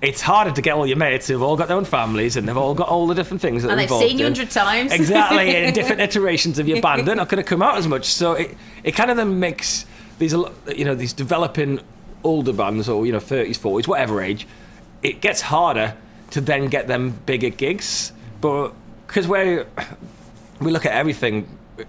it's 0.02 0.22
harder 0.22 0.52
to 0.52 0.62
get 0.62 0.74
all 0.76 0.88
your 0.88 0.98
mates 0.98 1.28
who've 1.28 1.42
all 1.42 1.58
got 1.58 1.68
their 1.68 1.78
own 1.78 1.86
families 1.86 2.38
and 2.38 2.48
they've 2.48 2.58
all 2.58 2.74
got 2.74 2.88
all 2.88 3.08
the 3.08 3.16
different 3.16 3.42
things 3.42 3.64
that 3.64 3.72
and 3.72 3.80
they've 3.80 3.90
seen 3.90 4.18
you 4.18 4.24
hundred 4.24 4.50
times 4.50 4.94
Exactly, 4.94 5.56
in 5.56 5.74
different 5.74 6.02
iterations 6.02 6.58
of 6.60 6.68
your 6.68 6.82
band, 6.82 7.06
they're 7.08 7.16
not 7.16 7.28
going 7.28 7.44
to 7.44 7.48
come 7.48 7.62
out 7.62 7.78
as 7.78 7.88
much. 7.88 8.06
So 8.06 8.34
it, 8.34 8.58
it 8.84 8.92
kind 8.94 9.12
of 9.12 9.18
then 9.18 9.40
makes 9.40 9.86
these, 10.18 10.34
you 10.34 10.86
know, 10.86 10.96
these 10.96 11.14
developing 11.14 11.82
older 12.24 12.54
bands 12.54 12.88
or 12.88 13.06
you 13.06 13.12
know, 13.12 13.20
30s, 13.20 13.58
40s, 13.60 13.88
whatever 13.88 14.22
age, 14.22 14.48
it 15.04 15.22
gets 15.22 15.42
harder 15.42 15.96
to 16.32 16.42
then 16.42 16.68
get 16.68 16.88
them 16.88 17.12
bigger 17.26 17.50
gigs. 17.50 18.14
But 18.42 18.74
because 19.08 19.28
we 19.28 19.64
we 20.62 20.72
look 20.72 20.86
at 20.86 20.94
everything 20.94 21.48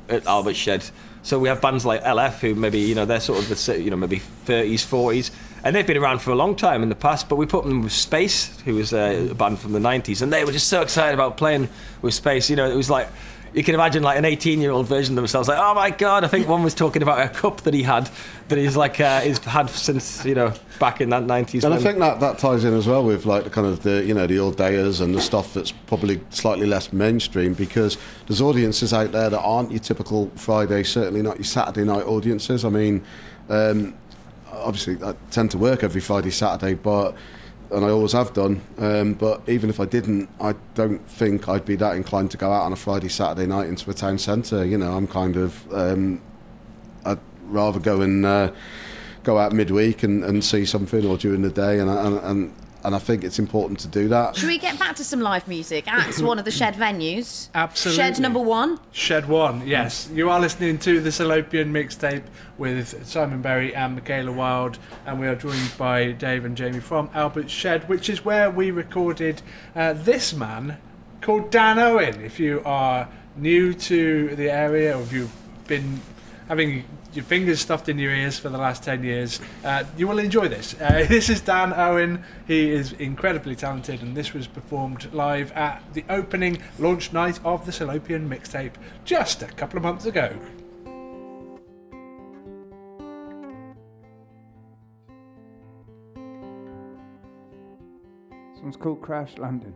at 0.09 0.27
Albert 0.27 0.55
Shed, 0.55 0.85
so 1.23 1.39
we 1.39 1.49
have 1.49 1.61
bands 1.61 1.85
like 1.85 2.03
LF 2.03 2.41
who 2.41 2.55
maybe 2.55 2.79
you 2.79 2.95
know 2.95 3.05
they're 3.05 3.21
sort 3.21 3.39
of 3.39 3.49
the 3.49 3.81
you 3.81 3.91
know 3.91 3.97
maybe 3.97 4.21
30s, 4.47 4.75
40s. 4.75 5.31
And 5.63 5.77
they've 5.77 5.87
been 5.87 5.99
around 5.99 6.23
for 6.23 6.31
a 6.31 6.35
long 6.35 6.57
time 6.57 6.83
in 6.83 6.89
the 6.89 6.95
past, 6.95 7.29
but 7.29 7.37
we 7.37 7.45
put 7.45 7.65
them 7.67 7.83
with 7.83 7.93
Space, 7.93 8.59
who 8.63 8.77
was 8.77 8.95
uh, 8.95 9.29
a 9.31 9.35
band 9.35 9.59
from 9.59 9.73
the 9.73 9.79
90s, 9.79 10.23
and 10.23 10.33
they 10.33 10.43
were 10.43 10.53
just 10.53 10.69
so 10.69 10.81
excited 10.81 11.13
about 11.13 11.37
playing 11.37 11.69
with 12.01 12.15
Space. 12.15 12.49
You 12.49 12.57
know, 12.57 12.71
it 12.71 12.75
was 12.75 12.89
like, 12.89 13.09
you 13.53 13.65
can 13.65 13.75
imagine 13.75 14.03
like 14.03 14.19
an 14.19 14.25
18 14.25 14.61
year 14.61 14.71
old 14.71 14.87
version 14.87 15.13
of 15.13 15.17
themselves, 15.17 15.49
like, 15.49 15.59
oh 15.59 15.75
my 15.75 15.91
god, 15.91 16.25
I 16.25 16.29
think 16.29 16.49
one 16.49 16.63
was 16.63 16.75
talking 16.75 17.03
about 17.03 17.25
a 17.25 17.29
cup 17.29 17.63
that 17.63 17.75
he 17.75 17.83
had, 17.83 18.09
that 18.49 18.59
he's 18.59 18.77
like, 18.77 19.01
uh, 19.01 19.21
he's 19.21 19.39
had 19.39 19.69
since, 19.71 20.25
you 20.25 20.35
know, 20.35 20.53
back 20.79 21.01
in 21.01 21.11
that 21.11 21.25
90s. 21.25 21.65
And 21.65 21.75
I 21.75 21.79
think 21.79 21.99
that, 21.99 22.21
that 22.21 22.39
ties 22.39 22.65
in 22.65 22.75
as 22.75 22.87
well 22.87 23.05
with 23.05 23.27
like 23.27 23.45
the 23.45 23.51
kind 23.51 23.67
of 23.67 23.83
the 23.83 24.05
you 24.05 24.15
know 24.15 24.27
the 24.27 24.39
old 24.39 24.57
dayers 24.57 25.01
and 25.01 25.15
the 25.15 25.21
stuff 25.21 25.55
that's 25.55 25.73
probably 25.73 26.21
slightly 26.31 26.67
less 26.67 26.93
mainstream 26.93 27.55
because 27.55 27.99
there's 28.27 28.41
audiences 28.41 28.93
out 28.93 29.13
there 29.13 29.31
that 29.31 29.41
aren't 29.41 29.71
your 29.71 29.81
typical 29.81 30.31
Friday, 30.37 30.83
certainly 30.83 31.23
not 31.23 31.37
your 31.37 31.45
Saturday 31.45 31.85
night 31.85 32.07
audiences. 32.07 32.65
I 32.65 32.71
mean, 32.71 33.05
um, 33.49 33.95
obviously 34.53 35.03
I 35.05 35.15
tend 35.31 35.51
to 35.53 35.59
work 35.59 35.83
every 35.83 36.01
Friday, 36.01 36.31
Saturday, 36.31 36.75
but 36.75 37.15
and 37.73 37.85
I 37.85 37.91
always 37.91 38.13
have 38.13 38.33
done. 38.33 38.63
Um, 38.79 39.15
but 39.15 39.43
even 39.49 39.71
if 39.71 39.81
I 39.81 39.85
didn't, 39.85 40.29
I 40.41 40.55
don't 40.75 41.07
think 41.09 41.49
I'd 41.49 41.65
be 41.65 41.77
that 41.77 41.97
inclined 41.97 42.31
to 42.33 42.37
go 42.37 42.53
out 42.53 42.63
on 42.63 42.73
a 42.73 42.77
Friday, 42.77 43.09
Saturday 43.09 43.47
night 43.47 43.69
into 43.69 43.91
a 43.91 43.95
town 43.95 44.19
centre. 44.19 44.65
You 44.65 44.79
know, 44.79 44.97
I'm 44.97 45.07
kind 45.07 45.37
of 45.37 45.73
um, 45.73 46.21
I'd 47.05 47.21
rather 47.45 47.81
go 47.81 48.01
and 48.01 48.27
uh, 48.27 48.53
go 49.23 49.39
out 49.39 49.53
midweek 49.53 50.03
and, 50.03 50.25
and 50.25 50.45
see 50.45 50.65
something 50.65 51.07
or 51.07 51.17
during 51.17 51.43
the 51.43 51.51
day, 51.51 51.79
and 51.79 51.91
and 51.91 52.19
and 52.19 52.55
and 52.85 52.95
I 52.95 52.99
think 52.99 53.25
it's 53.25 53.39
important 53.39 53.81
to 53.81 53.89
do 53.89 54.09
that. 54.09 54.37
should 54.37 54.49
we 54.49 54.59
get 54.59 54.79
back 54.79 54.97
to 54.97 55.05
some 55.05 55.21
live 55.21 55.47
music 55.49 55.87
at 55.87 56.19
one 56.21 56.39
of 56.39 56.45
the 56.45 56.51
shed 56.51 56.75
venues 56.75 57.49
Absolutely. 57.55 58.03
shed 58.03 58.21
number 58.21 58.41
one 58.41 58.79
Shed 58.93 59.29
One, 59.29 59.67
yes. 59.67 60.09
You 60.13 60.31
are 60.31 60.41
listening 60.41 60.79
to 60.81 61.01
the 61.01 61.11
Salopian 61.11 61.71
mixtape 61.71 62.25
with 62.59 63.07
Simon 63.07 63.41
Berry 63.41 63.75
and 63.75 63.95
Michaela 63.95 64.33
Wild, 64.33 64.79
and 65.07 65.19
we 65.21 65.27
are 65.27 65.35
joined 65.35 65.73
by 65.79 66.13
Dave 66.13 66.45
and 66.45 66.57
Jamie 66.57 66.81
from 66.81 67.09
Albert 67.15 67.49
Shed, 67.51 67.89
which 67.89 68.09
is 68.11 68.25
where 68.25 68.51
we 68.51 68.71
recorded 68.71 69.43
uh, 69.75 69.93
this 69.93 70.35
man 70.35 70.77
called 71.21 71.51
Dan 71.51 71.79
Owen. 71.79 72.21
If 72.23 72.39
you 72.41 72.63
are 72.65 73.09
new 73.37 73.73
to 73.75 74.35
the 74.37 74.51
area 74.51 74.97
or 74.99 75.03
if 75.03 75.13
you've 75.13 75.33
been 75.67 76.01
having 76.49 76.85
your 77.13 77.25
fingers 77.25 77.61
stuffed 77.61 77.89
in 77.89 77.99
your 77.99 78.13
ears 78.13 78.39
for 78.39 78.49
the 78.49 78.59
last 78.59 78.85
10 78.85 79.03
years, 79.03 79.41
uh, 79.65 79.85
you 79.97 80.07
will 80.07 80.19
enjoy 80.19 80.49
this. 80.49 80.75
Uh, 80.81 81.05
this 81.09 81.29
is 81.29 81.41
Dan 81.41 81.73
Owen. 81.73 82.25
He 82.47 82.71
is 82.71 82.93
incredibly 82.93 83.57
talented, 83.57 84.03
and 84.03 84.17
this 84.17 84.33
was 84.33 84.47
performed 84.47 85.13
live 85.13 85.53
at 85.53 85.83
the 85.93 86.05
opening 86.09 86.63
launch 86.79 87.13
night 87.13 87.41
of 87.45 87.67
the 87.67 87.73
Salopian 87.73 88.29
mixtape 88.29 88.75
just 89.05 89.43
a 89.43 89.47
couple 89.47 89.77
of 89.77 89.83
months 89.83 90.07
ago. 90.07 90.35
This 98.53 98.63
one's 98.63 98.77
called 98.77 99.01
Crash 99.01 99.39
Landing. 99.39 99.75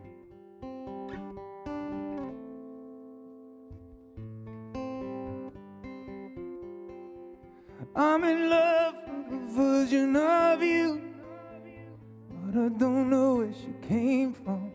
I'm 7.95 8.25
in 8.25 8.49
love 8.49 8.95
with 9.07 9.41
a 9.41 9.45
version 9.53 10.15
of 10.17 10.61
you, 10.61 11.01
but 12.29 12.59
I 12.59 12.67
don't 12.67 13.09
know 13.09 13.35
where 13.37 13.53
she 13.53 13.87
came 13.87 14.33
from. 14.33 14.71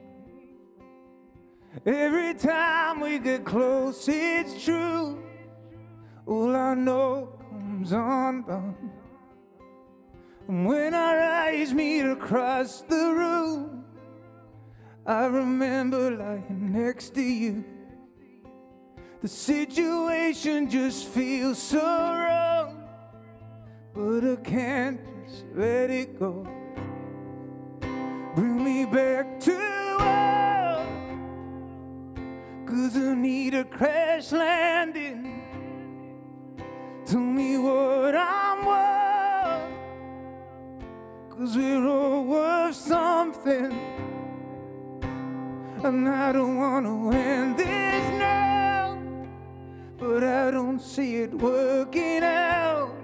Every 1.84 2.32
time 2.34 3.00
we 3.00 3.18
get 3.18 3.44
close, 3.44 4.08
it's 4.08 4.64
true. 4.64 5.22
All 6.26 6.56
I 6.56 6.74
know 6.74 7.38
comes 7.50 7.92
undone. 7.92 8.90
And 10.48 10.66
when 10.66 10.94
our 10.94 11.20
eyes 11.20 11.74
meet 11.74 12.02
across 12.02 12.80
the 12.82 13.12
room, 13.14 13.84
I 15.04 15.26
remember 15.26 16.10
lying 16.10 16.72
next 16.72 17.14
to 17.16 17.22
you. 17.22 17.64
The 19.20 19.28
situation 19.28 20.70
just 20.70 21.06
feels 21.06 21.60
so 21.60 21.78
wrong 21.78 22.59
but 23.94 24.24
I 24.24 24.36
can't 24.36 25.00
just 25.26 25.44
let 25.54 25.90
it 25.90 26.18
go. 26.18 26.46
Bring 28.34 28.64
me 28.64 28.84
back 28.86 29.40
to 29.40 29.52
earth, 30.00 30.86
cause 32.66 32.96
I 32.96 33.14
need 33.14 33.54
a 33.54 33.64
crash 33.64 34.30
landing. 34.32 35.42
Tell 37.04 37.18
me 37.18 37.58
what 37.58 38.14
I'm 38.14 38.64
worth, 38.64 39.72
cause 41.30 41.56
we're 41.56 41.86
all 41.86 42.24
worth 42.24 42.76
something. 42.76 43.72
And 45.82 46.08
I 46.08 46.30
don't 46.30 46.56
wanna 46.58 47.16
end 47.16 47.56
this 47.56 48.18
now, 48.18 48.98
but 49.98 50.22
I 50.22 50.50
don't 50.50 50.78
see 50.80 51.16
it 51.16 51.34
working 51.34 52.22
out 52.22 52.99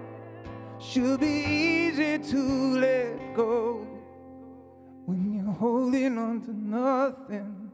should 0.89 1.19
be 1.19 1.27
easy 1.27 2.17
to 2.19 2.79
let 2.79 3.35
go 3.35 3.85
when 5.05 5.35
you're 5.35 5.55
holding 5.55 6.17
on 6.17 6.41
to 6.43 6.53
nothing. 6.53 7.73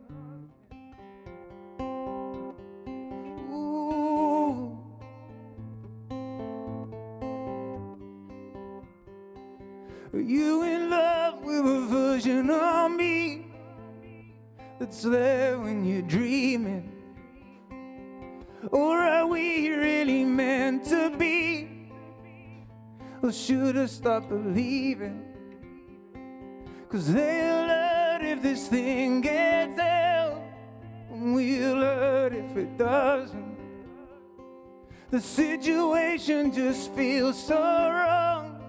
Are 10.15 10.21
you 10.21 10.63
in 10.63 10.91
love 10.91 11.43
with 11.43 11.67
a 11.67 11.87
version 11.89 12.49
of 12.51 12.93
me 12.93 13.47
that's 14.79 15.03
there 15.03 15.59
when 15.59 15.85
you're 15.85 16.03
dreaming? 16.03 16.91
Or 18.71 18.99
are 18.99 19.27
we 19.27 19.69
really 19.69 20.25
meant 20.25 20.87
to 20.87 21.11
be? 21.19 21.72
Well, 23.23 23.31
should 23.31 23.79
I 23.79 23.87
stop 23.87 24.29
believing? 24.29 25.25
Cause 26.89 27.13
they'll 27.13 27.69
hurt 27.69 28.21
if 28.23 28.43
this 28.43 28.67
thing 28.67 29.21
gets 29.21 29.79
out, 29.79 30.43
and 31.09 31.33
we'll 31.33 31.77
hurt 31.77 32.35
if 32.35 32.57
it 32.57 32.77
doesn't. 32.77 33.57
The 35.11 35.21
situation 35.21 36.53
just 36.53 36.93
feels 36.95 37.41
so 37.41 37.61
wrong, 37.61 38.61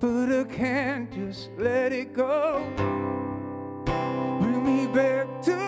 but 0.00 0.32
I 0.32 0.44
can't 0.44 1.12
just 1.12 1.50
let 1.58 1.92
it 1.92 2.14
go. 2.14 2.64
Bring 4.40 4.64
me 4.64 4.86
back 4.86 5.42
to 5.42 5.67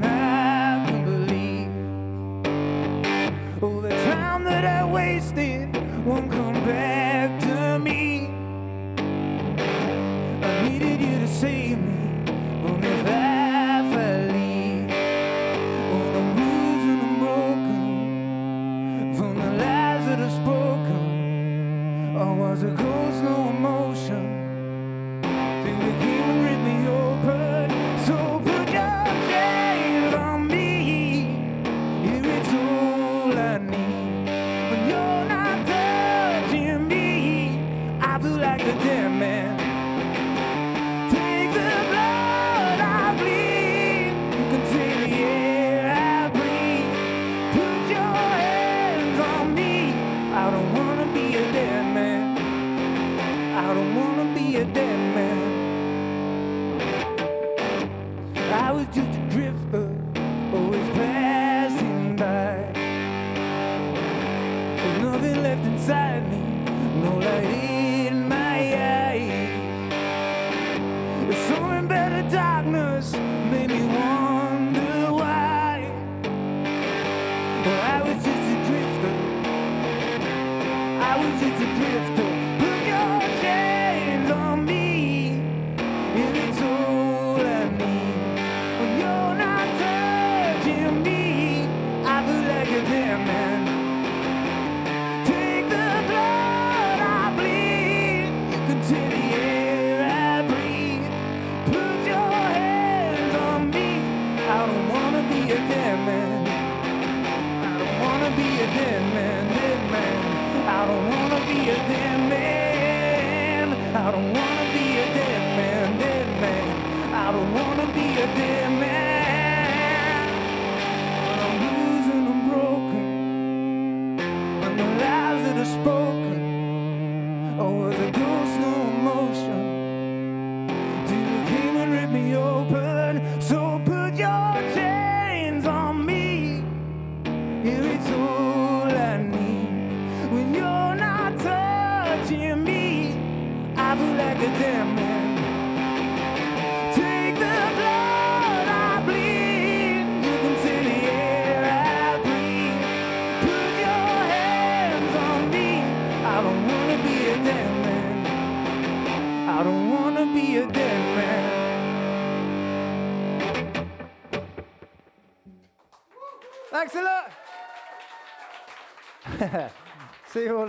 back. 6.65 7.00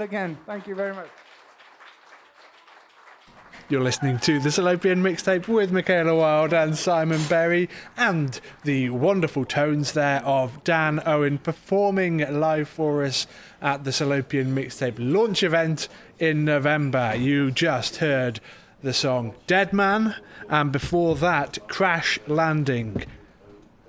Again. 0.03 0.39
Thank 0.47 0.67
you 0.67 0.75
very 0.75 0.95
much. 0.95 1.09
You're 3.69 3.81
listening 3.81 4.19
to 4.19 4.39
the 4.39 4.51
Salopian 4.51 5.01
mixtape 5.01 5.49
with 5.49 5.73
Michaela 5.73 6.15
Wild 6.15 6.53
and 6.53 6.77
Simon 6.77 7.23
Berry, 7.29 7.71
and 7.97 8.39
the 8.65 8.91
wonderful 8.91 9.47
tones 9.47 9.93
there 9.93 10.23
of 10.27 10.63
Dan 10.63 11.01
Owen 11.07 11.39
performing 11.39 12.19
live 12.39 12.69
for 12.69 13.03
us 13.03 13.27
at 13.63 13.85
the 13.85 13.91
Salopian 13.91 14.53
mixtape 14.53 14.97
launch 14.99 15.43
event 15.43 15.89
in 16.19 16.45
November. 16.45 17.15
You 17.17 17.51
just 17.51 17.97
heard 17.97 18.41
the 18.83 18.93
song 18.93 19.35
Dead 19.47 19.73
Man, 19.73 20.17
and 20.51 20.71
before 20.71 21.15
that, 21.17 21.59
Crash 21.69 22.19
Landing. 22.27 23.07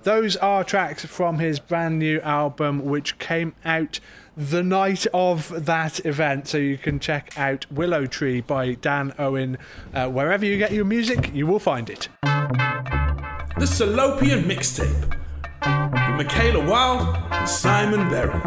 Those 0.04 0.36
are 0.36 0.64
tracks 0.64 1.04
from 1.04 1.40
his 1.40 1.58
brand 1.58 1.98
new 1.98 2.20
album, 2.20 2.84
which 2.84 3.18
came 3.18 3.54
out 3.64 4.00
the 4.36 4.62
night 4.62 5.06
of 5.14 5.64
that 5.66 6.04
event. 6.04 6.48
So 6.48 6.58
you 6.58 6.78
can 6.78 6.98
check 6.98 7.32
out 7.38 7.70
Willow 7.70 8.06
Tree 8.06 8.40
by 8.40 8.74
Dan 8.74 9.14
Owen. 9.18 9.58
Uh, 9.92 10.08
wherever 10.08 10.44
you 10.44 10.58
get 10.58 10.72
your 10.72 10.84
music, 10.84 11.30
you 11.32 11.46
will 11.46 11.58
find 11.58 11.88
it. 11.90 12.08
The 12.22 13.66
Salopian 13.66 14.44
Mixtape 14.44 15.10
with 15.60 16.26
Michaela 16.26 16.64
Wild 16.68 17.16
and 17.30 17.48
Simon 17.48 18.08
Berry. 18.10 18.40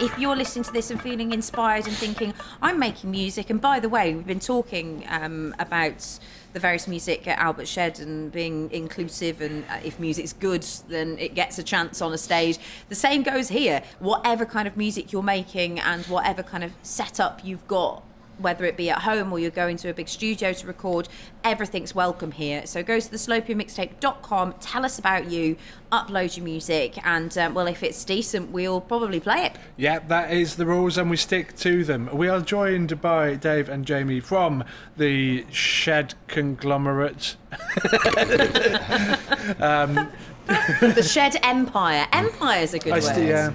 if 0.00 0.18
you're 0.18 0.36
listening 0.36 0.64
to 0.64 0.72
this 0.72 0.90
and 0.90 1.00
feeling 1.00 1.32
inspired 1.32 1.86
and 1.86 1.96
thinking, 1.96 2.34
I'm 2.60 2.78
making 2.78 3.10
music, 3.10 3.50
and 3.50 3.60
by 3.60 3.78
the 3.78 3.88
way, 3.88 4.14
we've 4.14 4.26
been 4.26 4.40
talking 4.40 5.04
um, 5.08 5.54
about 5.58 6.18
the 6.52 6.60
various 6.60 6.86
music 6.86 7.26
at 7.26 7.38
Albert 7.38 7.66
Shed 7.68 8.00
and 8.00 8.30
being 8.30 8.70
inclusive, 8.70 9.40
and 9.40 9.64
uh, 9.70 9.78
if 9.84 9.98
music's 9.98 10.32
good, 10.32 10.62
then 10.88 11.18
it 11.18 11.34
gets 11.34 11.58
a 11.58 11.62
chance 11.62 12.00
on 12.02 12.12
a 12.12 12.18
stage. 12.18 12.58
The 12.88 12.94
same 12.94 13.22
goes 13.22 13.48
here. 13.48 13.82
Whatever 13.98 14.44
kind 14.44 14.68
of 14.68 14.76
music 14.76 15.12
you're 15.12 15.22
making 15.22 15.80
and 15.80 16.04
whatever 16.06 16.42
kind 16.42 16.64
of 16.64 16.72
setup 16.82 17.44
you've 17.44 17.66
got. 17.66 18.02
Whether 18.42 18.64
it 18.64 18.76
be 18.76 18.90
at 18.90 19.02
home 19.02 19.32
or 19.32 19.38
you're 19.38 19.50
going 19.50 19.76
to 19.78 19.88
a 19.88 19.94
big 19.94 20.08
studio 20.08 20.52
to 20.52 20.66
record, 20.66 21.08
everything's 21.44 21.94
welcome 21.94 22.32
here. 22.32 22.66
So 22.66 22.82
go 22.82 23.00
to 23.00 23.10
the 23.10 23.16
salopianmixtape.com, 23.16 24.54
tell 24.60 24.84
us 24.84 24.98
about 24.98 25.30
you, 25.30 25.56
upload 25.90 26.36
your 26.36 26.44
music, 26.44 26.98
and 27.06 27.36
um, 27.38 27.54
well, 27.54 27.66
if 27.66 27.82
it's 27.82 28.04
decent, 28.04 28.50
we'll 28.50 28.80
probably 28.80 29.20
play 29.20 29.46
it. 29.46 29.56
Yeah, 29.76 30.00
that 30.00 30.32
is 30.32 30.56
the 30.56 30.66
rules, 30.66 30.98
and 30.98 31.08
we 31.08 31.16
stick 31.16 31.56
to 31.58 31.84
them. 31.84 32.10
We 32.12 32.28
are 32.28 32.40
joined 32.40 33.00
by 33.00 33.36
Dave 33.36 33.68
and 33.68 33.86
Jamie 33.86 34.20
from 34.20 34.64
the 34.96 35.46
Shed 35.50 36.14
Conglomerate. 36.28 37.36
The 40.46 41.02
Shed 41.02 41.36
Empire. 41.42 42.06
Empire 42.12 42.62
is 42.62 42.74
a 42.74 42.78
good 42.78 42.92
I 42.92 42.98
word. 42.98 43.28
yeah, 43.28 43.52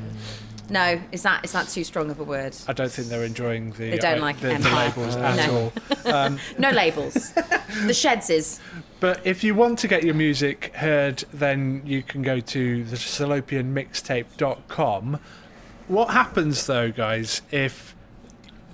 No, 0.70 1.00
is 1.12 1.24
that 1.24 1.44
is 1.46 1.52
that 1.54 1.68
too 1.70 1.84
strong 1.84 2.12
of 2.12 2.20
a 2.20 2.24
word? 2.24 2.56
I 2.68 2.74
don't 2.74 2.92
think 2.92 3.08
they're 3.08 3.24
enjoying 3.24 3.72
the, 3.72 3.90
They 3.92 3.98
don't 3.98 4.20
uh, 4.20 4.22
like 4.22 4.40
the, 4.42 4.50
the 4.58 4.70
labels 4.70 5.16
No. 5.16 5.24
at 5.24 5.50
all. 5.50 5.72
No 6.60 6.70
labels. 6.72 7.32
the 7.86 7.94
Sheds 7.94 8.30
is. 8.30 8.60
But 9.00 9.26
if 9.26 9.44
you 9.44 9.56
want 9.56 9.80
to 9.80 9.88
get 9.88 10.04
your 10.04 10.14
music 10.16 10.74
heard, 10.76 11.24
then 11.32 11.82
you 11.86 12.02
can 12.04 12.22
go 12.22 12.40
to 12.40 12.84
the 12.84 12.96
salopianmixtape.com. 12.96 15.20
What 15.88 16.10
happens 16.10 16.66
though, 16.68 16.92
guys, 16.92 17.42
if 17.52 17.96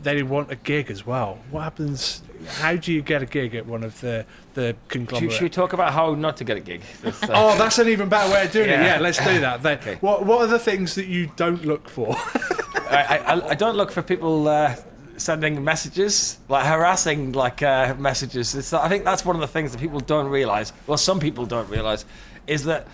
they 0.01 0.23
want 0.23 0.51
a 0.51 0.55
gig 0.55 0.89
as 0.89 1.05
well? 1.05 1.39
What 1.51 1.61
happens? 1.63 2.23
How 2.47 2.75
do 2.75 2.91
you 2.93 3.01
get 3.01 3.21
a 3.21 3.25
gig 3.25 3.55
at 3.55 3.65
one 3.65 3.83
of 3.83 3.99
the 4.01 4.25
the 4.53 4.67
Should, 4.67 4.89
conglomerate? 4.89 5.31
should 5.33 5.41
we 5.43 5.49
talk 5.49 5.73
about 5.73 5.93
how 5.93 6.13
not 6.15 6.37
to 6.37 6.43
get 6.43 6.57
a 6.57 6.59
gig? 6.59 6.81
Uh, 7.05 7.11
Oh, 7.29 7.57
that's 7.57 7.79
an 7.79 7.87
even 7.89 8.09
better 8.09 8.31
way 8.31 8.45
of 8.45 8.51
doing 8.51 8.69
it. 8.69 8.73
Yeah. 8.73 8.95
Yeah, 8.95 8.99
let's 8.99 9.17
do 9.17 9.39
that. 9.39 9.63
Then, 9.63 9.77
Okay. 9.79 9.95
what 10.01 10.25
What 10.25 10.41
are 10.41 10.47
the 10.47 10.59
things 10.59 10.95
that 10.95 11.07
you 11.07 11.29
don't 11.35 11.65
look 11.65 11.89
for? 11.89 12.15
I, 12.89 13.17
I, 13.25 13.49
I 13.49 13.55
don't 13.55 13.75
look 13.75 13.91
for 13.91 14.01
people 14.03 14.47
uh, 14.47 14.75
sending 15.17 15.63
messages, 15.63 16.37
like 16.49 16.65
harassing 16.65 17.31
like 17.31 17.63
uh, 17.63 17.95
messages. 17.97 18.53
It's, 18.55 18.71
I 18.73 18.87
think 18.89 19.03
that's 19.03 19.25
one 19.25 19.35
of 19.35 19.41
the 19.41 19.47
things 19.47 19.71
that 19.71 19.79
people 19.79 19.99
don't 19.99 20.27
realise. 20.27 20.71
Well, 20.85 20.97
some 20.97 21.19
people 21.19 21.45
don't 21.45 21.69
realise 21.69 22.05
is 22.45 22.65
that 22.65 22.87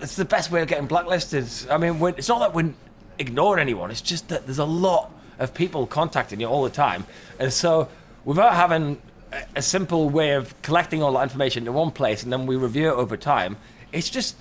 it's 0.00 0.14
the 0.16 0.24
best 0.24 0.50
way 0.52 0.62
of 0.62 0.68
getting 0.68 0.86
blacklisted. 0.86 1.46
I 1.68 1.76
mean, 1.78 1.98
when, 1.98 2.14
it's 2.16 2.28
not 2.28 2.38
that 2.40 2.54
we're 2.54 2.72
ignoring 3.18 3.60
anyone. 3.60 3.90
It's 3.90 4.00
just 4.00 4.28
that 4.28 4.46
there's 4.46 4.58
a 4.60 4.64
lot 4.64 5.10
of 5.40 5.52
people 5.54 5.86
contacting 5.86 6.38
you 6.40 6.46
all 6.46 6.62
the 6.62 6.70
time, 6.70 7.04
and 7.38 7.52
so 7.52 7.88
without 8.24 8.54
having 8.54 9.00
a, 9.54 9.62
simple 9.62 10.10
way 10.10 10.32
of 10.32 10.60
collecting 10.62 11.02
all 11.02 11.12
that 11.12 11.22
information 11.22 11.66
in 11.66 11.72
one 11.72 11.90
place 11.90 12.22
and 12.22 12.32
then 12.32 12.46
we 12.46 12.56
review 12.56 12.88
it 12.88 12.94
over 12.94 13.16
time, 13.16 13.56
it's 13.92 14.10
just 14.10 14.36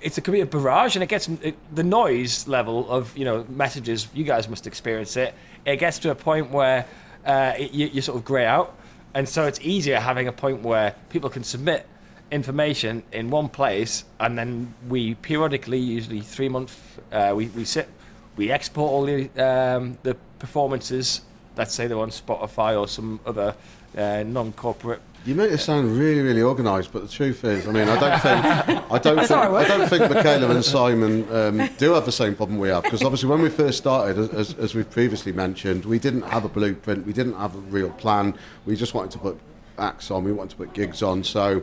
it's 0.00 0.16
a 0.16 0.40
a 0.40 0.46
barrage 0.46 0.94
and 0.94 1.02
it 1.02 1.08
gets 1.08 1.28
it, 1.28 1.56
the 1.74 1.82
noise 1.82 2.46
level 2.46 2.88
of 2.88 3.16
you 3.16 3.24
know 3.24 3.44
messages 3.48 4.06
you 4.14 4.22
guys 4.22 4.48
must 4.48 4.66
experience 4.66 5.16
it 5.16 5.34
it 5.64 5.78
gets 5.78 5.98
to 5.98 6.10
a 6.10 6.14
point 6.14 6.50
where 6.50 6.86
uh, 7.24 7.52
it, 7.58 7.72
you, 7.72 7.86
you 7.88 8.00
sort 8.00 8.16
of 8.16 8.24
grey 8.24 8.46
out. 8.46 8.76
And 9.14 9.28
so 9.28 9.46
it's 9.46 9.60
easier 9.60 10.00
having 10.00 10.28
a 10.28 10.32
point 10.32 10.62
where 10.62 10.94
people 11.10 11.30
can 11.30 11.44
submit 11.44 11.86
information 12.30 13.02
in 13.12 13.30
one 13.30 13.48
place 13.48 14.04
and 14.20 14.36
then 14.36 14.74
we 14.88 15.14
periodically 15.14 15.78
usually 15.78 16.20
three 16.20 16.48
months 16.48 16.78
uh, 17.10 17.32
we, 17.34 17.46
we 17.48 17.64
sit 17.64 17.88
we 18.36 18.50
export 18.50 18.90
all 18.90 19.04
the 19.06 19.30
um, 19.42 19.96
the 20.02 20.14
performances 20.38 21.22
let's 21.58 21.74
say 21.74 21.86
they're 21.86 21.98
on 21.98 22.10
spotify 22.10 22.78
or 22.78 22.88
some 22.88 23.20
other 23.26 23.54
uh, 23.96 24.22
non-corporate 24.26 25.00
You 25.26 25.34
make 25.34 25.50
it 25.50 25.58
sound 25.58 25.98
really, 25.98 26.20
really 26.20 26.42
organised, 26.42 26.92
but 26.92 27.02
the 27.02 27.08
truth 27.08 27.42
is, 27.44 27.66
I 27.66 27.72
mean, 27.72 27.88
I 27.88 27.98
don't 27.98 28.20
think, 28.20 28.92
I 28.92 28.98
don't 28.98 29.18
think, 29.18 29.30
I 29.30 29.64
don't 29.68 29.88
think 29.88 30.14
Michaela 30.14 30.50
and 30.50 30.64
Simon 30.64 31.26
um, 31.34 31.68
do 31.78 31.92
have 31.94 32.04
the 32.04 32.12
same 32.12 32.34
problem 32.36 32.58
we 32.58 32.68
have 32.68 32.84
because 32.84 33.02
obviously 33.02 33.28
when 33.28 33.42
we 33.42 33.50
first 33.50 33.76
started, 33.78 34.16
as- 34.18 34.30
as, 34.30 34.54
as 34.54 34.74
we've 34.74 34.88
previously 34.90 35.32
mentioned, 35.32 35.84
we 35.84 35.98
didn't 35.98 36.22
have 36.22 36.44
a 36.44 36.48
blueprint, 36.48 37.04
we 37.06 37.12
didn't 37.12 37.34
have 37.34 37.54
a 37.56 37.58
real 37.58 37.90
plan. 37.90 38.34
We 38.66 38.76
just 38.76 38.94
wanted 38.94 39.10
to 39.12 39.18
put 39.18 39.38
acts 39.78 40.10
on, 40.10 40.22
we 40.24 40.32
wanted 40.32 40.50
to 40.50 40.56
put 40.56 40.72
gigs 40.72 41.02
on, 41.02 41.24
so 41.24 41.62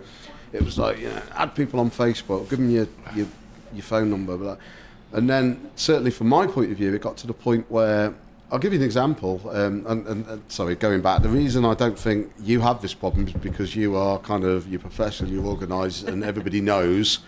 it 0.51 0.61
was 0.61 0.77
like, 0.77 0.99
you 0.99 1.09
know, 1.09 1.21
add 1.35 1.55
people 1.55 1.79
on 1.79 1.89
Facebook, 1.89 2.49
give 2.49 2.59
them 2.59 2.69
your 2.69 2.87
your, 3.15 3.27
your 3.73 3.83
phone 3.83 4.09
number, 4.09 4.35
but, 4.37 4.59
and 5.13 5.29
then 5.29 5.71
certainly 5.75 6.11
from 6.11 6.27
my 6.27 6.45
point 6.47 6.71
of 6.71 6.77
view, 6.77 6.93
it 6.93 7.01
got 7.01 7.15
to 7.17 7.27
the 7.27 7.33
point 7.33 7.69
where 7.71 8.13
I'll 8.51 8.59
give 8.59 8.73
you 8.73 8.79
an 8.79 8.85
example. 8.85 9.41
Um, 9.51 9.85
and, 9.87 10.05
and, 10.07 10.27
and 10.27 10.41
sorry, 10.51 10.75
going 10.75 11.01
back, 11.01 11.21
the 11.23 11.29
reason 11.29 11.65
I 11.65 11.73
don't 11.73 11.97
think 11.97 12.31
you 12.39 12.61
have 12.61 12.81
this 12.81 12.93
problem 12.93 13.27
is 13.27 13.33
because 13.33 13.75
you 13.75 13.95
are 13.95 14.19
kind 14.19 14.43
of 14.43 14.67
you're 14.69 14.79
professional, 14.79 15.31
you're 15.31 15.45
organised, 15.45 16.07
and 16.07 16.23
everybody 16.23 16.61
knows. 16.61 17.19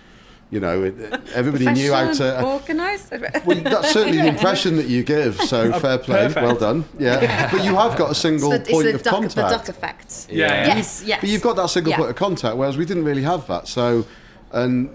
You 0.50 0.62
know, 0.62 0.82
it, 0.84 0.98
it- 0.98 1.22
everybody 1.34 1.66
knew 1.74 1.92
how 1.92 2.14
to. 2.14 2.42
organised. 2.46 3.12
Well, 3.46 3.60
that's 3.62 3.92
certainly 3.92 4.20
the 4.20 4.28
impression 4.28 4.78
that 4.78 4.88
you 4.88 5.04
give. 5.04 5.36
So 5.42 5.74
fair 5.82 5.98
play, 5.98 6.28
perfect. 6.28 6.46
well 6.46 6.56
done. 6.56 6.86
Yeah, 7.00 7.52
but 7.52 7.66
you 7.66 7.76
have 7.76 7.98
got 7.98 8.12
a 8.12 8.16
single 8.16 8.54
It's 8.54 8.66
the, 8.68 8.74
point 8.74 8.88
of 8.88 8.94
the, 8.94 9.04
duck, 9.04 9.14
contact. 9.14 9.36
the 9.36 9.42
duck 9.58 9.68
effect. 9.70 10.28
Yeah. 10.30 10.68
Yes, 10.68 11.04
yes. 11.06 11.20
But 11.20 11.30
you've 11.30 11.42
got 11.42 11.58
that 11.58 11.70
single 11.70 11.92
Yeah. 11.92 11.98
point 11.98 12.10
of 12.12 12.16
contact, 12.16 12.56
whereas 12.56 12.78
we 12.78 12.86
didn't 12.86 13.04
really 13.04 13.24
have 13.24 13.46
that. 13.48 13.68
So, 13.68 14.06
and 14.54 14.90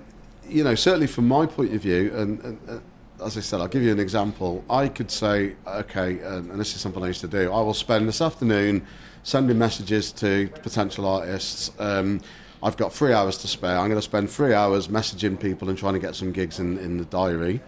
you 0.49 0.65
know, 0.65 0.75
certainly 0.75 1.07
from 1.07 1.29
my 1.29 1.45
point 1.45 1.75
of 1.75 1.83
view, 1.83 2.13
and, 2.17 2.41
and 2.45 2.59
uh, 2.71 2.79
as 3.25 3.37
I 3.37 3.41
said, 3.41 3.61
I'll 3.61 3.69
give 3.69 3.83
you 3.83 3.93
an 3.93 4.01
example. 4.01 4.65
I 4.69 4.89
could 4.89 5.11
say, 5.11 5.57
okay, 5.67 6.19
and, 6.21 6.51
and 6.51 6.61
this 6.61 6.75
is 6.75 6.81
something 6.81 7.03
I 7.03 7.09
used 7.09 7.21
to 7.23 7.29
do. 7.29 7.53
I 7.53 7.61
will 7.61 7.75
spend 7.75 8.09
this 8.09 8.21
afternoon 8.21 8.87
sending 9.23 9.59
messages 9.59 10.13
to 10.13 10.49
potential 10.63 11.07
artists. 11.07 11.71
Um, 11.79 12.21
I've 12.63 12.77
got 12.77 12.93
three 12.93 13.13
hours 13.13 13.39
to 13.39 13.49
spare. 13.49 13.77
I'm 13.79 13.89
going 13.89 13.99
to 13.99 14.03
spend 14.03 14.31
three 14.31 14.55
hours 14.55 14.89
messaging 14.89 15.39
people 15.39 15.69
and 15.69 15.79
trying 15.79 15.95
to 15.95 15.99
get 15.99 16.15
some 16.15 16.33
gigs 16.33 16.59
in, 16.61 16.79
in 16.79 16.97
the 16.97 17.05
diary. 17.05 17.61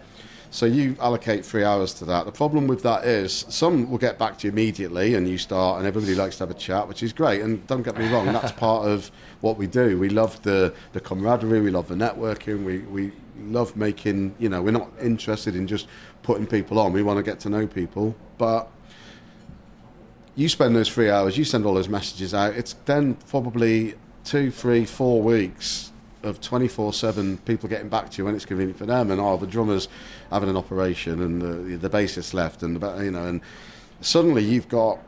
So 0.51 0.65
you 0.65 0.95
allocate 1.01 1.45
three 1.45 1.65
hours 1.65 1.93
to 1.95 2.05
that. 2.05 2.25
The 2.25 2.31
problem 2.31 2.65
with 2.65 2.81
that 2.83 3.03
is 3.03 3.45
some 3.49 3.91
will 3.91 3.97
get 3.97 4.17
back 4.17 4.37
to 4.39 4.47
you 4.47 4.53
immediately, 4.53 5.15
and 5.15 5.27
you 5.27 5.37
start, 5.37 5.79
and 5.79 5.87
everybody 5.87 6.15
likes 6.15 6.37
to 6.37 6.43
have 6.43 6.51
a 6.51 6.57
chat, 6.57 6.87
which 6.87 7.03
is 7.03 7.11
great. 7.11 7.41
And 7.41 7.65
don't 7.67 7.81
get 7.81 7.97
me 7.97 8.07
wrong, 8.07 8.27
that's 8.27 8.53
part 8.53 8.87
of 8.87 9.11
what 9.41 9.57
we 9.57 9.67
do. 9.67 9.99
We 9.99 10.07
love 10.07 10.41
the 10.43 10.73
the 10.93 11.01
camaraderie, 11.01 11.59
we 11.59 11.71
love 11.71 11.89
the 11.89 11.95
networking, 11.95 12.63
we 12.63 12.79
we 12.79 13.11
love 13.39 13.75
making. 13.75 14.35
You 14.39 14.49
know, 14.49 14.61
we're 14.61 14.71
not 14.71 14.89
interested 15.01 15.55
in 15.55 15.67
just 15.67 15.87
putting 16.23 16.47
people 16.47 16.79
on. 16.79 16.93
We 16.93 17.03
want 17.03 17.17
to 17.17 17.23
get 17.23 17.39
to 17.41 17.49
know 17.49 17.67
people, 17.67 18.15
but 18.37 18.69
you 20.35 20.49
spend 20.49 20.75
those 20.75 20.89
three 20.89 21.09
hours, 21.09 21.37
you 21.37 21.45
send 21.45 21.65
all 21.65 21.73
those 21.73 21.89
messages 21.89 22.33
out. 22.33 22.55
It's 22.55 22.73
then 22.85 23.15
probably 23.29 23.95
two, 24.23 24.51
three, 24.51 24.85
four 24.85 25.21
weeks 25.21 25.91
of 26.23 26.41
24 26.41 26.91
7 26.91 27.37
people 27.39 27.69
getting 27.69 27.87
back 27.87 28.09
to 28.09 28.17
you 28.17 28.25
when 28.25 28.35
it's 28.35 28.45
convenient 28.45 28.77
for 28.77 28.85
them. 28.85 29.11
And 29.11 29.21
oh, 29.21 29.37
the 29.37 29.47
drummer's 29.47 29.87
having 30.31 30.49
an 30.49 30.57
operation 30.57 31.21
and 31.21 31.41
the, 31.41 31.77
the 31.77 31.89
bassist 31.89 32.33
left, 32.33 32.63
and 32.63 32.81
you 33.03 33.11
know, 33.11 33.25
and 33.25 33.41
suddenly 34.01 34.43
you've 34.43 34.67
got 34.67 34.99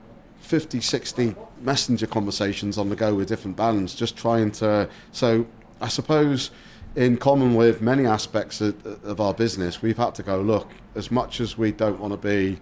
50, 0.42 0.80
60 0.80 1.36
messenger 1.62 2.08
conversations 2.08 2.78
on 2.78 2.90
the 2.90 2.96
go 2.96 3.16
with 3.16 3.28
different 3.28 3.58
bands 3.58 3.96
just 3.96 4.16
trying 4.16 4.52
to. 4.52 4.90
So 5.12 5.46
I 5.82 5.90
suppose. 5.90 6.52
In 6.98 7.16
common 7.16 7.54
with 7.54 7.80
many 7.80 8.08
aspects 8.08 8.60
of, 8.60 8.84
of 9.06 9.22
our 9.22 9.32
business, 9.32 9.84
we've 9.84 10.00
had 10.00 10.16
to 10.16 10.24
go 10.24 10.42
look. 10.42 10.72
As 10.96 11.12
much 11.12 11.40
as 11.40 11.56
we 11.56 11.72
don't 11.72 12.00
want 12.00 12.12
to 12.12 12.18
be 12.18 12.60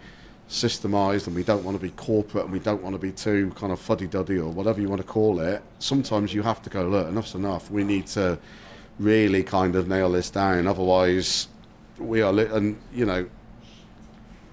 systemized 0.50 1.28
and 1.28 1.36
we 1.38 1.42
don't 1.42 1.64
want 1.64 1.78
to 1.78 1.82
be 1.82 1.92
corporate 1.92 2.44
and 2.44 2.52
we 2.52 2.60
don't 2.60 2.84
want 2.84 2.94
to 2.94 3.00
be 3.00 3.14
too 3.14 3.50
kind 3.56 3.72
of 3.72 3.80
fuddy-duddy 3.80 4.38
or 4.38 4.52
whatever 4.52 4.82
you 4.82 4.88
want 4.90 5.02
to 5.02 5.08
call 5.08 5.40
it 5.40 5.64
sometimes 5.80 6.36
you 6.36 6.44
have 6.44 6.62
to 6.62 6.70
go 6.70 6.84
look 6.84 7.08
enough's 7.08 7.34
enough 7.34 7.72
we 7.72 7.84
need 7.84 8.06
to 8.06 8.38
really 9.00 9.42
kind 9.42 9.76
of 9.76 9.88
nail 9.88 10.12
this 10.12 10.30
down 10.30 10.68
otherwise 10.68 11.48
we 11.98 12.22
are 12.22 12.32
li- 12.32 12.46
and 12.52 12.78
you 12.94 13.08
know 13.08 13.28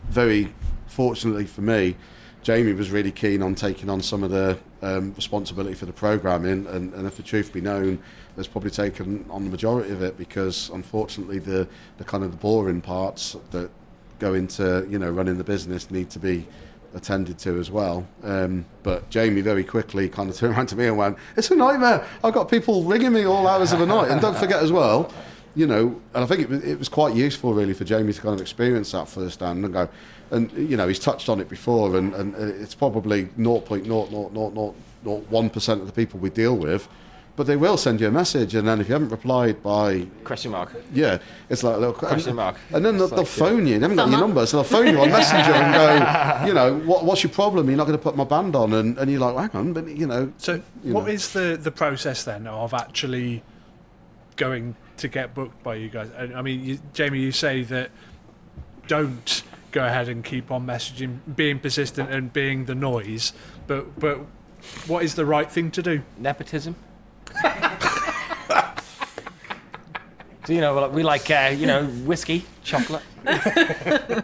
very 0.08 0.54
fortunately 0.86 1.44
for 1.44 1.60
me 1.60 1.94
Jamie 2.42 2.72
was 2.72 2.90
really 2.90 3.12
keen 3.12 3.42
on 3.42 3.54
taking 3.54 3.90
on 3.90 4.00
some 4.00 4.22
of 4.22 4.30
the 4.30 4.58
um, 4.80 5.12
responsibility 5.14 5.74
for 5.74 5.84
the 5.84 5.92
programming 5.92 6.66
and, 6.68 6.94
and 6.94 7.06
if 7.06 7.18
the 7.18 7.22
truth 7.22 7.52
be 7.52 7.60
known 7.60 8.02
has 8.36 8.46
probably 8.46 8.70
taken 8.70 9.24
on 9.30 9.44
the 9.44 9.50
majority 9.50 9.92
of 9.92 10.02
it 10.02 10.16
because 10.16 10.70
unfortunately 10.70 11.38
the, 11.38 11.68
the 11.98 12.04
kind 12.04 12.24
of 12.24 12.30
the 12.30 12.36
boring 12.36 12.80
parts 12.80 13.36
that 13.50 13.70
go 14.18 14.34
into 14.34 14.86
you 14.88 14.98
know 14.98 15.10
running 15.10 15.36
the 15.36 15.44
business 15.44 15.90
need 15.90 16.08
to 16.10 16.18
be 16.18 16.46
attended 16.94 17.38
to 17.38 17.58
as 17.58 17.70
well. 17.70 18.06
Um, 18.22 18.66
but 18.82 19.08
Jamie 19.10 19.40
very 19.40 19.64
quickly 19.64 20.08
kind 20.08 20.30
of 20.30 20.36
turned 20.36 20.54
around 20.54 20.66
to 20.68 20.76
me 20.76 20.86
and 20.86 20.96
went, 20.96 21.18
"It's 21.36 21.50
a 21.50 21.56
nightmare. 21.56 22.06
I've 22.22 22.34
got 22.34 22.50
people 22.50 22.84
ringing 22.84 23.12
me 23.12 23.24
all 23.24 23.46
hours 23.46 23.72
of 23.72 23.80
the 23.80 23.86
night." 23.86 24.10
And 24.10 24.20
don't 24.20 24.36
forget 24.36 24.62
as 24.62 24.72
well, 24.72 25.12
you 25.54 25.66
know, 25.66 26.00
and 26.14 26.24
I 26.24 26.26
think 26.26 26.40
it 26.40 26.48
was, 26.48 26.64
it 26.64 26.78
was 26.78 26.88
quite 26.88 27.14
useful 27.14 27.52
really 27.52 27.74
for 27.74 27.84
Jamie 27.84 28.12
to 28.12 28.20
kind 28.20 28.34
of 28.34 28.40
experience 28.40 28.92
that 28.92 29.08
firsthand 29.08 29.64
and 29.64 29.74
go, 29.74 29.88
and 30.30 30.50
you 30.52 30.76
know, 30.76 30.88
he's 30.88 30.98
touched 30.98 31.28
on 31.28 31.40
it 31.40 31.48
before, 31.48 31.96
and, 31.96 32.14
and 32.14 32.34
it's 32.36 32.74
probably 32.74 33.26
0.00001 33.38 35.52
percent 35.52 35.80
of 35.80 35.86
the 35.86 35.92
people 35.92 36.18
we 36.20 36.30
deal 36.30 36.56
with. 36.56 36.88
But 37.34 37.46
they 37.46 37.56
will 37.56 37.78
send 37.78 37.98
you 37.98 38.08
a 38.08 38.10
message, 38.10 38.54
and 38.54 38.68
then 38.68 38.78
if 38.80 38.88
you 38.88 38.92
haven't 38.92 39.08
replied 39.08 39.62
by 39.62 40.06
Question 40.22 40.50
mark. 40.52 40.70
yeah, 40.92 41.16
it's 41.48 41.62
like 41.62 41.76
a 41.76 41.78
little 41.78 41.94
Question 41.94 42.36
mark. 42.36 42.56
and 42.74 42.84
then 42.84 42.98
they'll, 42.98 43.04
It's 43.06 43.10
they'll 43.12 43.20
like, 43.20 43.26
phone 43.26 43.66
you. 43.66 43.78
They 43.78 43.84
haven't 43.88 43.96
got 43.96 44.10
your 44.10 44.20
number, 44.20 44.44
so 44.44 44.58
they'll 44.58 44.64
phone 44.64 44.86
you 44.88 45.00
on 45.00 45.08
Messenger 45.18 45.52
and 45.52 45.72
go, 45.74 46.46
you 46.46 46.52
know, 46.52 46.78
what, 46.86 47.06
what's 47.06 47.22
your 47.22 47.32
problem? 47.32 47.68
You're 47.68 47.78
not 47.78 47.86
going 47.86 47.96
to 47.98 48.02
put 48.02 48.16
my 48.16 48.24
band 48.24 48.54
on, 48.54 48.74
and, 48.74 48.98
and 48.98 49.10
you're 49.10 49.18
like, 49.20 49.50
hang 49.52 49.58
on, 49.58 49.72
but 49.72 49.88
you 49.88 50.06
know, 50.06 50.30
So, 50.36 50.60
you 50.84 50.92
what 50.92 51.06
know. 51.06 51.12
is 51.12 51.32
the 51.32 51.58
the 51.60 51.70
process 51.70 52.22
then 52.22 52.46
of 52.46 52.74
actually 52.74 53.42
going 54.36 54.76
to 54.98 55.08
get 55.08 55.34
booked 55.34 55.62
by 55.62 55.76
you 55.76 55.88
guys? 55.88 56.10
And 56.14 56.36
I 56.36 56.42
mean, 56.42 56.62
you, 56.62 56.78
Jamie, 56.92 57.20
you 57.20 57.32
say 57.32 57.62
that 57.62 57.90
don't 58.88 59.42
go 59.70 59.86
ahead 59.86 60.08
and 60.10 60.22
keep 60.22 60.50
on 60.50 60.66
messaging, 60.66 61.18
being 61.34 61.58
persistent 61.58 62.10
and 62.10 62.30
being 62.30 62.66
the 62.66 62.74
noise, 62.74 63.32
but 63.66 63.98
but 63.98 64.18
what 64.86 65.02
is 65.02 65.14
the 65.14 65.24
right 65.24 65.50
thing 65.50 65.70
to 65.70 65.82
do? 65.82 66.02
Nepotism. 66.18 66.76
So 70.44 70.52
you 70.52 70.60
know, 70.60 70.88
we 70.88 71.02
like 71.02 71.30
uh, 71.30 71.54
you 71.56 71.66
know 71.66 71.84
whiskey, 71.86 72.44
chocolate, 72.64 73.02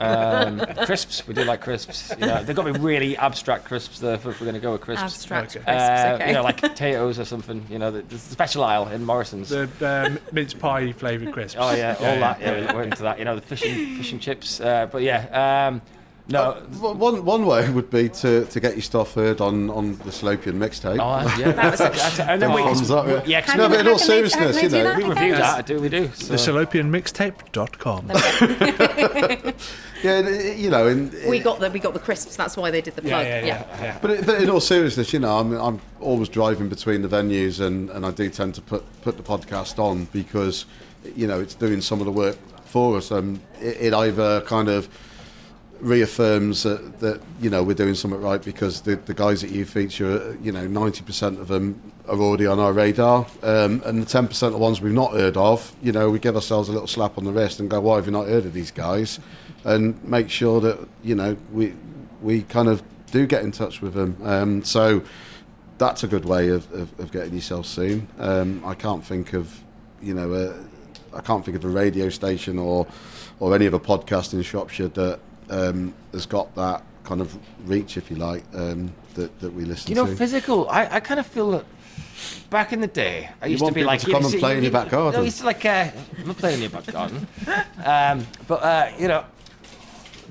um, 0.01 0.59
crisps. 0.85 1.27
We 1.29 1.35
do 1.35 1.45
like 1.45 1.61
crisps. 1.61 2.13
You 2.19 2.27
know, 2.27 2.43
they've 2.43 2.57
got 2.57 2.65
to 2.65 2.73
be 2.73 2.81
really 2.81 3.17
abstract 3.17 3.65
crisps 3.67 4.01
though, 4.01 4.15
if 4.15 4.25
we're 4.25 4.33
going 4.35 4.55
to 4.55 4.61
go 4.61 4.73
with 4.73 4.81
crisps. 4.81 5.05
Abstract 5.05 5.57
Okay. 5.57 5.65
crisps, 5.65 5.81
Uh, 5.83 6.13
okay. 6.17 6.29
You 6.29 6.35
know, 6.35 6.43
like 6.43 6.61
potatoes 6.61 7.19
or 7.21 7.25
something. 7.25 7.65
You 7.71 7.79
know, 7.79 7.91
the, 7.93 8.03
the 8.03 8.19
special 8.19 8.65
aisle 8.65 8.89
in 8.89 9.05
Morrison's. 9.05 9.49
The 9.51 9.69
um, 9.83 10.19
mince 10.33 10.55
pie 10.55 10.93
flavoured 10.93 11.33
crisps. 11.33 11.57
Oh 11.61 11.73
yeah, 11.75 11.95
all 11.99 12.05
that. 12.21 12.41
Yeah, 12.41 12.75
we're 12.75 12.83
into 12.83 13.03
that. 13.03 13.19
You 13.21 13.25
know, 13.25 13.37
the 13.37 13.43
fish 13.43 13.63
and 13.65 13.97
fish 13.99 14.11
and 14.13 14.21
chips. 14.21 14.61
Uh, 14.61 14.87
but 14.87 15.03
yeah, 15.03 15.69
um, 15.69 15.83
no. 16.29 16.53
one 16.81 17.25
one 17.25 17.47
way 17.47 17.69
would 17.71 17.91
be 17.91 18.09
to, 18.09 18.45
to 18.47 18.61
get 18.61 18.75
your 18.75 18.83
stuff 18.83 19.15
heard 19.15 19.41
on, 19.41 19.71
on 19.71 19.97
the 19.99 20.11
Salopian 20.11 20.55
mixtape. 20.59 20.99
Oh 21.01 21.37
yeah, 21.39 21.53
that's, 21.53 21.79
that's, 21.79 22.21
and 22.21 22.43
then 22.43 22.53
we, 22.53 22.63
up, 22.63 23.07
yeah. 23.07 23.23
yeah, 23.27 23.41
'cause 23.41 23.57
no, 23.57 23.63
How 23.65 23.69
but 23.71 23.81
in 23.81 23.89
all 23.89 23.99
they- 23.99 24.05
seriousness, 24.05 24.57
how 24.57 24.63
you 24.63 24.69
can 24.69 24.71
they 24.71 24.83
do 24.83 24.85
know, 24.85 24.97
we 24.97 25.05
review 25.15 25.35
that. 25.37 25.67
Do 25.67 25.81
we 25.81 25.89
do? 25.89 26.11
So. 26.15 26.33
The 26.33 26.67
salopianmixtape.com. 26.67 28.11
yeah, 30.03 30.29
you 30.53 30.71
know, 30.71 30.87
and 30.87 31.13
we 31.29 31.39
got 31.39 31.61
the 31.61 31.71
we 31.71 31.79
got 31.79 31.93
the 31.95 31.99
crisps. 32.01 32.37
That's 32.37 32.57
why 32.57 32.71
they 32.71 32.81
did 32.81 32.95
the 32.95 33.03
plug. 33.03 33.25
yeah, 33.27 33.45
yeah, 33.45 33.83
yeah. 33.83 33.99
But, 34.01 34.27
but 34.27 34.43
in 34.43 34.51
all 34.51 34.61
seriousness, 34.61 35.13
you 35.13 35.19
know, 35.21 35.39
I'm, 35.39 35.53
I'm 35.53 35.81
always 36.01 36.29
driving 36.29 36.69
between 36.69 37.03
the 37.03 37.09
venues, 37.09 37.61
and, 37.65 37.91
and 37.91 38.05
I 38.07 38.11
do 38.11 38.29
tend 38.31 38.55
to 38.57 38.61
put, 38.61 38.85
put 39.03 39.17
the 39.17 39.23
podcast 39.23 39.79
on 39.79 40.05
because, 40.07 40.67
you 41.17 41.27
know, 41.27 41.41
it's 41.41 41.55
doing 41.55 41.81
some 41.81 42.01
of 42.01 42.07
the 42.07 42.13
work 42.13 42.37
for 42.65 42.97
us. 42.97 43.11
Um, 43.11 43.41
it, 43.61 43.77
it 43.81 43.95
either 43.95 44.41
kind 44.43 44.69
of 44.69 44.89
reaffirms 45.81 46.63
that, 46.65 47.01
that 47.01 47.21
you 47.41 47.51
know 47.51 47.63
we're 47.63 47.75
doing 47.75 47.95
something 47.95 48.21
right 48.21 48.43
because 48.43 48.81
the, 48.83 48.97
the 48.97 49.15
guys 49.15 49.41
that 49.43 49.51
you 49.51 49.65
feature, 49.65 50.37
you 50.43 50.53
know, 50.53 50.67
90% 50.67 51.41
of 51.41 51.49
them 51.49 51.93
are 52.09 52.19
already 52.19 52.47
on 52.47 52.59
our 52.59 52.73
radar, 52.73 53.27
um, 53.43 53.83
and 53.85 54.03
the 54.03 54.07
10% 54.07 54.43
of 54.43 54.53
the 54.53 54.59
ones 54.59 54.81
we've 54.81 54.93
not 54.93 55.13
heard 55.13 55.37
of, 55.37 55.75
you 55.83 55.93
know, 55.93 56.11
we 56.11 56.19
give 56.19 56.35
ourselves 56.35 56.69
a 56.69 56.73
little 56.73 56.87
slap 56.87 57.19
on 57.19 57.25
the 57.25 57.33
wrist 57.33 57.61
and 57.61 57.71
go, 57.71 57.81
why 57.81 57.97
have 57.97 58.07
you 58.07 58.13
not 58.13 58.27
heard 58.27 58.45
of 58.47 58.53
these 58.53 58.71
guys? 58.71 59.21
And 59.65 60.03
make 60.05 60.31
sure 60.31 60.61
that 60.61 60.89
you 61.03 61.15
know 61.15 61.37
we 61.53 61.75
we 62.23 62.43
kind 62.43 62.69
of 62.69 62.83
do 63.11 63.27
get 63.27 63.43
in 63.43 63.53
touch 63.53 63.81
with 63.81 63.95
them. 63.95 64.17
Um, 64.23 64.65
so 64.65 65.03
that's 65.79 66.03
a 66.03 66.09
good 66.09 66.25
way 66.25 66.49
of, 66.49 66.71
of, 66.73 67.01
of 67.01 67.13
getting 67.13 67.35
yourself 67.35 67.67
seen. 67.67 68.09
Um, 68.19 68.63
I 68.65 68.75
can't 68.75 69.05
think 69.05 69.33
of, 69.33 69.65
you 70.03 70.13
know, 70.13 70.55
I 71.15 71.21
can't 71.21 71.45
think 71.45 71.57
of 71.57 71.65
a 71.65 71.69
radio 71.69 72.09
station 72.09 72.59
or 72.59 72.87
or 73.41 73.55
any 73.55 73.67
other 73.67 73.79
podcast 73.79 74.33
in 74.33 74.43
Shropshire 74.43 74.89
that 74.89 75.21
um, 75.51 75.95
has 76.13 76.27
got 76.27 76.55
that 76.55 76.83
kind 77.05 77.21
of 77.21 77.39
reach, 77.67 77.97
if 77.97 78.11
you 78.11 78.17
like, 78.17 78.45
um, 78.55 78.93
that 79.15 79.39
that 79.41 79.53
we 79.53 79.65
listen 79.65 79.87
to. 79.87 79.91
You 79.91 79.97
know, 79.97 80.07
to. 80.07 80.17
physical. 80.17 80.69
I, 80.69 80.97
I 80.97 81.01
kind 81.01 81.21
of 81.21 81.27
feel 81.27 81.51
that 81.53 81.65
back 82.51 82.73
in 82.73 82.81
the 82.81 82.87
day, 82.87 83.31
I 83.41 83.47
You 83.47 83.53
used 83.53 83.67
to 83.67 83.73
be 83.73 83.85
like 83.85 84.01
to 84.01 84.11
come 84.11 84.25
and 84.25 84.35
play 84.35 84.57
in 84.57 84.63
your 84.63 84.73
back 84.73 84.91
garden. 84.91 85.19
No, 85.19 85.23
I 85.23 85.25
used 85.25 85.39
to 85.39 85.47
like. 85.47 85.65
Uh, 85.65 85.91
I'm 86.19 86.27
not 86.27 86.37
playing 86.37 86.57
in 86.57 86.63
your 86.63 86.71
back 86.71 86.87
garden. 86.87 87.27
Um, 87.85 88.27
but 88.47 88.63
uh, 88.63 88.91
you 88.99 89.09
know, 89.09 89.25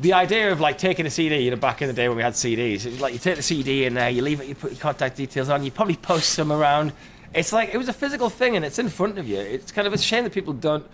the 0.01 0.13
idea 0.13 0.51
of 0.51 0.59
like 0.59 0.77
taking 0.77 1.05
a 1.05 1.09
CD. 1.09 1.39
You 1.39 1.51
know, 1.51 1.57
back 1.57 1.81
in 1.81 1.87
the 1.87 1.93
day 1.93 2.07
when 2.07 2.17
we 2.17 2.23
had 2.23 2.33
CDs, 2.33 2.85
it 2.85 2.91
was 2.91 3.01
like 3.01 3.13
you 3.13 3.19
take 3.19 3.37
the 3.37 3.41
CD 3.41 3.85
and 3.85 3.97
uh, 3.97 4.05
you 4.05 4.21
leave 4.21 4.41
it. 4.41 4.47
You 4.47 4.55
put 4.55 4.71
your 4.71 4.79
contact 4.79 5.17
details 5.17 5.49
on. 5.49 5.63
You 5.63 5.71
probably 5.71 5.95
post 5.95 6.31
some 6.31 6.51
around. 6.51 6.91
It's 7.33 7.53
like 7.53 7.73
it 7.73 7.77
was 7.77 7.89
a 7.89 7.93
physical 7.93 8.29
thing, 8.29 8.55
and 8.55 8.63
it's 8.65 8.79
in 8.79 8.89
front 8.89 9.17
of 9.17 9.27
you. 9.27 9.39
It's 9.39 9.71
kind 9.71 9.87
of 9.87 9.93
a 9.93 9.97
shame 9.97 10.23
that 10.25 10.33
people 10.33 10.53
don't 10.53 10.85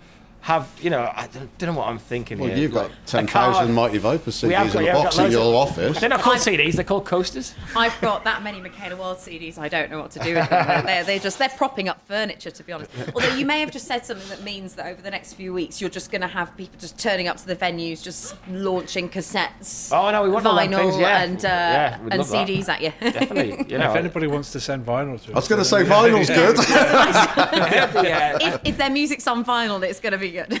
have. 0.44 0.68
You 0.82 0.90
know, 0.90 1.10
I 1.14 1.26
don't, 1.32 1.58
don't 1.58 1.72
know 1.74 1.78
what 1.80 1.88
I'm 1.88 1.98
thinking 1.98 2.38
well, 2.38 2.50
here. 2.50 2.58
you've 2.58 2.72
got 2.72 2.90
Like, 2.90 2.92
a 2.92 3.06
ten 3.06 3.26
thousand 3.26 3.72
Mighty 3.74 3.96
Viper 3.98 4.24
We 4.26 4.32
CDs 4.32 4.50
got- 4.50 4.76
in 4.76 4.84
yeah, 4.84 4.90
a 4.98 5.02
box 5.02 5.18
in 5.18 5.30
your 5.32 5.40
of- 5.40 5.54
office. 5.70 5.98
They're 6.00 6.08
not 6.10 6.20
called 6.20 6.38
CDs. 6.38 6.74
They're 6.74 6.84
called 6.84 7.06
coasters. 7.06 7.54
I've 7.74 7.98
got 8.02 8.24
that 8.24 8.42
many 8.42 8.60
Michaela 8.60 8.96
Wild 8.96 9.16
CDs. 9.18 9.56
I 9.58 9.68
don't 9.68 9.90
know 9.90 10.00
what 10.00 10.10
to 10.12 10.18
do 10.20 10.34
with 10.34 10.48
them. 10.50 10.84
They're, 10.84 11.02
they're 11.04 11.18
just 11.18 11.38
they're 11.38 11.48
propping 11.48 11.88
up 11.88 12.06
furniture, 12.06 12.50
to 12.50 12.62
be 12.62 12.72
honest. 12.72 12.90
Although 13.14 13.34
you 13.36 13.46
may 13.46 13.60
have 13.60 13.70
just 13.70 13.86
said 13.86 14.04
something 14.04 14.28
that 14.28 14.42
means 14.42 14.74
that 14.74 14.86
over 14.86 15.00
the 15.00 15.10
next 15.10 15.32
few 15.32 15.52
weeks 15.54 15.80
you're 15.80 15.88
just 15.90 16.10
going 16.10 16.20
to 16.20 16.26
have 16.28 16.54
people 16.56 16.78
just 16.78 16.98
turning 16.98 17.26
up 17.26 17.38
to 17.38 17.46
the 17.46 17.56
venues, 17.56 18.02
just 18.02 18.36
launching 18.50 19.08
cassettes, 19.08 19.90
Oh 19.92 20.10
no, 20.10 20.22
we 20.24 20.28
want 20.28 20.44
vinyl, 20.44 20.76
things, 20.76 20.98
yeah. 20.98 21.22
and 21.22 21.44
uh, 21.44 21.48
Yeah, 21.48 21.98
and 22.00 22.18
love 22.18 22.28
that. 22.30 22.48
CDs 22.48 22.68
at 22.68 22.82
you. 22.82 22.92
Definitely, 23.00 23.64
you 23.72 23.78
know. 23.78 23.90
if 23.90 23.96
anybody 23.96 24.26
wants 24.26 24.52
to 24.52 24.60
send 24.60 24.84
vinyl 24.84 25.18
to 25.24 25.30
us, 25.30 25.32
I 25.32 25.34
was 25.36 25.48
going 25.48 25.58
to 25.60 25.64
say 25.64 25.84
vinyl's 25.84 26.28
good. 26.28 26.56
yeah. 28.04 28.36
if, 28.40 28.60
if 28.64 28.76
their 28.76 28.90
music's 28.90 29.26
on 29.26 29.44
vinyl, 29.44 29.82
it's 29.82 30.00
going 30.00 30.12
to 30.12 30.18
be 30.18 30.33
good. 30.34 30.60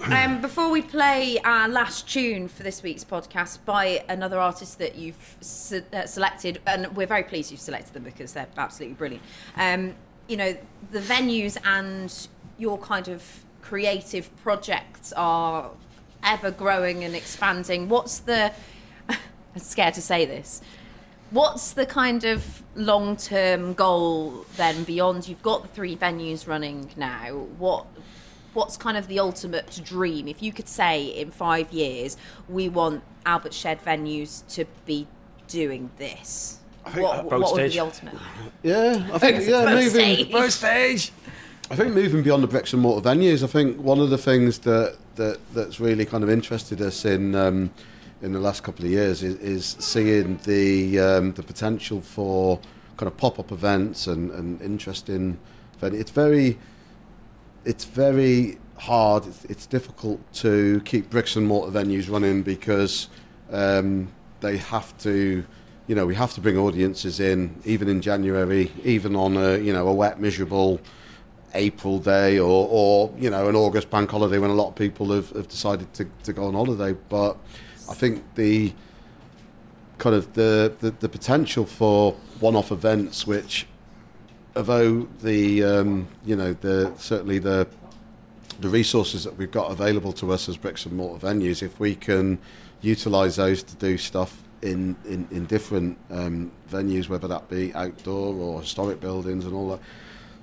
um, 0.12 0.40
before 0.40 0.70
we 0.70 0.82
play 0.82 1.38
our 1.44 1.68
last 1.68 2.08
tune 2.08 2.46
for 2.46 2.62
this 2.62 2.82
week's 2.82 3.04
podcast 3.04 3.58
by 3.64 4.04
another 4.08 4.38
artist 4.38 4.78
that 4.78 4.96
you've 4.96 5.36
se- 5.40 5.84
uh, 5.92 6.06
selected, 6.06 6.60
and 6.66 6.94
we're 6.96 7.06
very 7.06 7.22
pleased 7.22 7.50
you've 7.50 7.60
selected 7.60 7.94
them 7.94 8.04
because 8.04 8.34
they're 8.34 8.46
absolutely 8.58 8.94
brilliant. 8.94 9.22
Um, 9.56 9.94
you 10.28 10.36
know, 10.36 10.56
the 10.90 11.00
venues 11.00 11.56
and 11.64 12.28
your 12.58 12.78
kind 12.78 13.08
of 13.08 13.44
creative 13.62 14.34
projects 14.42 15.12
are 15.14 15.70
ever 16.22 16.50
growing 16.50 17.04
and 17.04 17.14
expanding. 17.14 17.88
What's 17.88 18.18
the. 18.18 18.52
I'm 19.08 19.18
scared 19.56 19.94
to 19.94 20.02
say 20.02 20.26
this. 20.26 20.60
What's 21.30 21.72
the 21.72 21.86
kind 21.86 22.24
of 22.24 22.62
long 22.74 23.16
term 23.16 23.72
goal 23.72 24.44
then 24.56 24.84
beyond? 24.84 25.26
You've 25.26 25.42
got 25.42 25.62
the 25.62 25.68
three 25.68 25.96
venues 25.96 26.46
running 26.46 26.90
now. 26.96 27.32
What 27.58 27.86
what's 28.54 28.76
kind 28.76 28.96
of 28.96 29.08
the 29.08 29.18
ultimate 29.18 29.80
dream? 29.84 30.28
If 30.28 30.42
you 30.42 30.52
could 30.52 30.68
say 30.68 31.06
in 31.06 31.30
five 31.30 31.72
years, 31.72 32.16
we 32.48 32.68
want 32.68 33.02
Albert 33.26 33.54
Shed 33.54 33.84
venues 33.84 34.46
to 34.54 34.64
be 34.86 35.06
doing 35.48 35.90
this, 35.98 36.60
what, 36.92 37.28
boat 37.28 37.40
what 37.40 37.52
would 37.54 37.62
be 37.62 37.68
the 37.68 37.80
ultimate? 37.80 38.14
Yeah, 38.62 39.08
I 39.12 39.18
think 39.18 39.46
yeah, 39.46 39.64
Boat 39.64 39.74
moving. 39.74 39.90
stage. 39.90 40.32
First 40.32 40.58
stage. 40.58 41.12
I 41.70 41.76
think 41.76 41.94
moving 41.94 42.22
beyond 42.22 42.42
the 42.42 42.46
bricks 42.46 42.72
and 42.74 42.82
mortar 42.82 43.08
venues, 43.08 43.42
I 43.42 43.46
think 43.46 43.80
one 43.80 43.98
of 43.98 44.10
the 44.10 44.18
things 44.18 44.58
that, 44.60 44.96
that 45.16 45.38
that's 45.54 45.80
really 45.80 46.04
kind 46.04 46.22
of 46.22 46.28
interested 46.28 46.80
us 46.82 47.04
in 47.04 47.34
um, 47.34 47.70
in 48.20 48.32
the 48.32 48.40
last 48.40 48.62
couple 48.62 48.84
of 48.84 48.90
years 48.90 49.22
is, 49.22 49.36
is 49.36 49.76
seeing 49.78 50.38
the 50.44 50.98
um, 51.00 51.32
the 51.32 51.42
potential 51.42 52.00
for 52.00 52.60
kind 52.96 53.10
of 53.10 53.16
pop 53.16 53.38
up 53.38 53.50
events 53.50 54.06
and, 54.06 54.30
and 54.32 54.60
interesting 54.60 55.38
venues. 55.80 56.00
It's 56.00 56.10
very 56.10 56.58
it's 57.64 57.84
very 57.84 58.58
hard. 58.76 59.26
It's, 59.26 59.44
it's 59.46 59.66
difficult 59.66 60.20
to 60.34 60.80
keep 60.84 61.10
bricks 61.10 61.36
and 61.36 61.46
mortar 61.46 61.72
venues 61.72 62.10
running 62.10 62.42
because 62.42 63.08
um, 63.50 64.08
they 64.40 64.56
have 64.56 64.96
to, 64.98 65.44
you 65.86 65.94
know, 65.94 66.06
we 66.06 66.14
have 66.14 66.32
to 66.34 66.40
bring 66.40 66.58
audiences 66.58 67.20
in, 67.20 67.60
even 67.64 67.88
in 67.88 68.00
January, 68.00 68.70
even 68.82 69.16
on 69.16 69.36
a 69.36 69.58
you 69.58 69.72
know 69.72 69.86
a 69.88 69.94
wet, 69.94 70.20
miserable 70.20 70.80
April 71.54 71.98
day 71.98 72.38
or, 72.38 72.68
or 72.70 73.14
you 73.16 73.30
know 73.30 73.48
an 73.48 73.56
August 73.56 73.90
bank 73.90 74.10
holiday 74.10 74.38
when 74.38 74.50
a 74.50 74.54
lot 74.54 74.68
of 74.68 74.74
people 74.74 75.12
have, 75.12 75.30
have 75.30 75.48
decided 75.48 75.92
to, 75.94 76.06
to 76.24 76.32
go 76.32 76.44
on 76.46 76.54
holiday. 76.54 76.96
But 77.08 77.36
I 77.88 77.94
think 77.94 78.34
the 78.34 78.72
kind 79.98 80.16
of 80.16 80.32
the, 80.34 80.74
the, 80.80 80.90
the 80.90 81.08
potential 81.08 81.64
for 81.64 82.12
one-off 82.40 82.72
events 82.72 83.26
which 83.26 83.66
although 84.56 85.08
the 85.20 85.64
um, 85.64 86.08
you 86.24 86.36
know 86.36 86.52
the 86.54 86.92
certainly 86.96 87.38
the 87.38 87.66
the 88.60 88.68
resources 88.68 89.24
that 89.24 89.36
we've 89.36 89.50
got 89.50 89.70
available 89.70 90.12
to 90.12 90.32
us 90.32 90.48
as 90.48 90.56
bricks 90.56 90.86
and 90.86 90.96
mortar 90.96 91.26
venues, 91.26 91.62
if 91.62 91.80
we 91.80 91.94
can 91.94 92.38
utilise 92.82 93.36
those 93.36 93.62
to 93.62 93.74
do 93.76 93.98
stuff 93.98 94.42
in 94.62 94.96
in, 95.04 95.26
in 95.30 95.46
different 95.46 95.98
um, 96.10 96.50
venues, 96.70 97.08
whether 97.08 97.28
that 97.28 97.48
be 97.48 97.74
outdoor 97.74 98.34
or 98.34 98.60
historic 98.60 99.00
buildings 99.00 99.44
and 99.44 99.54
all 99.54 99.70
that, 99.70 99.80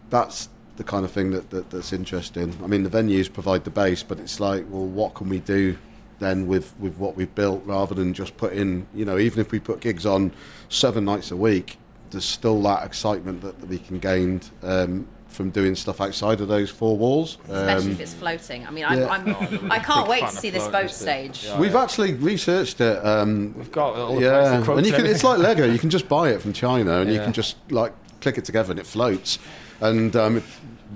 that's 0.10 0.50
the 0.78 0.84
kind 0.84 1.06
of 1.06 1.12
thing 1.12 1.32
that, 1.32 1.50
that 1.50 1.70
that's 1.70 1.94
interesting. 1.94 2.56
I 2.64 2.68
mean, 2.68 2.84
the 2.84 2.90
venues 2.90 3.32
provide 3.32 3.64
the 3.64 3.70
base, 3.70 4.04
but 4.04 4.20
it's 4.20 4.40
like, 4.40 4.66
well, 4.70 4.86
what 4.86 5.14
can 5.14 5.30
we 5.30 5.40
do 5.40 5.78
then 6.20 6.48
with 6.48 6.78
with 6.80 6.98
what 6.98 7.16
we've 7.16 7.34
built 7.34 7.64
rather 7.66 7.96
than 7.96 8.14
just 8.14 8.38
put 8.38 8.54
in, 8.54 8.88
you 8.94 9.06
know, 9.06 9.18
even 9.18 9.40
if 9.40 9.52
we 9.52 9.60
put 9.60 9.80
gigs 9.80 10.06
on 10.06 10.32
seven 10.70 11.06
nights 11.06 11.32
a 11.32 11.38
week, 11.38 11.78
there's 12.12 12.26
still 12.26 12.62
that 12.64 12.86
excitement 12.86 13.42
that, 13.42 13.60
that 13.60 13.68
we 13.70 13.80
can 13.80 14.00
gain 14.00 14.42
um, 14.64 15.08
from 15.28 15.50
doing 15.50 15.76
stuff 15.76 16.02
outside 16.02 16.42
of 16.42 16.48
those 16.48 16.70
four 16.70 16.98
walls. 16.98 17.38
Especially 17.46 17.86
Um, 17.86 17.92
if 17.92 18.00
it's 18.02 18.14
floating. 18.14 18.68
I 18.68 18.70
mean, 18.70 18.84
yeah. 18.84 19.08
I'm, 19.08 19.36
I'm, 19.36 19.72
I 19.72 19.80
can't 19.90 20.08
wait 20.08 20.22
to 20.22 20.36
see 20.36 20.50
this 20.50 20.68
boat 20.68 20.92
stage. 20.92 21.46
Yeah. 21.46 21.58
We've 21.60 21.76
actually 21.76 22.14
researched 22.14 22.82
it. 22.82 23.04
Um, 23.06 23.54
We've 23.58 23.72
got 23.72 23.96
all 23.96 24.16
the 24.16 24.22
yeah, 24.22 24.62
prices, 24.64 24.78
and 24.78 24.86
you 24.86 24.94
can, 24.94 25.06
it's 25.06 25.24
like 25.24 25.40
Lego. 25.40 25.66
You 25.66 25.80
can 25.80 25.90
just 25.90 26.08
buy 26.10 26.30
it 26.30 26.42
from 26.42 26.54
China, 26.54 27.00
and 27.00 27.12
you 27.12 27.20
can 27.24 27.34
just 27.34 27.56
like 27.72 27.94
click 28.20 28.38
it 28.38 28.46
together, 28.46 28.72
and 28.72 28.80
it 28.80 28.86
floats. 28.86 29.40
And 29.80 30.16
um, 30.16 30.44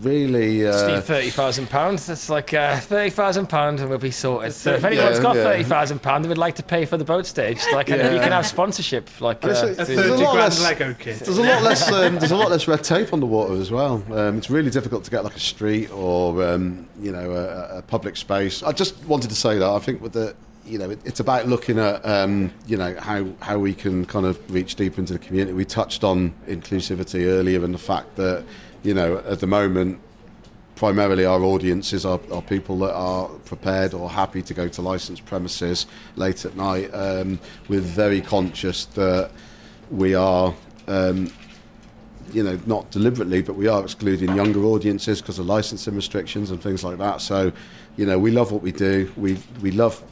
it 0.01 0.05
really, 0.07 0.59
Just 0.61 0.85
uh, 0.85 0.95
need 0.95 1.03
thirty 1.03 1.29
thousand 1.29 1.69
pounds. 1.69 2.05
That's 2.07 2.29
like 2.29 2.53
uh, 2.53 2.79
thirty 2.79 3.09
thousand 3.09 3.47
pounds, 3.47 3.81
and 3.81 3.89
we'll 3.89 3.99
be 3.99 4.11
sorted. 4.11 4.53
So 4.53 4.73
if 4.73 4.81
Yeah, 4.81 4.87
anyone's 4.89 5.19
got 5.19 5.35
yeah. 5.35 5.43
thirty 5.43 5.63
thousand 5.63 6.01
pounds, 6.01 6.25
and 6.25 6.29
would 6.29 6.37
like 6.37 6.55
to 6.55 6.63
pay 6.63 6.85
for 6.85 6.97
the 6.97 7.05
boat 7.05 7.25
stage, 7.25 7.61
like 7.73 7.89
and 7.89 8.01
you 8.13 8.19
can 8.21 8.31
have 8.31 8.45
sponsorship, 8.45 9.09
like 9.21 9.43
uh, 9.43 9.49
a- 9.49 9.51
A 9.51 9.73
There's 9.75 9.89
a 9.89 9.95
30 9.95 10.09
lot 10.09 10.17
grand 10.17 10.37
less- 10.37 10.61
Lego 10.63 10.93
kit. 10.93 11.19
there's 11.19 11.37
a 11.37 11.43
lot 11.43 11.61
less. 11.63 11.91
Um, 11.95 12.19
there's 12.19 12.31
a 12.31 12.35
lot 12.35 12.51
less 12.51 12.67
red 12.67 12.83
tape 12.83 13.13
on 13.13 13.19
the 13.19 13.25
water 13.25 13.53
as 13.53 13.71
well. 13.71 14.03
Um, 14.11 14.37
it's 14.37 14.49
really 14.49 14.69
difficult 14.69 15.03
to 15.05 15.11
get 15.11 15.23
like 15.23 15.35
a 15.35 15.39
street 15.39 15.91
or 15.91 16.43
um, 16.43 16.87
you 16.99 17.11
know 17.11 17.31
a, 17.31 17.77
a 17.77 17.81
public 17.81 18.17
space. 18.17 18.63
I 18.63 18.71
just 18.71 19.03
wanted 19.05 19.29
to 19.29 19.35
say 19.35 19.57
that 19.59 19.69
I 19.69 19.79
think 19.79 20.01
with 20.01 20.13
the 20.13 20.35
you 20.65 20.77
know 20.79 20.89
it, 20.89 20.99
it's 21.05 21.19
about 21.19 21.47
looking 21.47 21.77
at 21.79 22.03
um, 22.05 22.51
you 22.67 22.75
know 22.75 22.95
how 22.99 23.25
how 23.39 23.57
we 23.59 23.73
can 23.73 24.03
kind 24.05 24.25
of 24.25 24.39
reach 24.51 24.75
deep 24.75 24.97
into 24.97 25.13
the 25.13 25.19
community. 25.19 25.53
We 25.53 25.63
touched 25.65 26.03
on 26.03 26.33
inclusivity 26.47 27.25
earlier 27.27 27.63
and 27.63 27.73
the 27.73 27.77
fact 27.79 28.15
that 28.15 28.43
you 28.85 28.93
know 28.93 29.17
at 29.25 29.39
the 29.39 29.47
moment 29.47 29.99
primarily 30.75 31.25
our 31.25 31.41
audiences 31.41 32.05
are, 32.05 32.19
are 32.31 32.41
people 32.41 32.77
that 32.79 32.93
are 32.93 33.29
prepared 33.45 33.93
or 33.93 34.09
happy 34.09 34.41
to 34.41 34.53
go 34.53 34.67
to 34.67 34.81
licensed 34.81 35.25
premises 35.25 35.87
late 36.15 36.45
at 36.45 36.55
night. 36.55 36.89
Um, 36.93 37.39
we're 37.67 37.79
very 37.79 38.21
conscious 38.21 38.85
that 38.85 39.31
we 39.89 40.15
are, 40.15 40.53
um, 40.87 41.31
you 42.33 42.43
know, 42.43 42.59
not 42.65 42.91
deliberately, 42.91 43.41
but 43.41 43.55
we 43.55 43.67
are 43.67 43.81
excluding 43.83 44.35
younger 44.35 44.63
audiences 44.63 45.21
because 45.21 45.39
of 45.39 45.45
licensing 45.45 45.95
restrictions 45.95 46.51
and 46.51 46.61
things 46.61 46.83
like 46.83 46.97
that. 46.97 47.21
So, 47.21 47.51
you 47.95 48.05
know, 48.05 48.19
we 48.19 48.31
love 48.31 48.51
what 48.51 48.61
we 48.61 48.71
do. 48.71 49.11
We 49.15 49.37
we 49.61 49.71
love 49.71 50.03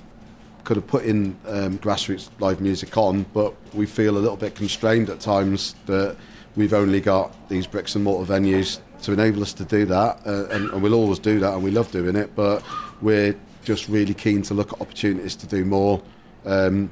could 0.64 0.78
have 0.78 0.88
put 0.88 1.04
in 1.04 1.36
um, 1.46 1.78
grassroots 1.80 2.30
live 2.40 2.62
music 2.62 2.96
on, 2.98 3.26
but 3.34 3.54
we 3.74 3.86
feel 3.86 4.18
a 4.18 4.20
little 4.20 4.38
bit 4.38 4.56
constrained 4.56 5.10
at 5.10 5.20
times 5.20 5.76
that 5.88 6.16
we've 6.56 6.74
only 6.74 7.02
got 7.02 7.50
these 7.50 7.68
bricks 7.68 7.96
and 7.96 8.04
mortar 8.04 8.32
venues 8.32 8.80
to 9.04 9.12
enable 9.12 9.42
us 9.42 9.54
to 9.54 9.66
do 9.66 9.86
that, 9.86 10.26
uh, 10.26 10.48
and, 10.50 10.70
and 10.72 10.82
we'll 10.82 10.94
always 10.94 11.20
do 11.20 11.40
that, 11.40 11.54
and 11.54 11.64
we 11.64 11.72
love 11.72 11.92
doing 11.92 12.16
it. 12.16 12.36
But 12.36 12.64
we're 13.02 13.36
just 13.64 13.88
really 13.88 14.14
keen 14.14 14.42
to 14.44 14.54
look 14.54 14.74
at 14.74 14.82
opportunities 14.82 15.36
to 15.38 15.48
do 15.48 15.66
more, 15.66 16.02
um, 16.46 16.90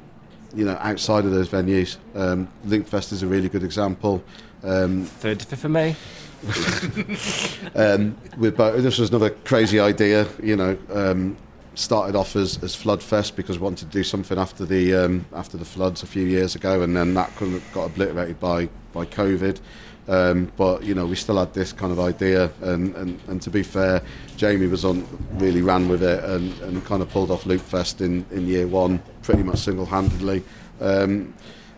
you 0.53 0.65
know, 0.65 0.77
outside 0.81 1.25
of 1.25 1.31
those 1.31 1.49
venues. 1.49 1.97
Um, 2.15 2.47
Linkfest 2.65 3.13
is 3.13 3.23
a 3.23 3.27
really 3.27 3.49
good 3.49 3.63
example. 3.63 4.23
Um, 4.63 5.05
third 5.05 5.39
to 5.39 5.45
fifth 5.45 5.65
of 5.65 5.71
May. 5.71 5.95
um, 7.75 8.17
with 8.37 8.57
both, 8.57 8.81
this 8.81 8.97
was 8.97 9.09
another 9.09 9.29
crazy 9.29 9.79
idea. 9.79 10.27
You 10.41 10.55
know, 10.55 10.77
um, 10.91 11.37
started 11.75 12.15
off 12.15 12.35
as, 12.35 12.61
as 12.63 12.75
Floodfest 12.75 13.35
because 13.35 13.57
we 13.57 13.63
wanted 13.63 13.89
to 13.89 13.97
do 13.97 14.03
something 14.03 14.37
after 14.37 14.65
the 14.65 14.93
um, 14.95 15.25
after 15.33 15.57
the 15.57 15.65
floods 15.65 16.03
a 16.03 16.07
few 16.07 16.25
years 16.25 16.55
ago, 16.55 16.81
and 16.81 16.95
then 16.95 17.13
that 17.13 17.31
got 17.73 17.85
obliterated 17.85 18.39
by 18.39 18.69
by 18.93 19.05
COVID. 19.05 19.59
Um, 20.07 20.51
but 20.57 20.83
you 20.83 20.95
know, 20.95 21.05
we 21.05 21.15
still 21.15 21.37
had 21.37 21.53
this 21.53 21.71
kind 21.71 21.91
of 21.91 21.99
idea, 21.99 22.51
and, 22.61 22.95
and, 22.95 23.19
and 23.27 23.41
to 23.43 23.49
be 23.49 23.63
fair, 23.63 24.01
Jamie 24.35 24.67
was 24.67 24.83
on 24.83 25.07
really 25.33 25.61
ran 25.61 25.87
with 25.87 26.03
it 26.03 26.23
and, 26.23 26.57
and 26.61 26.83
kind 26.85 27.01
of 27.01 27.09
pulled 27.09 27.31
off 27.31 27.43
Loopfest 27.43 28.01
in, 28.01 28.25
in 28.31 28.47
year 28.47 28.67
one 28.67 29.01
pretty 29.21 29.43
much 29.43 29.59
single 29.59 29.85
handedly. 29.85 30.43
Um, 30.79 31.33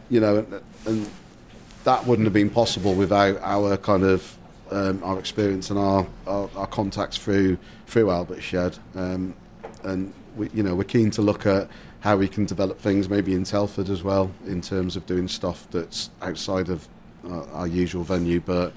you 0.10 0.20
know, 0.20 0.38
and, 0.38 0.62
and 0.86 1.10
that 1.84 2.06
wouldn't 2.06 2.26
have 2.26 2.34
been 2.34 2.50
possible 2.50 2.94
without 2.94 3.38
our 3.42 3.78
kind 3.78 4.04
of 4.04 4.38
um, 4.72 5.04
our 5.04 5.20
experience 5.20 5.70
and 5.70 5.78
our, 5.78 6.08
our, 6.26 6.50
our 6.56 6.68
contacts 6.68 7.18
through 7.18 7.58
through 7.88 8.10
Albert 8.10 8.42
Shed. 8.42 8.78
Um, 8.96 9.36
and 9.84 10.14
we, 10.36 10.50
you 10.54 10.64
know, 10.64 10.76
we're 10.76 10.86
keen 10.86 11.12
to 11.12 11.22
look 11.22 11.46
at 11.46 11.70
how 12.00 12.18
we 12.18 12.28
can 12.28 12.46
develop 12.46 12.80
things 12.80 13.10
maybe 13.10 13.34
in 13.34 13.44
Telford 13.44 13.90
as 13.90 14.04
well 14.04 14.32
in 14.46 14.62
terms 14.62 14.96
of 14.96 15.06
doing 15.06 15.28
stuff 15.28 15.68
that's 15.72 16.10
outside 16.22 16.70
of 16.70 16.88
uh, 17.28 17.44
our 17.54 17.68
usual 17.68 18.04
venue, 18.04 18.40
but 18.40 18.74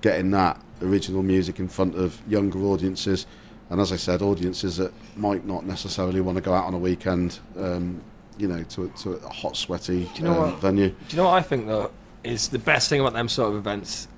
getting 0.00 0.30
that 0.32 0.60
original 0.82 1.22
music 1.22 1.58
in 1.58 1.68
front 1.68 1.94
of 1.94 2.20
younger 2.28 2.58
audiences. 2.60 3.26
And 3.70 3.80
as 3.80 3.92
I 3.92 3.96
said, 3.96 4.22
audiences 4.22 4.76
that 4.76 4.92
might 5.16 5.44
not 5.44 5.66
necessarily 5.66 6.20
want 6.20 6.36
to 6.36 6.42
go 6.42 6.54
out 6.54 6.66
on 6.66 6.74
a 6.74 6.78
weekend, 6.78 7.40
um, 7.58 8.00
you 8.38 8.46
know, 8.46 8.62
to, 8.62 8.88
to 8.98 9.12
a 9.14 9.28
hot, 9.28 9.56
sweaty 9.56 10.08
you 10.14 10.22
know 10.22 10.32
um, 10.32 10.52
what? 10.52 10.60
venue. 10.60 10.88
Do 10.90 10.96
you 11.10 11.16
know 11.16 11.24
what 11.24 11.34
I 11.34 11.42
think 11.42 11.66
though 11.66 11.90
is 12.22 12.48
the 12.48 12.58
best 12.58 12.88
thing 12.88 13.00
about 13.00 13.14
them 13.14 13.28
sort 13.28 13.50
of 13.50 13.56
events? 13.56 14.08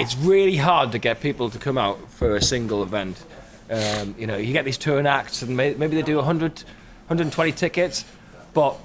It's 0.00 0.16
really 0.16 0.56
hard 0.56 0.92
to 0.92 0.98
get 0.98 1.20
people 1.20 1.50
to 1.50 1.58
come 1.58 1.78
out 1.78 2.10
for 2.10 2.34
a 2.34 2.42
single 2.42 2.82
event. 2.82 3.22
Um, 3.70 4.14
you 4.18 4.26
know, 4.26 4.36
you 4.36 4.52
get 4.52 4.64
these 4.64 4.78
touring 4.78 5.06
acts, 5.06 5.42
and 5.42 5.56
may, 5.56 5.74
maybe 5.74 5.96
they 5.96 6.02
do 6.02 6.16
100, 6.16 6.62
120 6.62 7.52
tickets, 7.52 8.04
but 8.52 8.76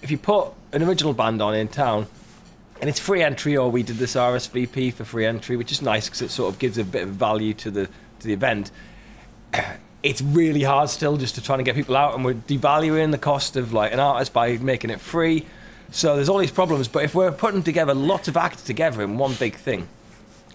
if 0.00 0.10
you 0.10 0.18
put 0.18 0.48
an 0.72 0.82
original 0.82 1.12
band 1.12 1.40
on 1.40 1.54
in 1.54 1.68
town, 1.68 2.06
and 2.82 2.88
it's 2.88 2.98
free 2.98 3.22
entry, 3.22 3.56
or 3.56 3.70
we 3.70 3.84
did 3.84 3.98
this 3.98 4.16
RSVP 4.16 4.92
for 4.92 5.04
free 5.04 5.24
entry, 5.24 5.56
which 5.56 5.70
is 5.70 5.82
nice 5.82 6.06
because 6.06 6.20
it 6.20 6.30
sort 6.32 6.52
of 6.52 6.58
gives 6.58 6.78
a 6.78 6.84
bit 6.84 7.04
of 7.04 7.10
value 7.10 7.54
to 7.54 7.70
the 7.70 7.86
to 7.86 8.26
the 8.26 8.34
event. 8.34 8.70
It's 10.04 10.20
really 10.20 10.64
hard 10.64 10.90
still 10.90 11.16
just 11.16 11.36
to 11.36 11.40
try 11.40 11.54
and 11.54 11.64
get 11.64 11.76
people 11.76 11.96
out, 11.96 12.16
and 12.16 12.24
we're 12.24 12.34
devaluing 12.34 13.12
the 13.12 13.18
cost 13.18 13.54
of 13.54 13.72
like 13.72 13.92
an 13.92 14.00
artist 14.00 14.32
by 14.32 14.56
making 14.56 14.90
it 14.90 15.00
free. 15.00 15.46
So 15.92 16.16
there's 16.16 16.28
all 16.28 16.38
these 16.38 16.50
problems. 16.50 16.88
But 16.88 17.04
if 17.04 17.14
we're 17.14 17.30
putting 17.30 17.62
together 17.62 17.94
lots 17.94 18.26
of 18.26 18.36
acts 18.36 18.62
together 18.62 19.00
in 19.04 19.16
one 19.16 19.34
big 19.34 19.54
thing, 19.54 19.86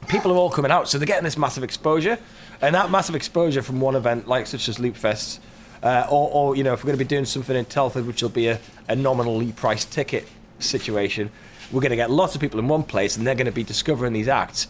people 0.09 0.33
are 0.33 0.35
all 0.35 0.49
coming 0.49 0.69
out, 0.69 0.89
so 0.89 0.97
they're 0.97 1.07
getting 1.07 1.23
this 1.23 1.37
massive 1.37 1.63
exposure, 1.63 2.19
and 2.59 2.75
that 2.75 2.91
massive 2.91 3.15
exposure 3.15 3.61
from 3.61 3.79
one 3.79 3.95
event 3.95 4.27
like 4.27 4.47
such 4.47 4.67
as 4.67 4.79
Loopfest, 4.79 5.39
uh, 5.81 6.05
or, 6.11 6.29
or 6.29 6.55
you 6.57 6.63
know 6.65 6.73
if 6.73 6.83
we're 6.83 6.89
going 6.89 6.99
to 6.99 7.05
be 7.05 7.07
doing 7.07 7.23
something 7.23 7.55
in 7.55 7.63
Telford, 7.63 8.05
which 8.05 8.21
will 8.21 8.27
be 8.27 8.47
a, 8.47 8.59
a 8.89 8.97
nominally 8.97 9.53
priced 9.53 9.93
ticket 9.93 10.27
situation, 10.59 11.31
we're 11.71 11.81
going 11.81 11.91
to 11.91 11.97
get 11.97 12.09
lots 12.09 12.35
of 12.35 12.41
people 12.41 12.59
in 12.59 12.67
one 12.67 12.83
place, 12.83 13.17
and 13.17 13.25
they're 13.25 13.35
going 13.35 13.45
to 13.45 13.51
be 13.51 13.63
discovering 13.63 14.13
these 14.13 14.27
acts, 14.27 14.67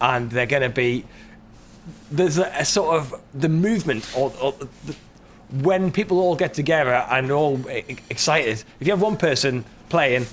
and 0.00 0.30
they're 0.30 0.46
going 0.46 0.62
to 0.62 0.68
be 0.68 1.04
there's 2.10 2.38
a, 2.38 2.46
a 2.58 2.64
sort 2.64 2.96
of 2.96 3.20
the 3.34 3.48
movement 3.48 4.08
or, 4.16 4.32
or 4.40 4.52
the, 4.52 4.96
when 5.62 5.90
people 5.90 6.20
all 6.20 6.36
get 6.36 6.54
together 6.54 6.92
and 6.92 7.30
all 7.30 7.60
excited. 7.68 8.62
If 8.80 8.86
you 8.86 8.92
have 8.92 9.02
one 9.02 9.16
person 9.16 9.64
playing 9.88 10.26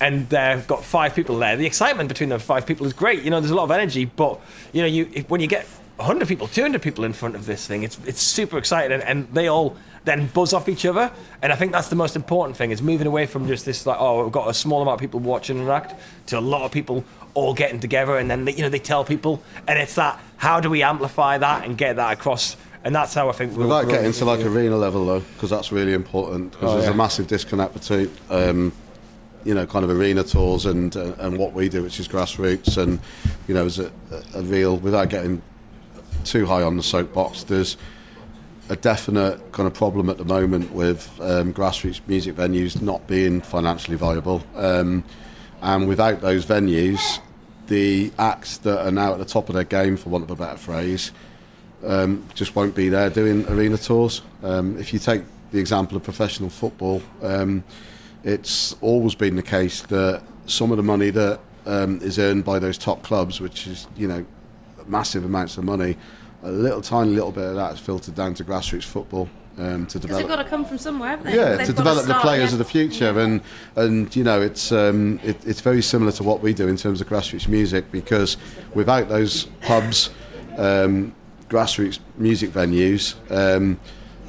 and 0.00 0.28
they've 0.28 0.66
got 0.66 0.84
five 0.84 1.14
people 1.14 1.38
there, 1.38 1.56
the 1.56 1.66
excitement 1.66 2.08
between 2.08 2.28
those 2.28 2.42
five 2.42 2.66
people 2.66 2.86
is 2.86 2.92
great. 2.92 3.22
You 3.22 3.30
know, 3.30 3.40
there's 3.40 3.50
a 3.50 3.54
lot 3.54 3.64
of 3.64 3.70
energy, 3.70 4.04
but 4.04 4.40
you 4.72 4.82
know, 4.82 4.88
you 4.88 5.24
when 5.28 5.40
you 5.40 5.46
get 5.46 5.66
100 5.96 6.26
people, 6.26 6.48
200 6.48 6.82
people 6.82 7.04
in 7.04 7.12
front 7.12 7.36
of 7.36 7.46
this 7.46 7.66
thing. 7.66 7.82
It's 7.82 7.98
it's 8.06 8.20
super 8.20 8.58
exciting, 8.58 8.92
and, 8.92 9.02
and 9.02 9.28
they 9.32 9.48
all 9.48 9.76
then 10.04 10.26
buzz 10.28 10.52
off 10.52 10.68
each 10.68 10.84
other. 10.84 11.10
And 11.42 11.52
I 11.52 11.56
think 11.56 11.72
that's 11.72 11.88
the 11.88 11.96
most 11.96 12.14
important 12.16 12.56
thing 12.56 12.70
is 12.70 12.82
moving 12.82 13.06
away 13.06 13.26
from 13.26 13.46
just 13.46 13.64
this 13.64 13.86
like, 13.86 13.96
oh, 13.98 14.22
we've 14.24 14.32
got 14.32 14.48
a 14.48 14.54
small 14.54 14.82
amount 14.82 14.96
of 14.96 15.00
people 15.00 15.20
watching 15.20 15.58
and 15.58 15.68
act 15.70 15.94
to 16.26 16.38
a 16.38 16.40
lot 16.40 16.64
of 16.64 16.72
people 16.72 17.04
all 17.34 17.52
getting 17.54 17.80
together, 17.80 18.16
and 18.18 18.30
then 18.30 18.44
they, 18.44 18.52
you 18.52 18.62
know 18.62 18.68
they 18.68 18.78
tell 18.78 19.04
people, 19.04 19.42
and 19.66 19.76
it's 19.78 19.96
that 19.96 20.20
how 20.36 20.60
do 20.60 20.70
we 20.70 20.82
amplify 20.82 21.36
that 21.38 21.64
and 21.64 21.76
get 21.76 21.96
that 21.96 22.12
across. 22.12 22.56
And 22.84 22.94
that's 22.94 23.14
how 23.14 23.30
I 23.30 23.32
think 23.32 23.56
we'll 23.56 23.66
Without 23.66 23.88
getting 23.88 24.12
to 24.12 24.24
like 24.26 24.40
thing. 24.40 24.48
arena 24.48 24.76
level 24.76 25.06
though, 25.06 25.20
because 25.20 25.48
that's 25.50 25.72
really 25.72 25.94
important. 25.94 26.52
Because 26.52 26.70
Oh, 26.70 26.74
there's 26.74 26.84
yeah. 26.86 26.92
a 26.92 26.96
massive 26.96 27.26
disconnect 27.26 27.72
between, 27.72 28.10
um, 28.28 28.72
you 29.42 29.54
know, 29.54 29.66
kind 29.66 29.84
of 29.86 29.90
arena 29.90 30.22
tours 30.22 30.66
and 30.66 30.94
uh, 30.94 31.14
and 31.18 31.38
what 31.38 31.54
we 31.54 31.68
do, 31.70 31.82
which 31.82 31.98
is 31.98 32.06
grassroots. 32.06 32.76
And 32.76 33.00
you 33.48 33.54
know, 33.54 33.64
is 33.64 33.78
a, 33.78 33.90
a 34.34 34.42
real 34.42 34.76
without 34.76 35.08
getting 35.08 35.40
too 36.24 36.44
high 36.46 36.62
on 36.62 36.76
the 36.76 36.82
soapbox. 36.82 37.44
There's 37.44 37.76
a 38.68 38.76
definite 38.76 39.52
kind 39.52 39.66
of 39.66 39.74
problem 39.74 40.08
at 40.08 40.16
the 40.16 40.24
moment 40.24 40.72
with 40.72 41.10
um, 41.20 41.52
grassroots 41.52 42.00
music 42.06 42.34
venues 42.34 42.80
not 42.80 43.06
being 43.06 43.40
financially 43.40 43.96
viable. 43.96 44.42
Um, 44.56 45.04
and 45.60 45.88
without 45.88 46.20
those 46.20 46.46
venues, 46.46 47.20
the 47.66 48.12
acts 48.18 48.58
that 48.58 48.86
are 48.86 48.90
now 48.90 49.12
at 49.12 49.18
the 49.18 49.24
top 49.24 49.48
of 49.48 49.54
their 49.54 49.64
game, 49.64 49.96
for 49.96 50.10
want 50.10 50.24
of 50.24 50.30
a 50.30 50.36
better 50.36 50.56
phrase, 50.56 51.12
um, 51.84 52.26
just 52.34 52.56
won't 52.56 52.74
be 52.74 52.88
there 52.88 53.10
doing 53.10 53.46
arena 53.48 53.76
tours. 53.76 54.22
Um, 54.42 54.78
if 54.78 54.92
you 54.92 54.98
take 54.98 55.22
the 55.52 55.58
example 55.58 55.96
of 55.96 56.02
professional 56.02 56.50
football, 56.50 57.02
um, 57.22 57.64
it's 58.22 58.74
always 58.80 59.14
been 59.14 59.36
the 59.36 59.42
case 59.42 59.82
that 59.82 60.22
some 60.46 60.70
of 60.70 60.76
the 60.76 60.82
money 60.82 61.10
that 61.10 61.40
um, 61.66 62.00
is 62.00 62.18
earned 62.18 62.44
by 62.44 62.58
those 62.58 62.78
top 62.78 63.02
clubs, 63.02 63.40
which 63.40 63.66
is 63.66 63.86
you 63.96 64.08
know 64.08 64.24
massive 64.86 65.24
amounts 65.24 65.56
of 65.56 65.64
money, 65.64 65.96
a 66.44 66.50
little 66.50 66.80
tiny 66.80 67.10
little 67.10 67.32
bit 67.32 67.44
of 67.44 67.56
that 67.56 67.72
is 67.72 67.80
filtered 67.80 68.14
down 68.14 68.34
to 68.34 68.44
grassroots 68.44 68.84
football 68.84 69.28
um, 69.58 69.86
to 69.86 69.98
develop. 69.98 70.22
they've 70.22 70.28
got 70.28 70.42
to 70.42 70.48
come 70.48 70.64
from 70.64 70.78
somewhere, 70.78 71.10
haven't 71.10 71.26
they? 71.26 71.36
Yeah, 71.36 71.56
They've 71.56 71.66
to 71.66 71.72
develop 71.72 72.06
the 72.06 72.10
start, 72.10 72.22
players 72.22 72.50
yeah. 72.50 72.54
of 72.54 72.58
the 72.58 72.64
future, 72.64 73.18
and 73.18 73.40
and 73.76 74.14
you 74.14 74.24
know 74.24 74.40
it's 74.40 74.72
um, 74.72 75.20
it, 75.22 75.44
it's 75.46 75.60
very 75.60 75.82
similar 75.82 76.12
to 76.12 76.22
what 76.22 76.40
we 76.40 76.52
do 76.52 76.68
in 76.68 76.76
terms 76.76 77.00
of 77.00 77.08
grassroots 77.08 77.48
music 77.48 77.90
because 77.90 78.36
without 78.74 79.08
those 79.08 79.44
pubs, 79.62 80.10
um, 80.56 81.14
grassroots 81.48 81.98
music 82.16 82.50
venues, 82.50 83.14
um, 83.30 83.78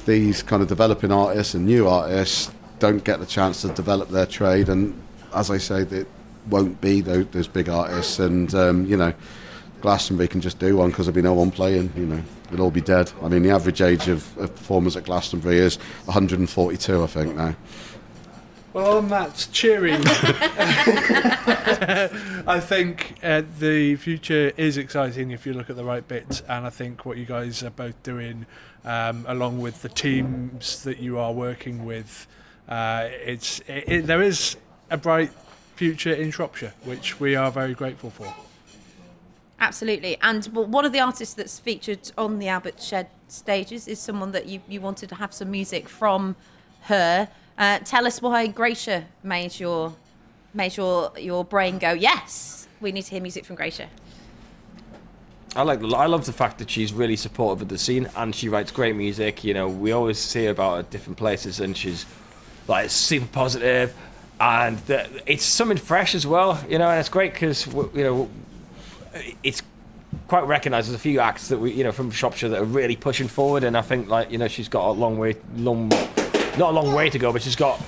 these 0.06 0.42
kind 0.42 0.62
of 0.62 0.68
developing 0.68 1.12
artists 1.12 1.54
and 1.54 1.66
new 1.66 1.88
artists 1.88 2.50
don't 2.78 3.04
get 3.04 3.20
the 3.20 3.26
chance 3.26 3.62
to 3.62 3.68
develop 3.68 4.08
their 4.08 4.26
trade, 4.26 4.68
and 4.68 5.00
as 5.34 5.50
I 5.50 5.58
say, 5.58 5.82
it 5.82 6.06
won't 6.48 6.80
be 6.80 7.00
those, 7.00 7.26
those 7.28 7.48
big 7.48 7.68
artists, 7.68 8.18
and 8.18 8.54
um, 8.54 8.86
you 8.86 8.96
know. 8.96 9.12
Glastonbury 9.86 10.26
can 10.26 10.40
just 10.40 10.58
do 10.58 10.78
one 10.78 10.90
because 10.90 11.06
there'll 11.06 11.14
be 11.14 11.22
no 11.22 11.34
one 11.34 11.52
playing. 11.52 11.92
You 11.96 12.06
know, 12.06 12.20
they'll 12.50 12.62
all 12.62 12.72
be 12.72 12.80
dead. 12.80 13.12
I 13.22 13.28
mean, 13.28 13.44
the 13.44 13.50
average 13.50 13.80
age 13.80 14.08
of, 14.08 14.36
of 14.36 14.52
performers 14.52 14.96
at 14.96 15.04
Glastonbury 15.04 15.58
is 15.58 15.76
142, 16.06 17.04
I 17.04 17.06
think 17.06 17.36
now. 17.36 17.54
Well, 18.72 18.98
on 18.98 19.08
that 19.10 19.46
cheering, 19.52 20.02
I 22.48 22.58
think 22.60 23.14
uh, 23.22 23.42
the 23.60 23.94
future 23.94 24.50
is 24.56 24.76
exciting 24.76 25.30
if 25.30 25.46
you 25.46 25.52
look 25.52 25.70
at 25.70 25.76
the 25.76 25.84
right 25.84 26.08
bits, 26.08 26.42
and 26.48 26.66
I 26.66 26.70
think 26.70 27.06
what 27.06 27.16
you 27.16 27.24
guys 27.24 27.62
are 27.62 27.70
both 27.70 28.02
doing, 28.02 28.46
um, 28.84 29.24
along 29.28 29.60
with 29.60 29.82
the 29.82 29.88
teams 29.88 30.82
that 30.82 30.98
you 30.98 31.16
are 31.16 31.32
working 31.32 31.84
with, 31.84 32.26
uh, 32.68 33.08
it's 33.24 33.60
it, 33.68 33.84
it, 33.86 34.06
there 34.08 34.20
is 34.20 34.56
a 34.90 34.96
bright 34.96 35.30
future 35.76 36.12
in 36.12 36.32
Shropshire, 36.32 36.74
which 36.82 37.20
we 37.20 37.36
are 37.36 37.52
very 37.52 37.74
grateful 37.74 38.10
for. 38.10 38.34
Absolutely. 39.58 40.18
And 40.20 40.44
one 40.46 40.84
of 40.84 40.92
the 40.92 41.00
artists 41.00 41.34
that's 41.34 41.58
featured 41.58 42.12
on 42.18 42.38
the 42.38 42.48
Albert 42.48 42.80
Shed 42.80 43.08
stages 43.28 43.88
is 43.88 43.98
someone 43.98 44.32
that 44.32 44.46
you, 44.46 44.60
you 44.68 44.80
wanted 44.80 45.08
to 45.08 45.14
have 45.14 45.32
some 45.32 45.50
music 45.50 45.88
from 45.88 46.36
her. 46.82 47.28
Uh, 47.58 47.78
tell 47.80 48.06
us 48.06 48.20
why 48.20 48.48
Greysha 48.48 49.04
made 49.22 49.58
your 49.58 49.94
made 50.52 50.76
your 50.76 51.10
your 51.18 51.44
brain 51.44 51.78
go, 51.78 51.92
yes, 51.92 52.66
we 52.80 52.92
need 52.92 53.02
to 53.02 53.10
hear 53.10 53.20
music 53.20 53.44
from 53.44 53.56
Greysha. 53.56 53.86
I 55.54 55.62
like. 55.62 55.80
the- 55.80 55.88
I 55.96 56.04
love 56.06 56.26
the 56.26 56.32
fact 56.34 56.58
that 56.58 56.68
she's 56.70 56.92
really 56.92 57.16
supportive 57.16 57.62
of 57.62 57.68
the 57.68 57.78
scene 57.78 58.08
and 58.14 58.34
she 58.34 58.50
writes 58.50 58.70
great 58.70 58.94
music. 58.94 59.42
You 59.42 59.54
know, 59.54 59.68
we 59.68 59.92
always 59.92 60.18
see 60.18 60.44
her 60.44 60.50
about 60.50 60.78
at 60.80 60.90
different 60.90 61.16
places, 61.16 61.60
and 61.60 61.74
she's 61.74 62.04
like 62.68 62.90
super 62.90 63.26
positive, 63.28 63.94
and 64.38 64.78
the, 64.80 65.08
it's 65.24 65.44
something 65.44 65.78
fresh 65.78 66.14
as 66.14 66.26
well. 66.26 66.62
You 66.68 66.78
know, 66.78 66.90
and 66.90 67.00
it's 67.00 67.08
great 67.08 67.32
because 67.32 67.66
you 67.66 68.04
know 68.04 68.28
it's 69.42 69.62
quite 70.28 70.46
recognised. 70.46 70.88
There's 70.88 70.96
a 70.96 70.98
few 70.98 71.20
acts 71.20 71.48
that 71.48 71.58
we, 71.58 71.72
you 71.72 71.84
know, 71.84 71.92
from 71.92 72.10
Shropshire 72.10 72.48
that 72.50 72.60
are 72.60 72.64
really 72.64 72.96
pushing 72.96 73.28
forward, 73.28 73.64
and 73.64 73.76
I 73.76 73.82
think 73.82 74.08
like 74.08 74.30
you 74.30 74.38
know 74.38 74.48
she's 74.48 74.68
got 74.68 74.88
a 74.88 74.92
long 74.92 75.18
way, 75.18 75.36
long, 75.56 75.88
not 76.58 76.70
a 76.70 76.70
long 76.70 76.92
way 76.92 77.10
to 77.10 77.18
go, 77.18 77.32
but 77.32 77.42
she's 77.42 77.56
got. 77.56 77.80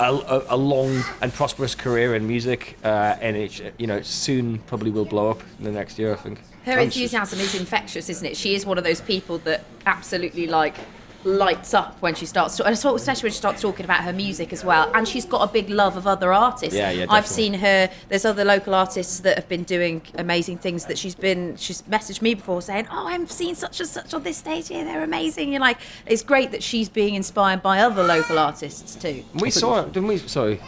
A, 0.00 0.10
a, 0.10 0.44
a 0.48 0.56
long 0.56 1.04
and 1.20 1.32
prosperous 1.32 1.76
career 1.76 2.16
in 2.16 2.26
music, 2.26 2.76
uh, 2.82 3.14
and 3.20 3.36
it, 3.36 3.74
you 3.78 3.86
know, 3.86 4.02
soon 4.02 4.58
probably 4.60 4.90
will 4.90 5.04
blow 5.04 5.30
up 5.30 5.42
in 5.58 5.64
the 5.64 5.70
next 5.70 5.96
year. 5.96 6.12
I 6.12 6.16
think. 6.16 6.40
Her 6.64 6.78
enthusiasm 6.78 7.38
is 7.38 7.54
infectious, 7.54 8.08
isn't 8.08 8.26
it? 8.26 8.36
She 8.36 8.56
is 8.56 8.66
one 8.66 8.78
of 8.78 8.84
those 8.84 9.00
people 9.00 9.38
that 9.38 9.64
absolutely 9.86 10.48
like 10.48 10.76
lights 11.24 11.74
up 11.74 12.00
when 12.00 12.14
she 12.14 12.26
starts 12.26 12.56
to, 12.56 12.64
and 12.64 12.72
especially 12.72 13.22
when 13.22 13.32
she 13.32 13.38
starts 13.38 13.62
talking 13.62 13.84
about 13.84 14.02
her 14.02 14.12
music 14.12 14.52
as 14.52 14.64
well. 14.64 14.90
And 14.94 15.06
she's 15.06 15.24
got 15.24 15.48
a 15.48 15.52
big 15.52 15.70
love 15.70 15.96
of 15.96 16.06
other 16.06 16.32
artists. 16.32 16.74
Yeah, 16.74 16.90
yeah, 16.90 17.06
I've 17.08 17.26
seen 17.26 17.54
her. 17.54 17.90
There's 18.08 18.24
other 18.24 18.44
local 18.44 18.74
artists 18.74 19.20
that 19.20 19.36
have 19.36 19.48
been 19.48 19.62
doing 19.62 20.02
amazing 20.14 20.58
things 20.58 20.86
that 20.86 20.98
she's 20.98 21.14
been. 21.14 21.56
She's 21.56 21.82
messaged 21.82 22.22
me 22.22 22.34
before 22.34 22.62
saying, 22.62 22.88
"Oh, 22.90 23.06
I've 23.06 23.30
seen 23.30 23.54
such 23.54 23.80
and 23.80 23.88
such 23.88 24.14
on 24.14 24.22
this 24.22 24.36
stage 24.36 24.68
here. 24.68 24.84
They're 24.84 25.04
amazing." 25.04 25.52
You're 25.52 25.60
like, 25.60 25.78
it's 26.06 26.22
great 26.22 26.50
that 26.52 26.62
she's 26.62 26.88
being 26.88 27.14
inspired 27.14 27.62
by 27.62 27.80
other 27.80 28.02
local 28.02 28.38
artists 28.38 28.94
too. 28.94 29.24
We 29.34 29.50
saw 29.50 29.80
it, 29.80 29.92
didn't 29.92 30.08
we? 30.08 30.18
Sorry. 30.18 30.60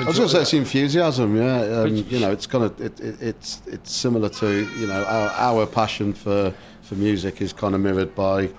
I 0.00 0.04
was 0.04 0.16
going 0.16 0.28
to 0.28 0.34
say 0.34 0.42
it's 0.42 0.54
enthusiasm, 0.54 1.36
yeah. 1.36 1.80
Um, 1.80 1.96
you 1.96 2.20
know, 2.20 2.30
it's 2.30 2.46
kind 2.46 2.64
of 2.64 2.80
it, 2.80 2.98
it, 3.00 3.20
it's 3.20 3.60
it's 3.66 3.92
similar 3.92 4.28
to 4.30 4.68
you 4.78 4.86
know 4.86 5.04
our, 5.04 5.30
our 5.30 5.66
passion 5.66 6.14
for, 6.14 6.54
for 6.82 6.94
music 6.94 7.42
is 7.42 7.52
kind 7.52 7.74
of 7.74 7.80
mirrored 7.80 8.14
by 8.14 8.50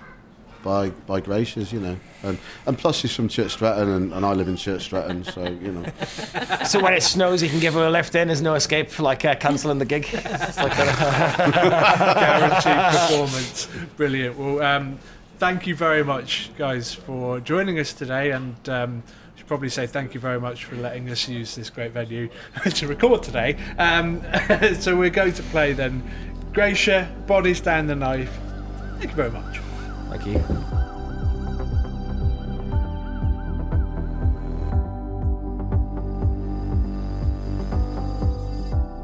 by 0.66 0.90
by 0.90 1.22
Greysha's, 1.22 1.72
you 1.72 1.80
know, 1.80 1.96
and 2.24 2.38
and 2.66 2.78
plus 2.78 2.98
she's 2.98 3.16
from 3.16 3.30
Church 3.30 3.52
Stretton 3.52 3.88
and, 3.88 4.12
and 4.12 4.26
I 4.26 4.34
live 4.34 4.50
in 4.50 4.58
Church 4.58 4.82
Stretton, 4.84 5.24
so 5.24 5.44
you 5.44 5.72
know. 5.72 5.86
So 6.66 6.82
when 6.82 6.94
it 6.94 7.04
snows, 7.04 7.44
you 7.44 7.50
can 7.50 7.60
give 7.60 7.76
her 7.76 7.86
a 7.86 7.90
lift 7.92 8.16
in. 8.16 8.28
There's 8.28 8.42
no 8.42 8.56
escape, 8.56 8.90
for 8.90 9.04
like 9.04 9.24
uh, 9.24 9.36
cancelling 9.36 9.78
the 9.78 9.86
gig. 9.86 10.08
It's 10.12 10.58
like 10.66 10.74
a- 10.74 12.16
guaranteed 12.20 13.00
performance. 13.00 13.68
Brilliant. 13.96 14.38
Well, 14.38 14.62
um, 14.64 14.98
thank 15.38 15.68
you 15.68 15.76
very 15.76 16.04
much, 16.04 16.50
guys, 16.58 16.94
for 16.94 17.40
joining 17.40 17.78
us 17.78 17.94
today, 17.94 18.32
and 18.32 18.58
um, 18.68 19.04
should 19.36 19.48
probably 19.48 19.70
say 19.70 19.86
thank 19.86 20.16
you 20.16 20.20
very 20.20 20.40
much 20.40 20.66
for 20.66 20.76
letting 20.76 21.08
us 21.12 21.30
use 21.30 21.54
this 21.56 21.70
great 21.70 21.92
venue 21.92 22.30
to 22.74 22.88
record 22.88 23.22
today. 23.22 23.56
Um, 23.78 24.24
so 24.80 24.98
we're 24.98 25.12
going 25.12 25.34
to 25.34 25.44
play 25.44 25.74
then, 25.74 26.02
Greysha, 26.52 27.28
Bodies 27.28 27.62
Down 27.62 27.86
the 27.86 27.96
Knife. 27.96 28.36
Thank 28.98 29.12
you 29.12 29.16
very 29.16 29.32
much. 29.32 29.60
You. 30.26 30.40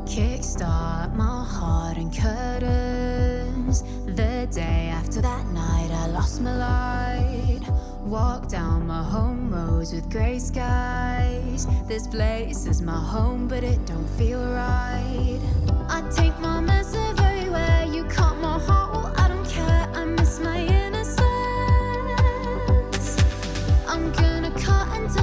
Kickstart 0.05 1.13
my 1.13 1.45
heart 1.45 1.97
and 1.97 2.11
curtains. 2.11 3.83
The 4.07 4.47
day 4.51 4.89
after 4.89 5.21
that 5.21 5.45
night, 5.47 5.91
I 5.91 6.07
lost 6.07 6.41
my 6.41 6.55
light. 6.57 7.61
Walk 8.03 8.47
down 8.47 8.87
my 8.87 9.03
home 9.03 9.51
roads 9.53 9.93
with 9.93 10.09
grey 10.09 10.39
skies. 10.39 11.67
This 11.87 12.07
place 12.07 12.65
is 12.65 12.81
my 12.81 12.99
home, 12.99 13.47
but 13.47 13.63
it 13.63 13.85
don't 13.85 14.09
feel 14.17 14.43
right. 14.43 15.39
I 15.87 16.01
take 16.15 16.39
my 16.39 16.61
mess 16.61 16.95
everywhere. 16.95 17.85
You 17.85 18.05
cut 18.05 18.37
my 18.37 18.57
heart, 18.57 18.91
well, 18.93 19.13
I 19.17 19.27
don't 19.27 19.47
care. 19.47 19.87
I 19.93 20.05
miss 20.05 20.39
my 20.39 20.57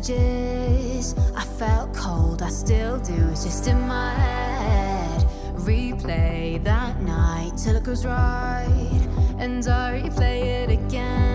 messages. 0.00 1.14
I 1.36 1.44
felt 1.44 1.94
cold, 1.94 2.42
I 2.42 2.48
still 2.48 2.98
do. 2.98 3.28
It's 3.30 3.44
just 3.44 3.66
in 3.66 3.80
my 3.80 4.14
head. 4.14 5.26
Replay 5.56 6.62
that 6.64 7.00
night 7.02 7.52
till 7.56 7.76
it 7.76 7.84
goes 7.84 8.04
right, 8.06 9.08
and 9.38 9.66
I 9.68 10.02
replay 10.02 10.42
it 10.42 10.70
again. 10.70 11.29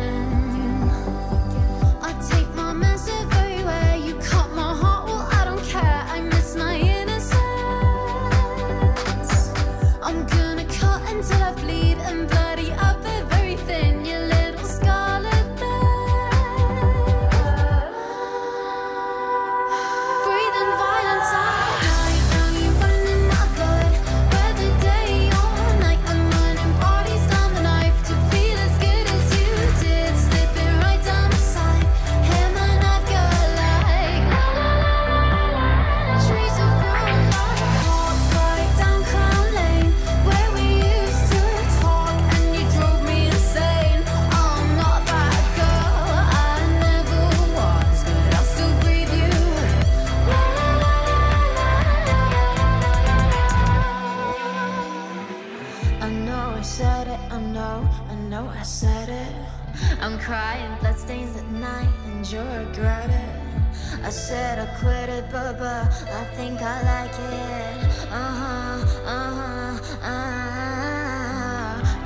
But, 65.35 65.91
I 66.21 66.23
think 66.35 66.61
I 66.61 66.81
like 66.93 67.11
it. 67.11 68.07
Uh 68.09 68.33
huh, 68.39 68.77
uh 69.05 69.31
huh, 69.37 70.07
uh 70.07 70.15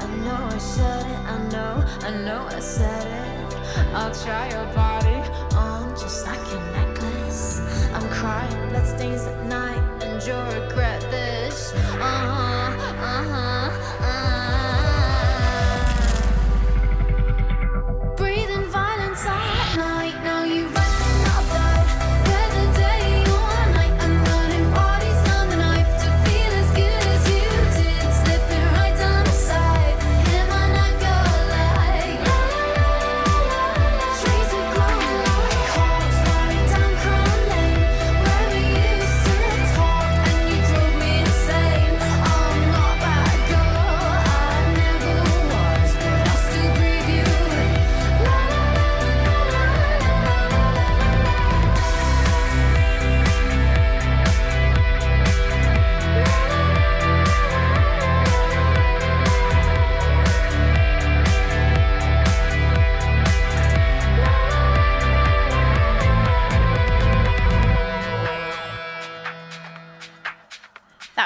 I 0.01 0.07
know 0.25 0.41
I 0.49 0.57
said 0.57 1.05
it, 1.05 1.19
I 1.33 1.37
know, 1.53 1.73
I 2.07 2.11
know 2.25 2.41
I 2.47 2.59
said 2.59 3.05
it. 3.05 3.55
I'll 3.93 4.13
try 4.23 4.49
your 4.49 4.65
body 4.73 5.21
on 5.55 5.89
just 5.91 6.25
like 6.25 6.39
a 6.39 6.59
necklace. 6.77 7.61
I'm 7.93 8.07
crying 8.09 8.69
bloodstains 8.69 9.23
at 9.27 9.45
night 9.45 9.83
and 10.03 10.15
you'll 10.25 10.45
regret 10.61 11.01
this. 11.11 11.73
Uh 11.75 12.21
huh, 12.33 12.73
uh 13.09 13.23
huh, 13.31 13.58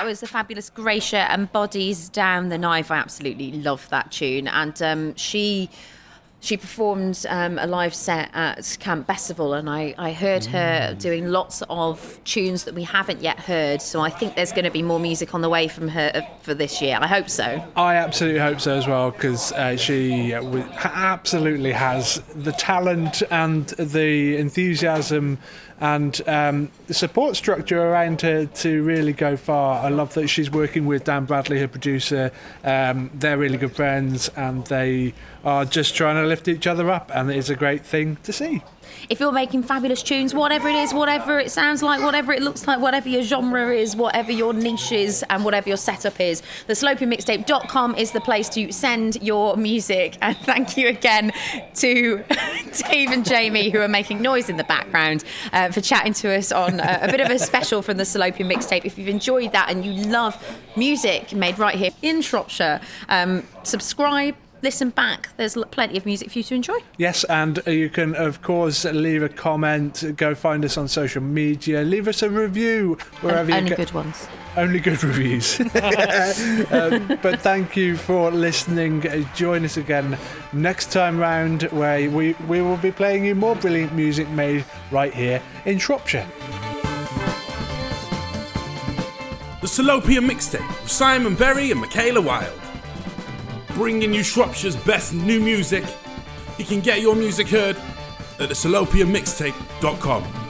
That 0.03 0.09
was 0.09 0.19
the 0.19 0.27
fabulous 0.27 0.69
Greysha 0.69 1.27
and 1.29 1.49
Bodies 1.53 2.09
Down 2.09 2.49
the 2.49 2.57
Knife. 2.57 2.91
I 2.91 2.97
absolutely 2.97 3.53
love 3.53 3.87
that 3.87 4.11
tune. 4.11 4.49
And 4.49 4.81
um, 4.81 5.15
she 5.15 5.69
she 6.41 6.57
performed 6.57 7.25
um, 7.29 7.57
a 7.57 7.65
live 7.65 7.95
set 7.95 8.29
at 8.33 8.77
Camp 8.81 9.07
Bestival, 9.07 9.57
and 9.57 9.69
I, 9.69 9.95
I 9.97 10.11
heard 10.11 10.43
her 10.43 10.93
doing 10.99 11.27
lots 11.27 11.63
of 11.69 12.19
tunes 12.25 12.65
that 12.65 12.73
we 12.73 12.83
haven't 12.83 13.21
yet 13.21 13.39
heard. 13.39 13.81
So 13.81 14.01
I 14.01 14.09
think 14.09 14.35
there's 14.35 14.51
going 14.51 14.65
to 14.65 14.71
be 14.71 14.81
more 14.81 14.99
music 14.99 15.33
on 15.33 15.39
the 15.39 15.47
way 15.47 15.69
from 15.69 15.87
her 15.87 16.11
uh, 16.13 16.21
for 16.41 16.53
this 16.53 16.81
year. 16.81 16.97
I 16.99 17.07
hope 17.07 17.29
so. 17.29 17.65
I 17.77 17.95
absolutely 17.95 18.41
hope 18.41 18.59
so 18.59 18.75
as 18.75 18.85
well 18.85 19.11
because 19.11 19.53
uh, 19.53 19.77
she 19.77 20.33
uh, 20.33 20.43
absolutely 20.83 21.71
has 21.71 22.21
the 22.35 22.51
talent 22.51 23.23
and 23.31 23.67
the 23.67 24.35
enthusiasm 24.35 25.37
and 25.79 26.21
um, 26.27 26.71
the 26.87 26.93
support 26.93 27.35
structure 27.35 27.81
around 27.81 28.21
her 28.21 28.45
to 28.45 28.83
really 28.83 29.13
go 29.13 29.35
far. 29.37 29.83
I 29.83 29.89
love 29.89 30.13
that 30.13 30.27
she's 30.27 30.51
working 30.51 30.85
with 30.85 31.03
Dan 31.05 31.25
Bradley, 31.25 31.59
her 31.59 31.67
producer. 31.67 32.31
Um, 32.63 33.11
they're 33.13 33.37
really 33.37 33.57
good 33.57 33.75
friends 33.75 34.29
and 34.35 34.65
they 34.67 35.13
are 35.43 35.65
just 35.65 35.95
trying 35.95 36.15
to 36.15 36.27
lift 36.27 36.47
each 36.47 36.67
other 36.67 36.89
up, 36.89 37.11
and 37.13 37.29
it 37.29 37.37
is 37.37 37.49
a 37.49 37.55
great 37.55 37.85
thing 37.85 38.17
to 38.23 38.31
see. 38.31 38.63
If 39.09 39.19
you're 39.19 39.31
making 39.31 39.63
fabulous 39.63 40.03
tunes, 40.03 40.33
whatever 40.33 40.69
it 40.69 40.75
is, 40.75 40.93
whatever 40.93 41.39
it 41.39 41.51
sounds 41.51 41.83
like, 41.83 42.01
whatever 42.01 42.33
it 42.33 42.41
looks 42.41 42.67
like, 42.67 42.79
whatever 42.79 43.09
your 43.09 43.23
genre 43.23 43.73
is, 43.73 43.95
whatever 43.95 44.31
your 44.31 44.53
niche 44.53 44.91
is, 44.91 45.23
and 45.29 45.43
whatever 45.45 45.69
your 45.69 45.77
setup 45.77 46.19
is, 46.19 46.41
the 46.67 46.73
salopianmixtape.com 46.73 47.95
is 47.95 48.11
the 48.11 48.21
place 48.21 48.49
to 48.49 48.71
send 48.71 49.21
your 49.21 49.55
music. 49.57 50.17
And 50.23 50.37
thank 50.37 50.77
you 50.77 50.87
again 50.87 51.33
to 51.75 52.23
Dave 52.89 53.11
and 53.11 53.25
Jamie, 53.25 53.69
who 53.69 53.81
are 53.81 53.89
making 53.89 54.21
noise 54.21 54.49
in 54.49 54.55
the 54.55 54.63
background, 54.63 55.25
uh, 55.51 55.69
for 55.69 55.81
chatting 55.81 56.13
to 56.13 56.33
us 56.33 56.51
on 56.51 56.79
uh, 56.79 56.99
a 57.01 57.11
bit 57.11 57.19
of 57.19 57.29
a 57.29 57.37
special 57.37 57.81
from 57.81 57.97
the 57.97 58.03
Salopian 58.03 58.51
mixtape. 58.51 58.85
If 58.85 58.97
you've 58.97 59.09
enjoyed 59.09 59.51
that 59.51 59.69
and 59.69 59.85
you 59.85 59.91
love 60.09 60.41
music 60.77 61.33
made 61.33 61.59
right 61.59 61.75
here 61.75 61.91
in 62.01 62.21
Shropshire, 62.21 62.79
um, 63.09 63.45
subscribe. 63.63 64.35
Listen 64.63 64.91
back. 64.91 65.27
There's 65.35 65.57
plenty 65.71 65.97
of 65.97 66.05
music 66.05 66.31
for 66.31 66.37
you 66.39 66.43
to 66.45 66.55
enjoy. 66.55 66.77
Yes, 66.97 67.25
and 67.25 67.59
uh, 67.67 67.71
you 67.71 67.89
can, 67.89 68.15
of 68.15 68.41
course, 68.41 68.85
leave 68.85 69.21
a 69.21 69.27
comment, 69.27 70.05
go 70.15 70.33
find 70.33 70.63
us 70.63 70.77
on 70.77 70.87
social 70.87 71.21
media, 71.21 71.81
leave 71.81 72.07
us 72.07 72.23
a 72.23 72.29
review 72.29 72.97
wherever 73.19 73.51
you 73.51 73.57
Only 73.57 73.69
get. 73.71 73.77
good 73.77 73.91
ones. 73.91 74.25
Only 74.55 74.79
good 74.79 75.03
reviews. 75.03 75.59
um, 75.59 77.19
but 77.21 77.41
thank 77.41 77.75
you 77.75 77.97
for 77.97 78.31
listening. 78.31 79.05
Uh, 79.05 79.25
Join 79.35 79.65
us 79.65 79.75
again 79.75 80.17
next 80.53 80.93
time 80.93 81.19
round 81.19 81.63
where 81.63 82.09
we, 82.09 82.31
we 82.47 82.61
will 82.61 82.77
be 82.77 82.91
playing 82.93 83.25
you 83.25 83.35
more 83.35 83.57
brilliant 83.57 83.93
music 83.93 84.29
made 84.29 84.63
right 84.91 85.13
here 85.13 85.41
in 85.65 85.77
Shropshire. 85.77 86.25
The 89.59 89.67
Salopian 89.67 90.25
Mixtape 90.29 90.65
with 90.81 90.89
Simon 90.89 91.35
Berry 91.35 91.69
and 91.71 91.81
Michaela 91.81 92.21
Wild. 92.21 92.62
Bringing 93.73 94.13
you 94.13 94.21
Shropshire's 94.21 94.75
best 94.75 95.13
new 95.13 95.39
music. 95.39 95.83
You 96.59 96.65
can 96.65 96.79
get 96.79 97.01
your 97.01 97.15
music 97.15 97.47
heard 97.47 97.75
at 98.39 98.49
the 98.49 98.55
salopianmixtape.com. 98.55 100.42